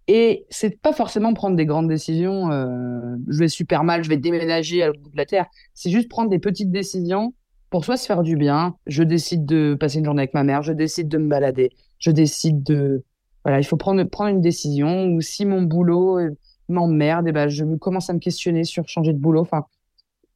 Et 0.07 0.45
c'est 0.49 0.81
pas 0.81 0.91
forcément 0.91 1.33
prendre 1.33 1.55
des 1.55 1.65
grandes 1.65 1.87
décisions. 1.87 2.51
Euh, 2.51 3.15
je 3.27 3.39
vais 3.39 3.47
super 3.47 3.83
mal, 3.83 4.03
je 4.03 4.09
vais 4.09 4.17
déménager 4.17 4.83
à 4.83 4.87
l'autre 4.87 4.99
bout 4.99 5.09
de 5.09 5.17
la 5.17 5.25
terre. 5.25 5.45
C'est 5.73 5.89
juste 5.89 6.09
prendre 6.09 6.29
des 6.29 6.39
petites 6.39 6.71
décisions 6.71 7.33
pour 7.69 7.85
soi 7.85 7.95
se 7.95 8.05
faire 8.05 8.21
du 8.21 8.35
bien. 8.35 8.75
Je 8.85 9.03
décide 9.03 9.45
de 9.45 9.75
passer 9.79 9.99
une 9.99 10.05
journée 10.05 10.21
avec 10.21 10.33
ma 10.33 10.43
mère. 10.43 10.61
Je 10.61 10.73
décide 10.73 11.07
de 11.07 11.17
me 11.17 11.29
balader. 11.29 11.71
Je 11.99 12.11
décide 12.11 12.63
de 12.63 13.03
voilà, 13.45 13.59
il 13.59 13.63
faut 13.63 13.77
prendre 13.77 14.03
prendre 14.03 14.29
une 14.29 14.41
décision. 14.41 15.07
Ou 15.07 15.21
si 15.21 15.45
mon 15.45 15.61
boulot 15.61 16.19
euh, 16.19 16.37
m'emmerde, 16.67 17.27
et 17.27 17.29
eh 17.29 17.33
ben 17.33 17.47
je 17.47 17.63
commence 17.75 18.09
à 18.09 18.13
me 18.13 18.19
questionner 18.19 18.65
sur 18.65 18.87
changer 18.87 19.13
de 19.13 19.19
boulot. 19.19 19.41
Enfin, 19.41 19.65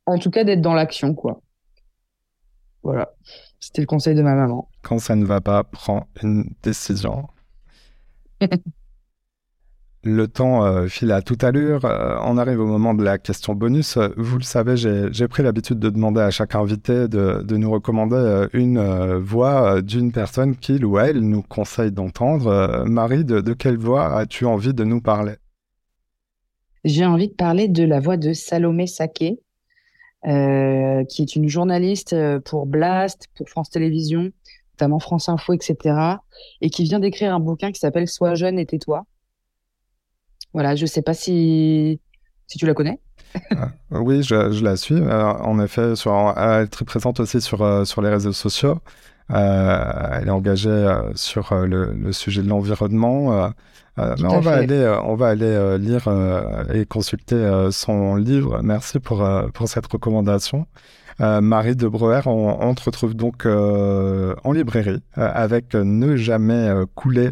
en 0.05 0.17
tout 0.17 0.31
cas 0.31 0.45
d'être 0.45 0.61
dans 0.61 0.73
l'action 0.73 1.13
quoi. 1.13 1.41
Voilà. 2.83 3.09
C'était 3.59 3.81
le 3.81 3.87
conseil 3.87 4.15
de 4.15 4.21
ma 4.21 4.33
maman. 4.33 4.69
Quand 4.81 4.99
ça 4.99 5.15
ne 5.15 5.25
va 5.25 5.41
pas, 5.41 5.63
prends 5.65 6.07
une 6.23 6.53
décision. 6.63 7.27
le 10.03 10.27
temps 10.27 10.63
euh, 10.63 10.87
file 10.87 11.11
à 11.11 11.21
toute 11.21 11.43
allure. 11.43 11.85
Euh, 11.85 12.17
on 12.23 12.37
arrive 12.37 12.59
au 12.59 12.65
moment 12.65 12.93
de 12.93 13.03
la 13.03 13.17
question 13.17 13.55
bonus. 13.55 13.97
Vous 14.15 14.37
le 14.37 14.43
savez, 14.43 14.77
j'ai 14.77 15.27
pris 15.27 15.43
l'habitude 15.43 15.79
de 15.79 15.89
demander 15.89 16.21
à 16.21 16.31
chaque 16.31 16.55
invité 16.55 17.07
de, 17.07 17.57
nous 17.57 17.71
recommander 17.71 18.15
euh, 18.15 18.47
une 18.53 18.79
voix 19.17 19.81
d'une 19.81 20.11
personne 20.11 20.55
qu'il 20.55 20.85
ou 20.85 20.99
elle 20.99 21.19
nous 21.19 21.41
conseille 21.41 21.91
d'entendre. 21.91 22.85
Marie, 22.85 23.25
de, 23.25 23.53
quelle 23.53 23.77
voix 23.77 24.15
as-tu 24.15 24.45
envie 24.45 24.73
de 24.73 24.83
nous 24.83 25.01
parler? 25.01 25.35
J'ai 26.83 27.05
envie 27.05 27.27
de 27.27 27.33
parler 27.33 27.67
de 27.67 27.83
la 27.83 27.99
voix 27.99 28.17
de 28.17 28.33
Salomé 28.33 28.87
Saké, 28.87 29.39
euh, 30.25 31.03
qui 31.05 31.21
est 31.21 31.35
une 31.35 31.47
journaliste 31.47 32.13
euh, 32.13 32.39
pour 32.39 32.65
Blast, 32.65 33.27
pour 33.35 33.49
France 33.49 33.69
Télévisions, 33.69 34.31
notamment 34.73 34.99
France 34.99 35.29
Info, 35.29 35.53
etc. 35.53 35.95
Et 36.61 36.69
qui 36.69 36.83
vient 36.83 36.99
d'écrire 36.99 37.33
un 37.33 37.39
bouquin 37.39 37.71
qui 37.71 37.79
s'appelle 37.79 38.07
Sois 38.07 38.35
jeune 38.35 38.57
et 38.57 38.65
tais-toi. 38.65 39.05
Voilà, 40.53 40.75
je 40.75 40.83
ne 40.83 40.87
sais 40.87 41.01
pas 41.01 41.13
si, 41.13 41.99
si 42.47 42.57
tu 42.57 42.65
la 42.65 42.73
connais. 42.73 42.99
Ah, 43.51 43.71
oui, 43.91 44.23
je, 44.23 44.63
la 44.63 44.77
suis. 44.77 44.95
Euh, 44.95 45.23
en 45.23 45.59
effet, 45.63 45.95
sur, 45.95 46.33
elle 46.37 46.63
est 46.63 46.67
très 46.67 46.85
présente 46.85 47.19
aussi 47.19 47.41
sur, 47.41 47.85
sur 47.85 48.01
les 48.01 48.09
réseaux 48.09 48.33
sociaux. 48.33 48.79
elle 49.29 50.27
est 50.27 50.31
engagée 50.31 50.87
sur 51.15 51.53
le, 51.53 51.93
le, 51.93 52.11
sujet 52.13 52.41
de 52.41 52.47
l'environnement. 52.47 53.51
Euh, 53.99 54.15
on, 54.23 54.39
va 54.39 54.53
aller, 54.53 54.75
euh, 54.75 55.01
on 55.01 55.15
va 55.15 55.29
aller 55.29 55.45
euh, 55.45 55.77
lire 55.77 56.07
et 56.73 56.85
consulter 56.85 57.69
son 57.71 58.15
livre. 58.15 58.61
Merci 58.63 58.99
pour, 58.99 59.27
pour 59.53 59.67
cette 59.67 59.87
recommandation. 59.87 60.67
Marie 61.19 61.75
de 61.75 61.87
Breuer, 61.87 62.21
on, 62.27 62.75
te 62.75 62.83
retrouve 62.83 63.15
donc 63.15 63.45
en 63.47 64.51
librairie 64.51 65.01
avec 65.15 65.73
Ne 65.73 66.15
jamais 66.15 66.69
couler 66.93 67.31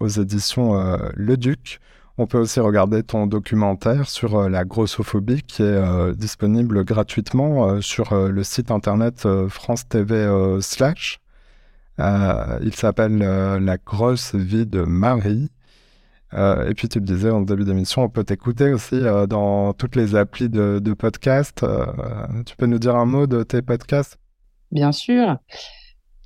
aux 0.00 0.08
éditions 0.08 0.98
Le 1.14 1.36
Duc. 1.36 1.80
On 2.18 2.26
peut 2.26 2.38
aussi 2.38 2.60
regarder 2.60 3.02
ton 3.02 3.26
documentaire 3.26 4.08
sur 4.08 4.48
la 4.48 4.64
grossophobie 4.64 5.42
qui 5.42 5.62
est 5.62 6.14
disponible 6.16 6.84
gratuitement 6.84 7.80
sur 7.80 8.14
le 8.14 8.44
site 8.44 8.70
internet 8.70 9.26
France 9.48 9.88
TV 9.88 10.28
il 11.98 12.74
s'appelle 12.74 13.18
La 13.18 13.76
grosse 13.78 14.34
vie 14.34 14.66
de 14.66 14.82
Marie. 14.82 15.50
Euh, 16.34 16.68
et 16.68 16.74
puis 16.74 16.88
tu 16.88 17.00
le 17.00 17.04
disais 17.04 17.30
en 17.30 17.40
début 17.40 17.64
d'émission, 17.64 18.02
on 18.02 18.08
peut 18.08 18.22
t'écouter 18.24 18.72
aussi 18.72 18.94
euh, 18.94 19.26
dans 19.26 19.72
toutes 19.72 19.96
les 19.96 20.14
applis 20.14 20.48
de, 20.48 20.94
podcast. 20.94 21.62
Euh, 21.62 21.86
tu 22.46 22.56
peux 22.56 22.66
nous 22.66 22.78
dire 22.78 22.94
un 22.94 23.06
mot 23.06 23.26
de 23.26 23.42
tes 23.42 23.62
podcasts? 23.62 24.18
Bien 24.70 24.92
sûr. 24.92 25.38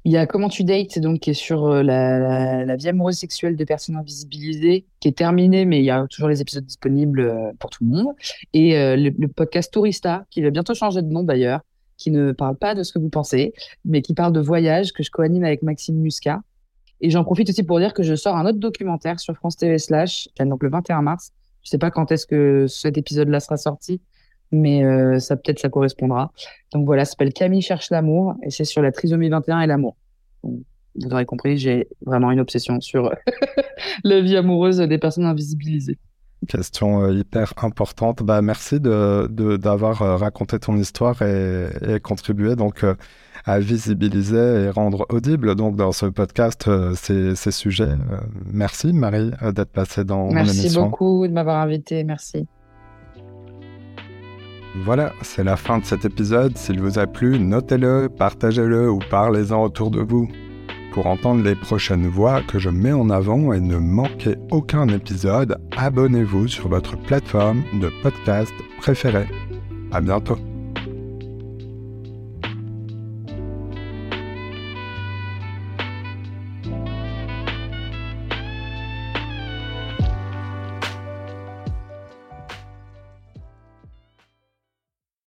Il 0.04 0.12
y 0.12 0.18
a 0.18 0.26
Comment 0.26 0.48
tu 0.48 0.64
dates, 0.64 0.98
donc 0.98 1.20
qui 1.20 1.30
est 1.30 1.34
sur 1.34 1.66
la, 1.82 2.64
la, 2.64 2.76
vie 2.76 2.88
amoureuse 2.88 3.16
sexuelle 3.16 3.56
de 3.56 3.64
personnes 3.64 3.96
invisibilisées, 3.96 4.84
qui 5.00 5.08
est 5.08 5.16
terminé, 5.16 5.64
mais 5.64 5.78
il 5.78 5.84
y 5.84 5.90
a 5.90 6.06
toujours 6.08 6.28
les 6.28 6.42
épisodes 6.42 6.64
disponibles 6.64 7.54
pour 7.58 7.70
tout 7.70 7.84
le 7.84 7.90
monde. 7.90 8.14
Et 8.52 8.72
le, 8.74 9.14
le, 9.16 9.28
podcast 9.28 9.72
Tourista, 9.72 10.26
qui 10.30 10.42
va 10.42 10.50
bientôt 10.50 10.74
changer 10.74 11.00
de 11.00 11.08
nom 11.08 11.22
d'ailleurs, 11.22 11.60
qui 11.96 12.10
ne 12.10 12.32
parle 12.32 12.56
pas 12.56 12.74
de 12.74 12.82
ce 12.82 12.92
que 12.92 12.98
vous 12.98 13.08
pensez, 13.08 13.54
mais 13.84 14.02
qui 14.02 14.14
parle 14.14 14.32
de 14.32 14.40
voyage 14.40 14.92
que 14.92 15.02
je 15.02 15.10
co-anime 15.10 15.44
avec 15.44 15.62
Maxime 15.62 15.96
Muscat. 15.96 16.40
Et 17.00 17.10
j'en 17.10 17.24
profite 17.24 17.48
aussi 17.50 17.62
pour 17.62 17.78
dire 17.78 17.92
que 17.92 18.02
je 18.02 18.14
sors 18.14 18.36
un 18.36 18.46
autre 18.46 18.58
documentaire 18.58 19.20
sur 19.20 19.34
France 19.34 19.56
TV 19.56 19.78
Slash, 19.78 20.28
donc 20.38 20.62
le 20.62 20.70
21 20.70 21.02
mars. 21.02 21.32
Je 21.62 21.70
sais 21.70 21.78
pas 21.78 21.90
quand 21.90 22.12
est-ce 22.12 22.26
que 22.26 22.66
cet 22.66 22.98
épisode-là 22.98 23.40
sera 23.40 23.56
sorti, 23.56 24.00
mais 24.54 24.84
euh, 24.84 25.18
ça 25.18 25.36
peut-être 25.36 25.58
ça 25.58 25.68
correspondra. 25.68 26.32
Donc 26.72 26.86
voilà, 26.86 27.04
ça 27.04 27.12
s'appelle 27.12 27.32
Camille 27.32 27.62
cherche 27.62 27.90
l'amour 27.90 28.34
et 28.42 28.50
c'est 28.50 28.64
sur 28.64 28.82
la 28.82 28.92
trisomie 28.92 29.28
21 29.28 29.60
et 29.60 29.66
l'amour. 29.66 29.96
Vous 30.42 31.12
aurez 31.12 31.26
compris, 31.26 31.58
j'ai 31.58 31.88
vraiment 32.06 32.30
une 32.30 32.40
obsession 32.40 32.80
sur 32.80 33.12
la 34.04 34.20
vie 34.20 34.36
amoureuse 34.36 34.78
des 34.78 34.98
personnes 34.98 35.24
invisibilisées. 35.24 35.98
Question 36.46 37.02
euh, 37.02 37.14
hyper 37.14 37.54
importante. 37.62 38.22
Bah, 38.22 38.42
merci 38.42 38.78
d'avoir 38.78 39.28
de, 39.28 39.56
d'avoir 39.56 40.02
euh, 40.02 40.16
raconté 40.16 40.58
ton 40.58 40.76
histoire 40.76 41.22
et, 41.22 41.68
et 41.88 42.00
contribué 42.00 42.54
donc 42.54 42.84
à 43.46 43.58
visibiliser 43.58 44.64
et 44.64 44.70
rendre 44.70 45.06
audible 45.08 45.54
donc 45.54 45.76
dans 45.76 45.92
ce 45.92 46.06
podcast 46.06 46.68
ces, 46.94 47.34
ces, 47.34 47.50
sujets. 47.50 47.92
merci 48.46 48.92
Marie 48.92 49.30
d'être 49.42 49.72
passée 49.72 50.04
dans 50.04 50.28
l'émission. 50.28 50.62
Merci 50.62 50.74
beaucoup 50.78 51.26
de 51.26 51.32
m'avoir 51.32 51.56
invité. 51.60 52.04
Merci. 52.04 52.46
Voilà, 54.82 55.12
c'est 55.22 55.44
la 55.44 55.56
fin 55.56 55.78
de 55.78 55.84
cet 55.84 56.04
épisode. 56.04 56.56
S'il 56.58 56.80
vous 56.80 56.98
a 56.98 57.06
plu, 57.06 57.38
notez-le, 57.38 58.08
partagez-le 58.08 58.90
ou 58.90 58.98
parlez-en 59.10 59.62
autour 59.62 59.90
de 59.90 60.00
vous. 60.00 60.28
Pour 60.92 61.06
entendre 61.06 61.42
les 61.42 61.54
prochaines 61.54 62.06
voix 62.06 62.40
que 62.42 62.58
je 62.58 62.70
mets 62.70 62.92
en 62.92 63.10
avant 63.10 63.52
et 63.52 63.60
ne 63.60 63.76
manquer 63.76 64.36
aucun 64.50 64.88
épisode, 64.88 65.58
abonnez-vous 65.76 66.48
sur 66.48 66.68
votre 66.68 66.96
plateforme 66.96 67.62
de 67.80 67.90
podcast 68.02 68.52
préférée. 68.78 69.28
À 69.92 70.00
bientôt. 70.00 70.38